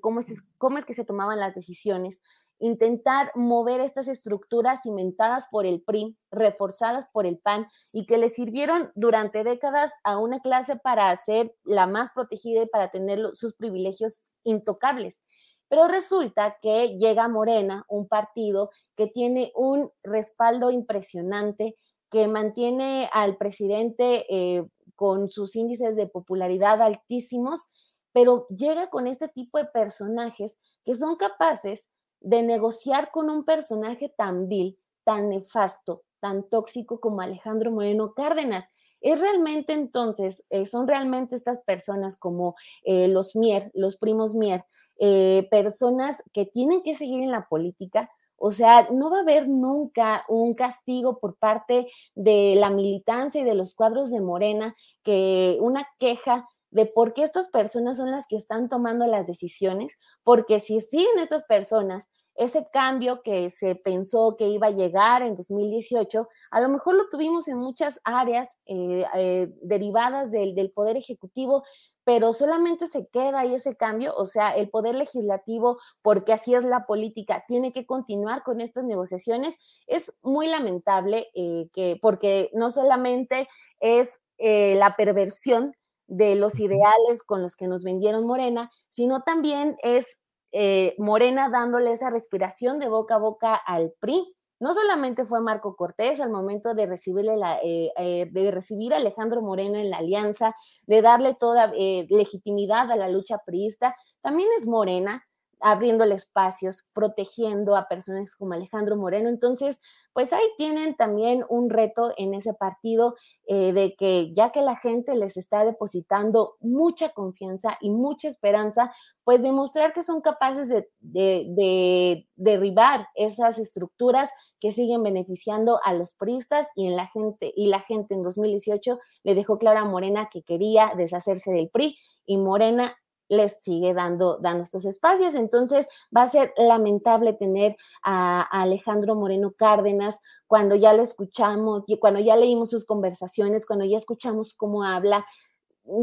[0.00, 2.18] cómo, es, cómo es que se tomaban las decisiones
[2.58, 8.30] intentar mover estas estructuras cimentadas por el PRI, reforzadas por el PAN y que le
[8.30, 13.54] sirvieron durante décadas a una clase para ser la más protegida y para tener sus
[13.54, 15.22] privilegios intocables.
[15.68, 21.76] Pero resulta que llega Morena, un partido que tiene un respaldo impresionante,
[22.10, 24.66] que mantiene al presidente eh,
[25.00, 27.70] con sus índices de popularidad altísimos,
[28.12, 31.88] pero llega con este tipo de personajes que son capaces
[32.20, 38.66] de negociar con un personaje tan vil, tan nefasto, tan tóxico como Alejandro Moreno Cárdenas.
[39.00, 42.54] Es realmente entonces, eh, son realmente estas personas como
[42.84, 44.66] eh, los Mier, los primos Mier,
[44.98, 48.10] eh, personas que tienen que seguir en la política.
[48.42, 53.44] O sea, no va a haber nunca un castigo por parte de la militancia y
[53.44, 58.26] de los cuadros de Morena, que una queja de por qué estas personas son las
[58.28, 59.92] que están tomando las decisiones,
[60.24, 62.08] porque si siguen estas personas
[62.40, 67.08] ese cambio que se pensó que iba a llegar en 2018, a lo mejor lo
[67.10, 71.64] tuvimos en muchas áreas eh, eh, derivadas del, del, Poder Ejecutivo,
[72.04, 76.64] pero solamente se queda ahí ese cambio, o sea, el Poder Legislativo, porque así es
[76.64, 79.58] la política, tiene que continuar con estas negociaciones.
[79.86, 83.48] Es muy lamentable eh, que, porque no solamente
[83.80, 85.74] es la perversión
[86.10, 90.06] de los ideales con los que nos vendieron Morena, sino también es
[90.52, 94.26] eh, Morena dándole esa respiración de boca a boca al PRI.
[94.60, 98.98] No solamente fue Marco Cortés al momento de recibirle la, eh, eh, de recibir a
[98.98, 100.54] Alejandro Moreno en la alianza,
[100.86, 105.22] de darle toda legitimidad a la lucha priista, también es Morena
[105.60, 109.28] abriéndole espacios, protegiendo a personas como Alejandro Moreno.
[109.28, 109.78] Entonces,
[110.12, 113.16] pues ahí tienen también un reto en ese partido
[113.46, 118.92] eh, de que ya que la gente les está depositando mucha confianza y mucha esperanza,
[119.24, 126.12] pues demostrar que son capaces de, de derribar esas estructuras que siguen beneficiando a los
[126.12, 130.28] priistas y en la gente y la gente en 2018 le dejó clara a Morena
[130.32, 131.96] que quería deshacerse del PRI
[132.26, 132.96] y Morena
[133.30, 135.34] les sigue dando, dando estos espacios.
[135.34, 141.98] Entonces va a ser lamentable tener a, Alejandro Moreno Cárdenas cuando ya lo escuchamos, y
[141.98, 145.24] cuando ya leímos sus conversaciones, cuando ya escuchamos cómo habla.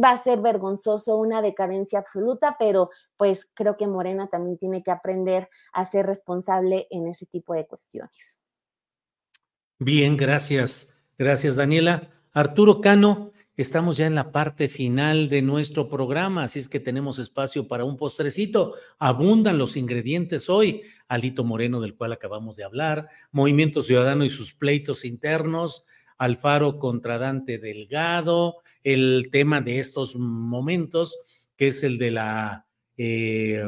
[0.03, 4.91] Va a ser vergonzoso, una decadencia absoluta, pero pues creo que Morena también tiene que
[4.91, 8.39] aprender a ser responsable en ese tipo de cuestiones.
[9.79, 10.95] Bien, gracias.
[11.17, 12.09] Gracias, Daniela.
[12.33, 17.17] Arturo Cano, estamos ya en la parte final de nuestro programa, así es que tenemos
[17.17, 18.75] espacio para un postrecito.
[18.99, 20.83] Abundan los ingredientes hoy.
[21.07, 25.85] Alito Moreno, del cual acabamos de hablar, Movimiento Ciudadano y sus pleitos internos,
[26.17, 31.17] Alfaro contra Dante Delgado, el tema de estos momentos,
[31.55, 32.67] que es el de la
[32.97, 33.63] eh,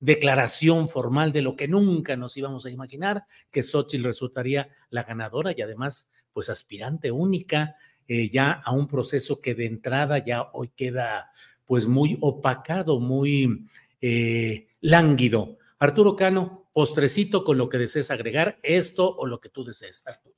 [0.00, 5.52] declaración formal de lo que nunca nos íbamos a imaginar, que Xochitl resultaría la ganadora
[5.56, 10.68] y además, pues aspirante única eh, ya a un proceso que de entrada ya hoy
[10.76, 11.30] queda
[11.64, 13.66] pues muy opacado, muy
[14.00, 15.56] eh, lánguido.
[15.78, 20.36] Arturo Cano, postrecito con lo que desees agregar, esto o lo que tú desees, Arturo.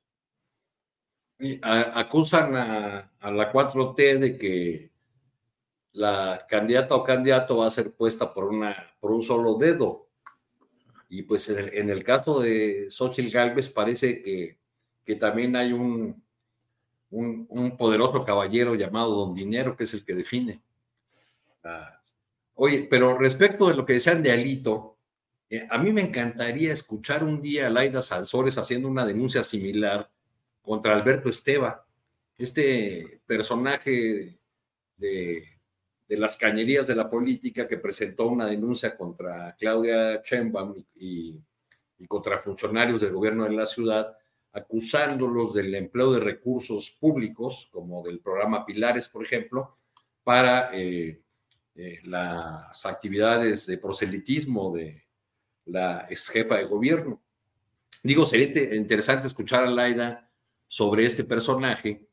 [1.63, 4.91] Acusan a, la 4T de que
[5.93, 10.09] la candidata o candidato va a ser puesta por, una, por un solo dedo.
[11.09, 14.59] Y pues en el, caso de Xochitl Galvez parece que,
[15.05, 16.26] que también hay un,
[17.11, 20.61] un, poderoso caballero llamado Don Dinero, que es el que define.
[21.65, 22.01] Ah,
[22.55, 24.99] oye, pero respecto de lo que decían de Alito,
[25.49, 30.11] eh, a mí me encantaría escuchar un día a Laida Salsores haciendo una denuncia similar
[30.63, 31.87] contra Alberto Esteba,
[32.37, 34.39] este personaje
[34.97, 35.45] de,
[36.09, 41.41] las cañerías de la política que presentó una denuncia contra Claudia Sheinbaum y
[42.09, 44.16] contra funcionarios del gobierno de la ciudad
[44.57, 49.75] acusándolos del empleo de recursos públicos, como del programa Pilares, por ejemplo,
[50.25, 51.21] para eh,
[51.75, 55.05] eh, las actividades de proselitismo de
[55.67, 57.23] la ex jefa de gobierno.
[58.03, 60.31] Digo, sería interesante escuchar a Laida
[60.67, 62.09] sobre este personaje,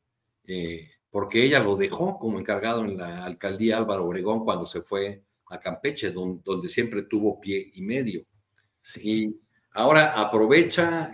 [0.46, 5.22] eh, porque ella lo dejó como encargado en la alcaldía Álvaro Obregón cuando se fue
[5.46, 8.26] a Campeche, donde, siempre tuvo pie y medio.
[9.02, 9.40] Y
[9.72, 11.10] ahora aprovecha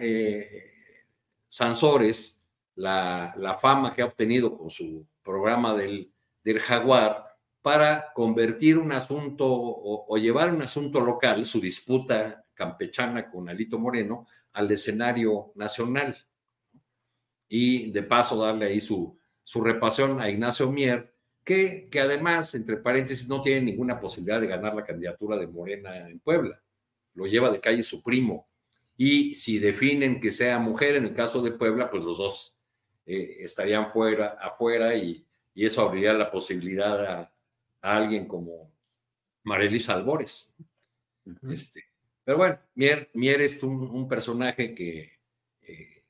[1.51, 2.41] Sansores,
[2.77, 6.13] la, la, fama que ha obtenido con su programa del,
[6.45, 7.27] del Jaguar,
[7.61, 14.27] para convertir un asunto o, llevar un asunto local, su disputa campechana con Alito Moreno,
[14.53, 16.17] al escenario nacional.
[17.49, 21.13] Y de paso darle ahí su, su repasión a Ignacio Mier,
[21.45, 26.09] que, que además, entre paréntesis, no tiene ninguna posibilidad de ganar la candidatura de Morena
[26.09, 26.63] en Puebla.
[27.15, 28.49] Lo lleva de calle su primo,
[29.03, 32.59] y si definen que sea mujer, en el caso de Puebla, pues los dos
[33.07, 37.33] eh, estarían fuera, afuera y, eso abriría la posibilidad a,
[37.81, 38.71] alguien como
[39.43, 40.55] Marelis Albores.
[41.51, 41.83] este,
[42.25, 45.13] pero bueno, Mier, Mier es un, personaje que,
[45.63, 46.03] eh,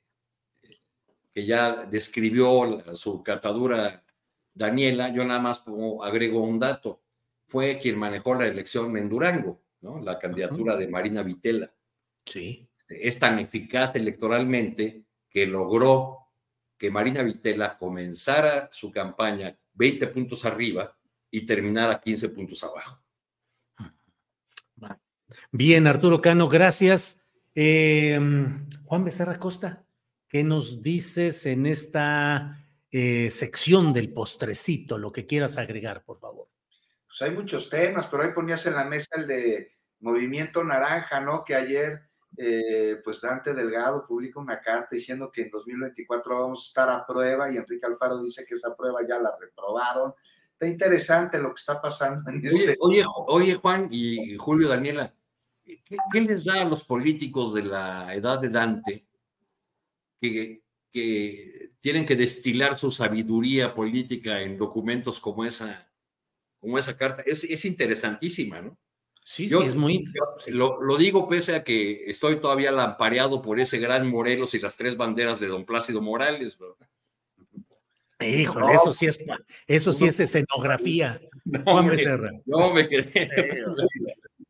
[1.32, 4.04] que ya describió su catadura
[4.52, 5.14] Daniela.
[5.14, 5.62] Yo nada más
[6.02, 7.00] agrego un dato.
[7.46, 10.00] Fue quien manejó la elección en Durango, ¿no?
[10.00, 11.72] la candidatura de Marina Vitela.
[12.24, 12.66] Sí.
[12.90, 16.18] Este, es tan eficaz electoralmente que logró
[16.76, 20.96] que Marina Vitela comenzara su campaña 20 puntos arriba
[21.30, 23.00] y terminara 15 puntos abajo.
[25.52, 27.22] Bien, Arturo Cano, gracias.
[27.54, 29.84] Em, Juan Becerra Costa,
[30.26, 34.98] ¿qué nos dices en esta eh, sección del postrecito?
[34.98, 36.48] Lo que quieras agregar, por favor.
[37.06, 41.44] Pues hay muchos temas, pero ahí ponías en la mesa el de Movimiento Naranja, ¿no?
[41.44, 42.09] Que ayer
[42.42, 47.06] eh, pues Dante Delgado publica una carta diciendo que en 2024 vamos a estar a
[47.06, 50.14] prueba y Enrique Alfaro dice que esa prueba ya la reprobaron.
[50.54, 52.78] Está interesante lo que está pasando en este...
[52.80, 55.14] Oye, oye Juan y Julio Daniela,
[55.66, 59.06] ¿qué, les da a los políticos de la edad de Dante
[60.18, 65.92] que, que tienen que destilar su sabiduría política en documentos como esa,
[66.58, 67.22] como esa carta?
[67.26, 68.78] Es, es interesantísima, ¿no?
[69.22, 70.02] Sí, sí, es muy.
[70.48, 74.96] Lo, digo pese a que estoy todavía lampareado por ese gran Morelos y las tres
[74.96, 76.58] banderas de don Plácido Morales.
[78.20, 79.18] Híjole, eso sí es,
[79.66, 81.20] eso sí es escenografía.
[81.64, 82.30] Juan Becerra.
[82.46, 83.30] No me quedé.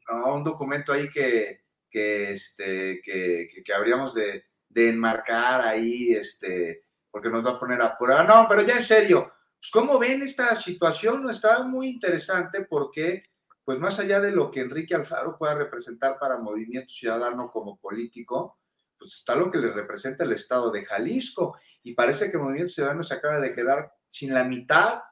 [0.09, 6.85] No, un documento ahí que, que, este, que, que, habríamos de, de, enmarcar ahí, este,
[7.11, 8.25] porque nos va a poner a prueba.
[8.25, 11.31] No, pero ya en serio, pues, ¿cómo ven esta situación?
[11.31, 13.23] Está muy interesante porque
[13.71, 18.59] pues más allá de lo que Enrique Alfaro pueda representar para Movimiento Ciudadano como político,
[18.99, 21.57] pues está lo que le representa el Estado de Jalisco.
[21.85, 25.03] Y parece que Movimiento Ciudadano se acaba de quedar sin la mitad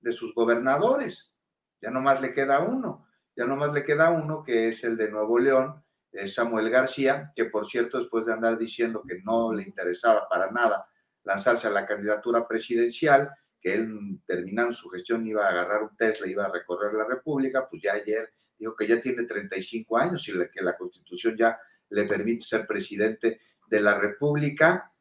[0.00, 1.34] de sus gobernadores.
[1.78, 3.06] Ya nomás le queda uno.
[3.36, 5.84] Ya nomás le queda uno que es el de Nuevo León,
[6.24, 10.88] Samuel García, que por cierto, después de andar diciendo que no le interesaba para nada
[11.22, 13.30] lanzarse a la candidatura presidencial,
[13.66, 17.68] que él terminando su gestión iba a agarrar un Tesla, iba a recorrer la República,
[17.68, 21.58] pues ya ayer dijo que ya tiene 35 años y que la Constitución ya
[21.90, 24.92] le permite ser presidente de la República.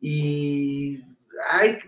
[0.00, 1.04] Y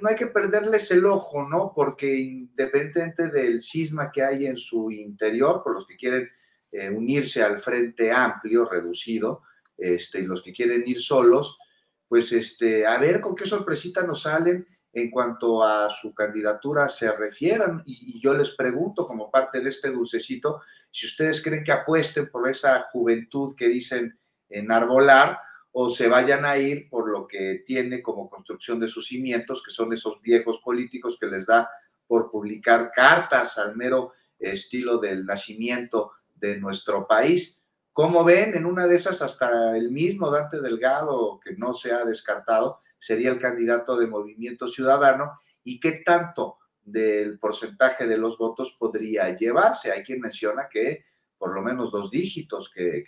[0.03, 1.73] no hay que perderles el ojo, ¿no?
[1.75, 6.29] Porque independientemente del cisma que hay en su interior, por los que quieren
[6.73, 9.45] eh, unirse al frente amplio, reducido,
[9.79, 11.59] este, y los que quieren ir solos,
[12.07, 17.10] pues este, a ver con qué sorpresita nos salen en cuanto a su candidatura se
[17.12, 17.82] refieran.
[17.85, 22.48] Y, yo les pregunto, como parte de este dulcecito, si ustedes creen que apuesten por
[22.48, 25.39] esa juventud que dicen enarbolar
[25.73, 29.70] o se vayan a ir por lo que tiene como construcción de sus cimientos, que
[29.70, 31.70] son esos viejos políticos que les da
[32.06, 37.60] por publicar cartas al mero estilo del nacimiento de nuestro país.
[37.93, 42.05] Como ven, en una de esas hasta el mismo Dante Delgado, que no se ha
[42.05, 48.77] descartado, sería el candidato de Movimiento Ciudadano y qué tanto del porcentaje de los votos
[48.79, 49.93] podría llevarse.
[49.93, 51.05] Hay quien menciona que
[51.39, 53.05] por lo menos dos dígitos, que,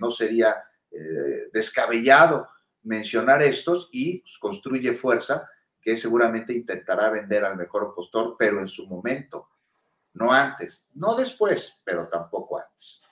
[0.00, 0.56] no sería
[0.90, 2.48] eh, descabellado
[2.84, 5.48] mencionar estos y pues, construye fuerza
[5.80, 9.48] que seguramente intentará vender al mejor postor, pero en su momento,
[10.14, 13.02] no antes, no después, pero tampoco antes.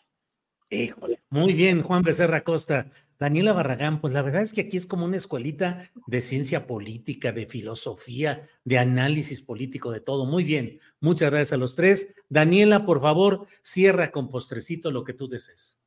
[1.30, 2.86] Muy bien, Juan Becerra Costa.
[3.18, 7.32] Daniela Barragán, pues la verdad es que aquí es como una escuelita de ciencia política,
[7.32, 10.24] de filosofía, de análisis político, de todo.
[10.24, 12.14] Muy bien, muchas gracias a los tres.
[12.28, 15.80] Daniela, por favor, cierra con postrecito lo que tú desees.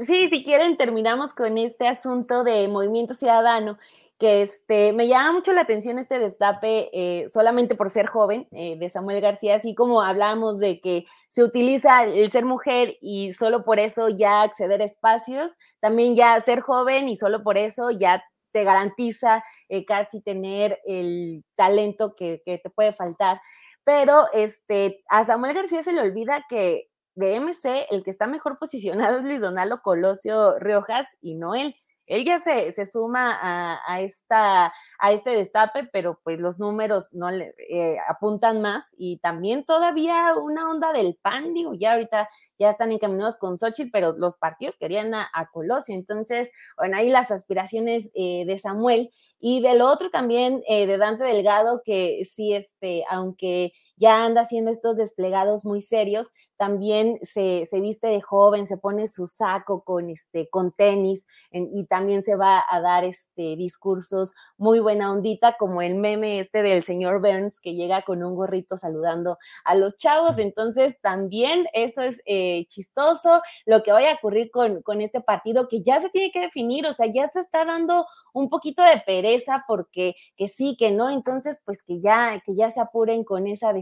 [0.00, 3.78] Sí, si quieren, terminamos con este asunto de movimiento ciudadano
[4.18, 8.76] que este, me llama mucho la atención este destape eh, solamente por ser joven eh,
[8.78, 13.64] de Samuel García, así como hablamos de que se utiliza el ser mujer y solo
[13.64, 18.22] por eso ya acceder a espacios, también ya ser joven y solo por eso ya
[18.52, 23.40] te garantiza eh, casi tener el talento que, que, te puede faltar.
[23.84, 28.58] Pero este, a Samuel García se le olvida que de MC el que está mejor
[28.58, 31.74] posicionado es Luis Donaldo Colosio Riojas y no él
[32.12, 33.38] él ya se, suma
[33.86, 39.16] a, esta, a este destape, pero pues los números no le eh, apuntan más y
[39.18, 42.28] también todavía una onda del PAN, digo, ya ahorita
[42.58, 47.30] ya están encaminados con Xochitl, pero los partidos querían a, Colosio, entonces, bueno, ahí las
[47.30, 49.10] aspiraciones eh, de Samuel.
[49.40, 54.70] Y del otro también eh, de Dante Delgado, que sí, este, aunque ya anda haciendo
[54.70, 60.48] estos desplegados muy serios, también se, viste de joven, se pone su saco con, este,
[60.48, 65.96] con tenis y también se va a dar este, discursos muy buena ondita, como el
[65.96, 70.38] meme este del señor Burns que llega con un gorrito saludando a los chavos.
[70.38, 75.68] Entonces, también eso es eh, chistoso, lo que vaya a ocurrir con, con este partido
[75.68, 79.02] que ya se tiene que definir, o sea, ya se está dando un poquito de
[79.04, 83.46] pereza porque que sí, que no, entonces, pues que ya, que ya se apuren con
[83.46, 83.81] esa decisión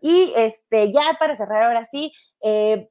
[0.00, 2.12] y este, ya para cerrar ahora sí,
[2.42, 2.88] eh,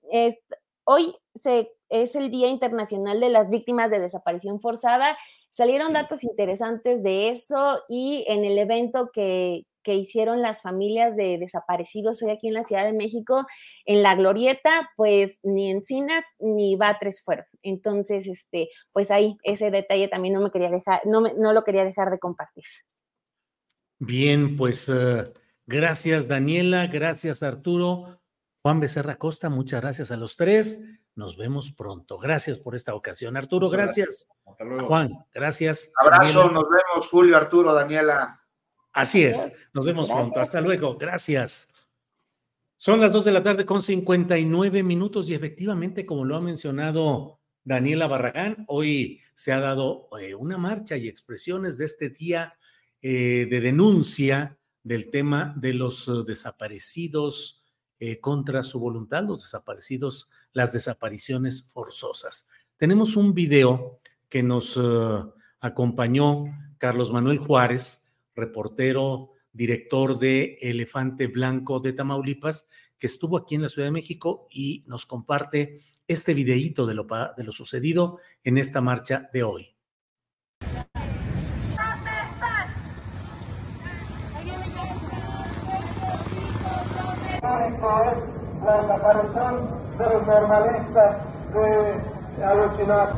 [0.85, 5.17] hoy se, es el Día Internacional de las Víctimas de Desaparición Forzada.
[5.49, 11.37] Salieron datos interesantes de eso y en el evento que, que hicieron las familias de
[11.37, 13.45] desaparecidos hoy aquí en la Ciudad de México,
[13.85, 17.45] en la Glorieta, pues ni Encinas ni Batres fueron.
[17.61, 21.83] Entonces, este, pues ahí ese detalle también no me quería dejar, no, no lo quería
[21.83, 22.63] dejar de compartir.
[23.99, 25.31] Bien, pues uh,
[25.65, 26.87] Gracias, Daniela.
[26.87, 28.19] Gracias, Arturo.
[28.61, 30.85] Juan Becerra Costa, muchas gracias a los tres.
[31.15, 32.17] Nos vemos pronto.
[32.17, 33.35] Gracias por esta ocasión.
[33.35, 34.27] Arturo, gracias.
[34.87, 35.91] Juan, gracias.
[35.99, 38.41] Abrazo, nos vemos, Julio, Arturo, Daniela.
[38.93, 40.39] Así es, nos vemos pronto.
[40.39, 40.97] Hasta luego.
[40.97, 41.73] Gracias.
[42.77, 47.39] Son las dos de la tarde con 59 minutos y efectivamente, como lo ha mencionado
[47.63, 52.55] Daniela Barragán, hoy se ha dado eh, una marcha y expresiones de este día
[53.01, 57.63] eh, de denuncia del tema de los eh, desaparecidos
[57.99, 62.49] eh, contra su voluntad, los desaparecidos, las desapariciones forzosas.
[62.77, 63.99] Tenemos un video
[64.29, 64.81] que nos eh,
[65.61, 66.45] acompañó
[66.77, 73.69] Carlos Manuel Juárez, reportero, director de Elefante Blanco de Tamaulipas, que estuvo aquí en la
[73.69, 77.07] Ciudad de México y nos comparte este videíto de lo,
[77.37, 79.72] de lo sucedido en esta marcha de hoy.
[87.83, 91.17] La desaparición de los normalistas
[91.53, 93.09] de alucinar.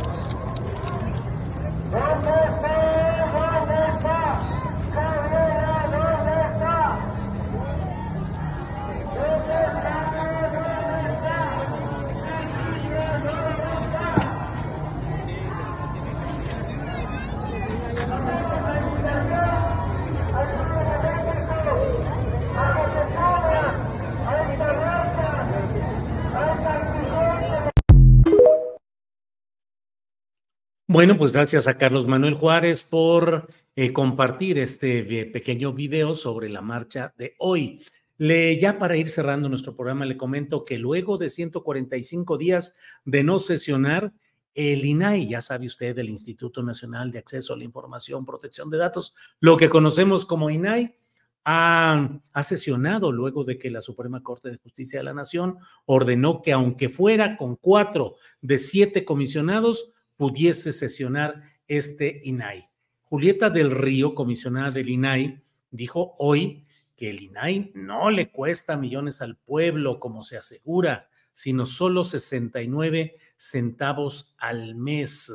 [30.96, 36.48] Bueno, pues gracias a Carlos Manuel Juárez por eh, compartir este eh, pequeño video sobre
[36.48, 37.84] la marcha de hoy.
[38.18, 43.26] Le, ya para ir cerrando nuestro programa, le comento que luego de 145 días de
[43.26, 44.14] no sesionar,
[44.54, 48.78] el INAI, ya sabe usted, el Instituto Nacional de Acceso a la Información, Protección de
[48.78, 50.98] Datos, lo que conocemos como INAI,
[51.44, 55.58] ha, ha, sesionado luego de que la Suprema Corte de Justicia de la Nación
[55.88, 62.70] ordenó que aunque fuera con cuatro de siete comisionados, pudiese sesionar este INAI.
[63.04, 66.66] Julieta del Río, comisionada del INAI, dijo hoy
[66.96, 73.18] que el INAI no le cuesta millones al pueblo, como se asegura, sino solo 69
[73.36, 75.32] centavos al mes.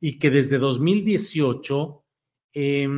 [0.00, 2.04] Y que desde 2018,
[2.52, 2.88] eh,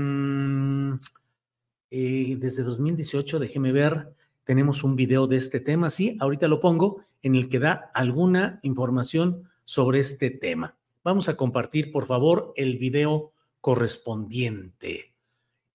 [1.91, 4.13] eh, desde 2018, déjeme ver,
[4.45, 8.61] tenemos un video de este tema, sí, ahorita lo pongo, en el que da alguna
[8.63, 10.76] información sobre este tema.
[11.07, 15.15] Vamos a compartir, por favor, el video correspondiente.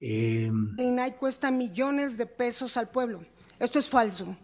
[0.02, 3.24] Eh, el INAI cuesta millones de pesos al pueblo.
[3.58, 4.36] Esto es falso.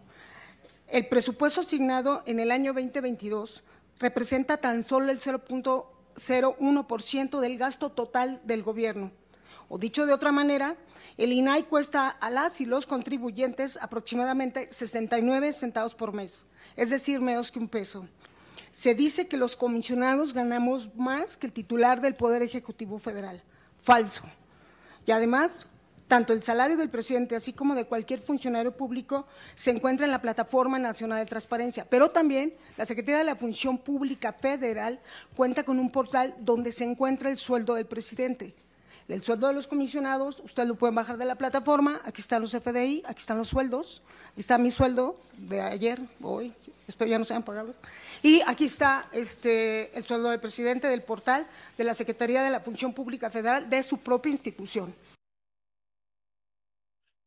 [0.86, 3.62] El presupuesto asignado en el año 2022
[3.98, 9.12] representa tan solo el 0.01% del gasto total del gobierno.
[9.68, 10.78] O dicho de otra manera,
[11.18, 16.46] el INAI cuesta a las y los contribuyentes aproximadamente 69 centavos por mes,
[16.76, 18.08] es decir, menos que un peso
[18.72, 23.42] se dice que los comisionados ganamos más que el titular del Poder Ejecutivo Federal.
[23.82, 24.24] Falso.
[25.06, 25.66] Y además,
[26.08, 30.22] tanto el salario del presidente así como de cualquier funcionario público se encuentra en la
[30.22, 35.00] Plataforma Nacional de Transparencia, pero también la Secretaría de la Función Pública Federal
[35.36, 38.54] cuenta con un portal donde se encuentra el sueldo del presidente.
[39.08, 42.50] El sueldo de los comisionados, ustedes lo pueden bajar de la plataforma, aquí están los
[42.52, 44.02] FDI, aquí están los sueldos,
[44.32, 46.52] aquí está mi sueldo de ayer, hoy,
[46.86, 47.74] espero ya no se hayan pagado.
[48.22, 51.46] Y aquí está este, el sueldo del presidente del portal
[51.78, 54.94] de la Secretaría de la Función Pública Federal de su propia institución.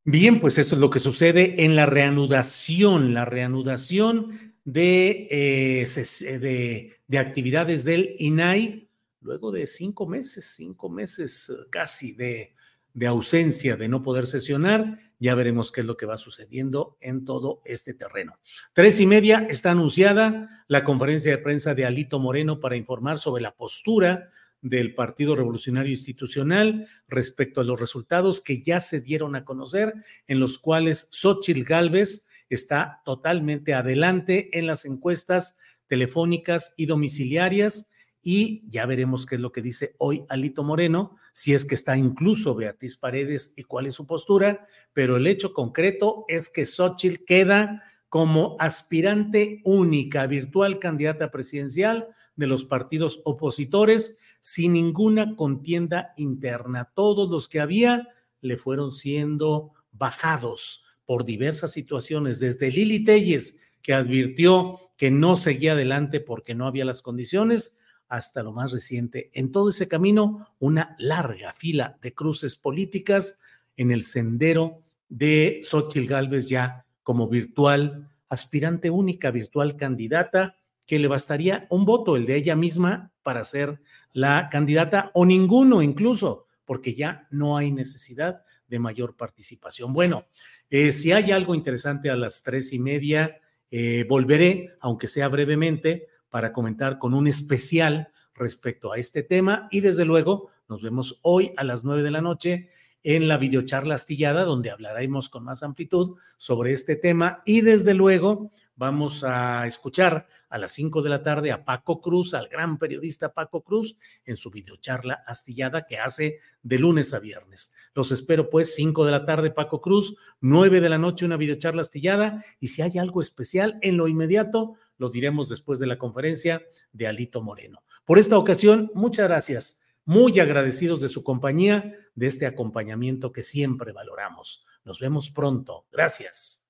[0.03, 6.95] Bien, pues esto es lo que sucede en la reanudación, la reanudación de, eh, de,
[7.07, 8.87] de actividades del INAI
[9.21, 12.53] luego de cinco meses, cinco meses eh, casi de,
[12.93, 17.23] de ausencia, de no poder sesionar, ya veremos qué es lo que va sucediendo en
[17.23, 18.39] todo este terreno.
[18.73, 23.41] Tres y media está anunciada la conferencia de prensa de Alito Moreno para informar sobre
[23.41, 24.29] la postura
[24.61, 29.93] del Partido Revolucionario Institucional respecto a los resultados que ya se dieron a conocer,
[30.27, 35.57] en los cuales Xochitl Gálvez está totalmente adelante en las encuestas
[35.87, 37.89] telefónicas y domiciliarias
[38.21, 41.97] y ya veremos qué es lo que dice hoy Alito Moreno, si es que está
[41.97, 47.23] incluso Beatriz Paredes y cuál es su postura, pero el hecho concreto es que Xochitl
[47.25, 56.91] queda como aspirante única, virtual candidata presidencial de los partidos opositores, sin ninguna contienda interna.
[56.93, 58.09] Todos los que había
[58.41, 65.73] le fueron siendo bajados por diversas situaciones, desde Lili Telles, que advirtió que no seguía
[65.73, 67.79] adelante porque no había las condiciones,
[68.11, 69.31] hasta lo más reciente.
[69.33, 73.39] En todo ese camino, una larga fila de cruces políticas
[73.77, 81.07] en el sendero de Xochitl Gálvez ya como virtual aspirante única, virtual candidata, que le
[81.07, 83.81] bastaría un voto, el de ella misma, para ser
[84.11, 89.93] la candidata o ninguno incluso, porque ya no hay necesidad de mayor participación.
[89.93, 90.25] Bueno,
[90.69, 93.39] eh, si hay algo interesante a las tres y media,
[93.69, 99.67] eh, volveré, aunque sea brevemente, para comentar con un especial respecto a este tema.
[99.69, 102.69] Y desde luego nos vemos hoy a las nueve de la noche
[103.03, 107.41] en la videocharla astillada donde hablaremos con más amplitud sobre este tema.
[107.45, 112.33] Y desde luego vamos a escuchar a las cinco de la tarde a Paco Cruz,
[112.33, 113.95] al gran periodista Paco Cruz
[114.25, 117.73] en su videocharla astillada que hace de lunes a viernes.
[117.93, 121.81] Los espero pues cinco de la tarde Paco Cruz, nueve de la noche una videocharla
[121.81, 122.43] astillada.
[122.59, 126.63] Y si hay algo especial en lo inmediato lo diremos después de la conferencia
[126.93, 127.83] de Alito Moreno.
[128.05, 129.81] Por esta ocasión, muchas gracias.
[130.05, 134.63] Muy agradecidos de su compañía, de este acompañamiento que siempre valoramos.
[134.85, 135.87] Nos vemos pronto.
[135.91, 136.69] Gracias.